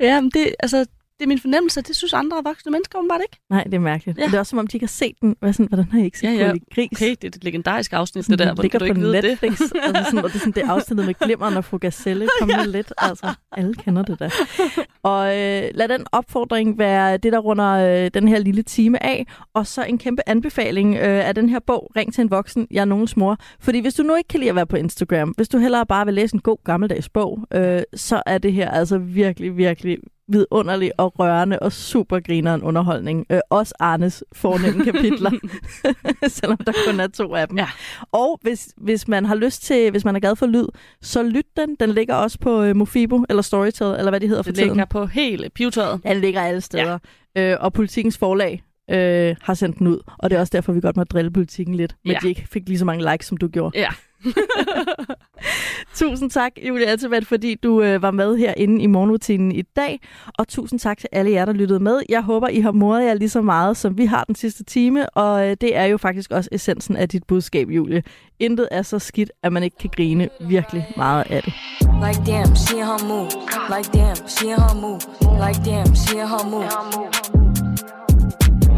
Ja, 0.00 0.20
men 0.20 0.30
det, 0.30 0.54
altså, 0.60 0.86
det 1.20 1.24
er 1.24 1.28
min 1.28 1.38
fornemmelse, 1.38 1.80
at 1.80 1.88
det 1.88 1.96
synes 1.96 2.12
andre 2.12 2.36
voksne 2.44 2.72
mennesker 2.72 2.98
åbenbart 2.98 3.20
ikke. 3.22 3.36
Nej, 3.50 3.64
det 3.64 3.74
er 3.74 3.78
mærkeligt. 3.78 4.18
Ja. 4.18 4.24
Det 4.26 4.34
er 4.34 4.38
også 4.38 4.50
som 4.50 4.58
om, 4.58 4.66
de 4.66 4.76
ikke 4.76 4.84
har 4.86 4.88
set 4.88 5.14
den. 5.20 5.36
Hvad 5.40 5.52
sådan, 5.52 5.66
hvordan 5.66 5.84
har 5.84 5.98
I 6.00 6.04
ikke 6.04 6.18
set 6.18 6.26
Ja, 6.26 6.32
ja, 6.32 6.52
Gris? 6.74 6.88
Okay, 6.92 7.10
det 7.10 7.24
er 7.24 7.28
et 7.28 7.44
legendarisk 7.44 7.92
afsnit, 7.92 8.24
Sådan, 8.24 8.38
det 8.38 8.56
der. 8.56 8.68
kan 8.68 8.80
du 8.80 8.84
ikke 8.84 8.94
på 8.94 9.00
vide 9.00 9.12
Netflix. 9.12 9.58
det? 9.58 9.72
altså 9.84 10.04
sådan, 10.04 10.24
og 10.24 10.30
det 10.30 10.34
er 10.34 10.38
sådan 10.38 10.52
det 10.52 10.62
afsnittet 10.70 11.06
med 11.06 11.14
glimmeren 11.14 11.56
og 11.56 11.64
fru 11.64 11.78
Gazelle. 11.78 12.28
Kom 12.40 12.50
ja. 12.50 12.64
lidt. 12.64 12.92
Altså, 12.98 13.34
alle 13.52 13.74
kender 13.74 14.02
det 14.02 14.20
da. 14.20 14.30
Og 15.02 15.26
øh, 15.26 15.62
lad 15.74 15.88
den 15.88 16.06
opfordring 16.12 16.78
være 16.78 17.16
det, 17.16 17.32
der 17.32 17.38
runder 17.38 18.04
øh, 18.04 18.10
den 18.14 18.28
her 18.28 18.38
lille 18.38 18.62
time 18.62 19.02
af. 19.02 19.26
Og 19.54 19.66
så 19.66 19.84
en 19.84 19.98
kæmpe 19.98 20.22
anbefaling 20.26 20.96
øh, 20.96 21.28
af 21.28 21.34
den 21.34 21.48
her 21.48 21.58
bog, 21.66 21.90
Ring 21.96 22.14
til 22.14 22.22
en 22.22 22.30
voksen, 22.30 22.66
jeg 22.70 22.80
er 22.80 22.84
nogens 22.84 23.16
mor. 23.16 23.36
Fordi 23.60 23.80
hvis 23.80 23.94
du 23.94 24.02
nu 24.02 24.14
ikke 24.14 24.28
kan 24.28 24.40
lide 24.40 24.50
at 24.50 24.56
være 24.56 24.66
på 24.66 24.76
Instagram, 24.76 25.28
hvis 25.28 25.48
du 25.48 25.58
hellere 25.58 25.86
bare 25.86 26.04
vil 26.04 26.14
læse 26.14 26.34
en 26.34 26.40
god 26.40 26.58
gammeldags 26.64 27.08
bog, 27.08 27.46
øh, 27.54 27.82
så 27.94 28.22
er 28.26 28.38
det 28.38 28.52
her 28.52 28.70
altså 28.70 28.98
virkelig, 28.98 29.56
virkelig 29.56 29.98
vidunderlig 30.32 30.92
og 30.98 31.18
rørende 31.18 31.58
og 31.58 31.72
super 31.72 32.20
grineren 32.20 32.62
underholdning. 32.62 33.26
Øh, 33.30 33.40
også 33.50 33.74
Arnes 33.80 34.24
fornemme 34.32 34.84
kapitler, 34.84 35.30
selvom 36.28 36.56
der 36.58 36.72
kun 36.86 37.00
er 37.00 37.06
to 37.08 37.34
af 37.34 37.48
dem. 37.48 37.58
Ja. 37.58 37.68
Og 38.12 38.38
hvis, 38.42 38.68
hvis 38.76 39.08
man 39.08 39.24
har 39.26 39.34
lyst 39.34 39.62
til, 39.62 39.90
hvis 39.90 40.04
man 40.04 40.16
er 40.16 40.20
glad 40.20 40.36
for 40.36 40.46
lyd, 40.46 40.66
så 41.02 41.22
lyt 41.22 41.46
den. 41.56 41.76
Den 41.80 41.90
ligger 41.90 42.14
også 42.14 42.38
på 42.38 42.62
øh, 42.62 42.76
Mofibo 42.76 43.24
eller 43.28 43.42
Storytel, 43.42 43.86
eller 43.86 44.10
hvad 44.10 44.20
de 44.20 44.28
hedder 44.28 44.42
for 44.42 44.50
Det 44.50 44.54
tiden. 44.58 44.68
ligger 44.70 44.84
på 44.84 45.06
hele 45.06 45.50
pivetøjet. 45.54 46.00
Den 46.04 46.20
ligger 46.20 46.40
alle 46.42 46.60
steder. 46.60 46.98
Ja. 47.36 47.52
Øh, 47.52 47.56
og 47.60 47.72
Politikens 47.72 48.18
forlag 48.18 48.62
øh, 48.90 49.36
har 49.42 49.54
sendt 49.54 49.78
den 49.78 49.86
ud. 49.86 49.98
Og 50.18 50.30
det 50.30 50.36
er 50.36 50.40
også 50.40 50.50
derfor, 50.54 50.72
vi 50.72 50.80
godt 50.80 50.96
må 50.96 51.04
drille 51.04 51.30
politikken 51.30 51.74
lidt. 51.74 51.96
Men 52.04 52.12
Ja. 52.12 52.18
de 52.22 52.28
ikke 52.28 52.46
fik 52.52 52.68
lige 52.68 52.78
så 52.78 52.84
mange 52.84 53.10
likes, 53.12 53.26
som 53.26 53.36
du 53.36 53.48
gjorde. 53.48 53.78
Ja. 53.78 53.88
Tusind 55.94 56.30
tak, 56.30 56.52
Julie 56.68 56.86
Altevad, 56.86 57.22
fordi 57.22 57.54
du 57.54 57.82
øh, 57.82 58.02
var 58.02 58.10
med 58.10 58.36
herinde 58.36 58.82
i 58.82 58.86
morgenrutinen 58.86 59.52
i 59.52 59.62
dag. 59.62 60.00
Og 60.38 60.48
tusind 60.48 60.78
tak 60.80 60.98
til 60.98 61.08
alle 61.12 61.30
jer, 61.30 61.44
der 61.44 61.52
lyttede 61.52 61.80
med. 61.80 62.00
Jeg 62.08 62.22
håber, 62.22 62.48
I 62.48 62.60
har 62.60 62.72
moret 62.72 63.04
jer 63.04 63.14
lige 63.14 63.28
så 63.28 63.42
meget, 63.42 63.76
som 63.76 63.98
vi 63.98 64.04
har 64.04 64.24
den 64.24 64.34
sidste 64.34 64.64
time. 64.64 65.08
Og 65.08 65.48
øh, 65.50 65.56
det 65.60 65.76
er 65.76 65.84
jo 65.84 65.96
faktisk 65.96 66.30
også 66.30 66.48
essensen 66.52 66.96
af 66.96 67.08
dit 67.08 67.24
budskab, 67.24 67.70
Julie. 67.70 68.02
Intet 68.38 68.68
er 68.70 68.82
så 68.82 68.98
skidt, 68.98 69.32
at 69.42 69.52
man 69.52 69.62
ikke 69.62 69.76
kan 69.80 69.90
grine 69.96 70.28
virkelig 70.40 70.86
meget 70.96 71.24
af 71.30 71.42
det. 71.42 71.52
Like 71.80 72.32
damn, 72.32 72.56
she 72.56 72.76
her 72.76 73.08
move. 73.08 73.30
Like 73.76 73.90
damn, 73.98 74.28
she 74.28 74.46
her 74.48 74.74
move. 74.80 75.00
Like 75.48 75.70
damn, 75.70 75.94
she 75.96 76.16
her 76.18 76.50
move. 76.50 77.49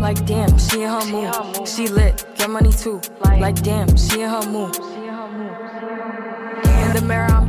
Like 0.03 0.27
damn, 0.27 0.59
she 0.59 0.83
in 0.83 0.91
her 0.91 1.07
move. 1.07 1.69
She 1.69 1.87
lit, 1.87 2.27
get 2.37 2.51
money 2.51 2.73
too. 2.73 3.01
Like 3.39 3.63
damn, 3.63 3.97
she 3.97 4.23
in 4.23 4.31
her 4.31 4.45
move. 4.45 4.75
In 6.83 6.93
the 6.93 7.05
mirror, 7.07 7.31
I'm 7.31 7.42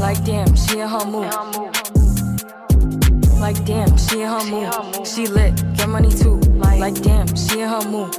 Like, 0.00 0.24
damn, 0.24 0.54
she 0.56 0.80
in 0.80 0.88
her 0.88 1.04
move. 1.06 1.32
Like, 3.40 3.64
damn, 3.64 3.96
she 3.96 4.22
in 4.22 4.28
her 4.28 4.44
move. 4.44 5.06
She 5.06 5.26
lit, 5.26 5.54
get 5.76 5.88
money 5.88 6.10
too. 6.10 6.36
Like, 6.56 7.00
damn, 7.02 7.26
she 7.34 7.60
in 7.60 7.68
her 7.68 7.88
move. 7.88 8.14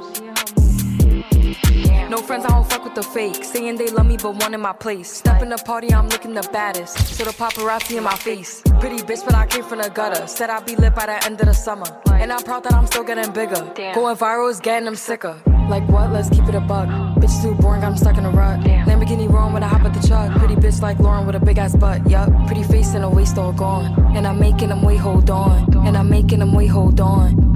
No 2.09 2.17
friends, 2.19 2.45
I 2.45 2.49
don't 2.49 2.69
fuck 2.69 2.86
with 2.86 2.95
the 2.95 3.03
fake. 3.03 3.43
Saying 3.43 3.75
they 3.75 3.89
love 3.89 4.05
me, 4.05 4.15
but 4.15 4.36
one 4.41 4.53
in 4.53 4.61
my 4.61 4.71
place. 4.73 5.11
Step 5.11 5.41
in 5.41 5.49
the 5.49 5.57
party, 5.57 5.93
I'm 5.93 6.07
looking 6.07 6.34
the 6.34 6.47
baddest. 6.53 6.97
So 7.15 7.25
the 7.25 7.32
paparazzi 7.32 7.97
in 7.97 8.03
my 8.03 8.15
face. 8.15 8.61
Pretty 8.80 8.99
bitch, 8.99 9.25
but 9.25 9.36
I 9.36 9.45
came 9.45 9.63
from 9.63 9.80
the 9.82 9.89
gutter. 9.89 10.25
Said 10.25 10.49
I'd 10.49 10.65
be 10.65 10.75
lit 10.78 10.95
by 10.95 11.05
the 11.05 11.25
end 11.25 11.39
of 11.41 11.47
the 11.47 11.53
summer. 11.53 11.86
And 12.09 12.32
I'm 12.32 12.43
proud 12.43 12.63
that 12.63 12.73
I'm 12.73 12.88
still 12.88 13.03
getting 13.03 13.32
bigger. 13.34 13.61
Going 13.93 14.15
viral 14.15 14.49
is 14.49 14.61
getting 14.61 14.86
them 14.86 14.95
sicker. 14.95 15.36
Like 15.69 15.88
what? 15.89 16.11
Let's 16.11 16.30
keep 16.30 16.45
it 16.45 16.55
a 16.55 16.61
buck. 16.61 16.88
Bitch 17.19 17.41
too 17.41 17.53
boring, 17.55 17.84
I'm 17.84 17.97
stuck 17.97 18.17
in 18.17 18.23
a 18.23 18.30
rut. 18.30 18.61
Lamborghini 18.61 19.30
wrong 19.30 19.51
when 19.51 19.63
I 19.63 19.67
hop 19.67 19.82
at 19.82 19.93
the 19.93 20.07
truck. 20.07 20.32
Bitch 20.64 20.82
like 20.88 20.99
Lauren 21.03 21.26
with 21.28 21.36
a 21.41 21.45
big 21.45 21.58
ass 21.58 21.76
butt. 21.76 21.99
Yup. 22.10 22.30
Pretty 22.47 22.64
face 22.74 22.95
and 22.95 23.03
a 23.05 23.10
waist 23.10 23.38
all 23.38 23.53
gone. 23.53 23.86
And 24.16 24.28
I'm 24.28 24.39
making 24.39 24.70
them 24.70 24.82
wait, 24.88 24.99
hold 24.99 25.30
on. 25.30 25.53
And 25.88 25.97
I'm 25.97 26.10
making 26.10 26.39
them 26.39 26.53
wait, 26.58 26.70
hold 26.70 26.99
on. 26.99 27.47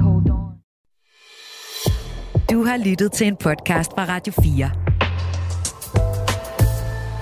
Du 2.50 2.64
har 2.64 2.76
lyttet 2.76 3.12
til 3.12 3.26
en 3.26 3.36
podcast 3.36 3.90
fra 3.94 4.04
Radio 4.04 4.32
4. 4.42 4.70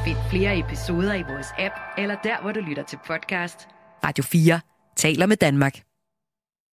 Find 0.05 0.17
flere 0.31 0.59
episoder 0.59 1.15
i 1.15 1.23
vores 1.23 1.47
app, 1.59 1.75
eller 1.99 2.17
der, 2.25 2.43
hvor 2.43 2.53
du 2.53 2.61
lytter 2.61 2.83
til 2.83 2.99
podcast. 3.07 3.69
Radio 4.05 4.25
4 4.25 4.61
taler 4.97 5.27
med 5.27 5.37
Danmark. 5.37 5.90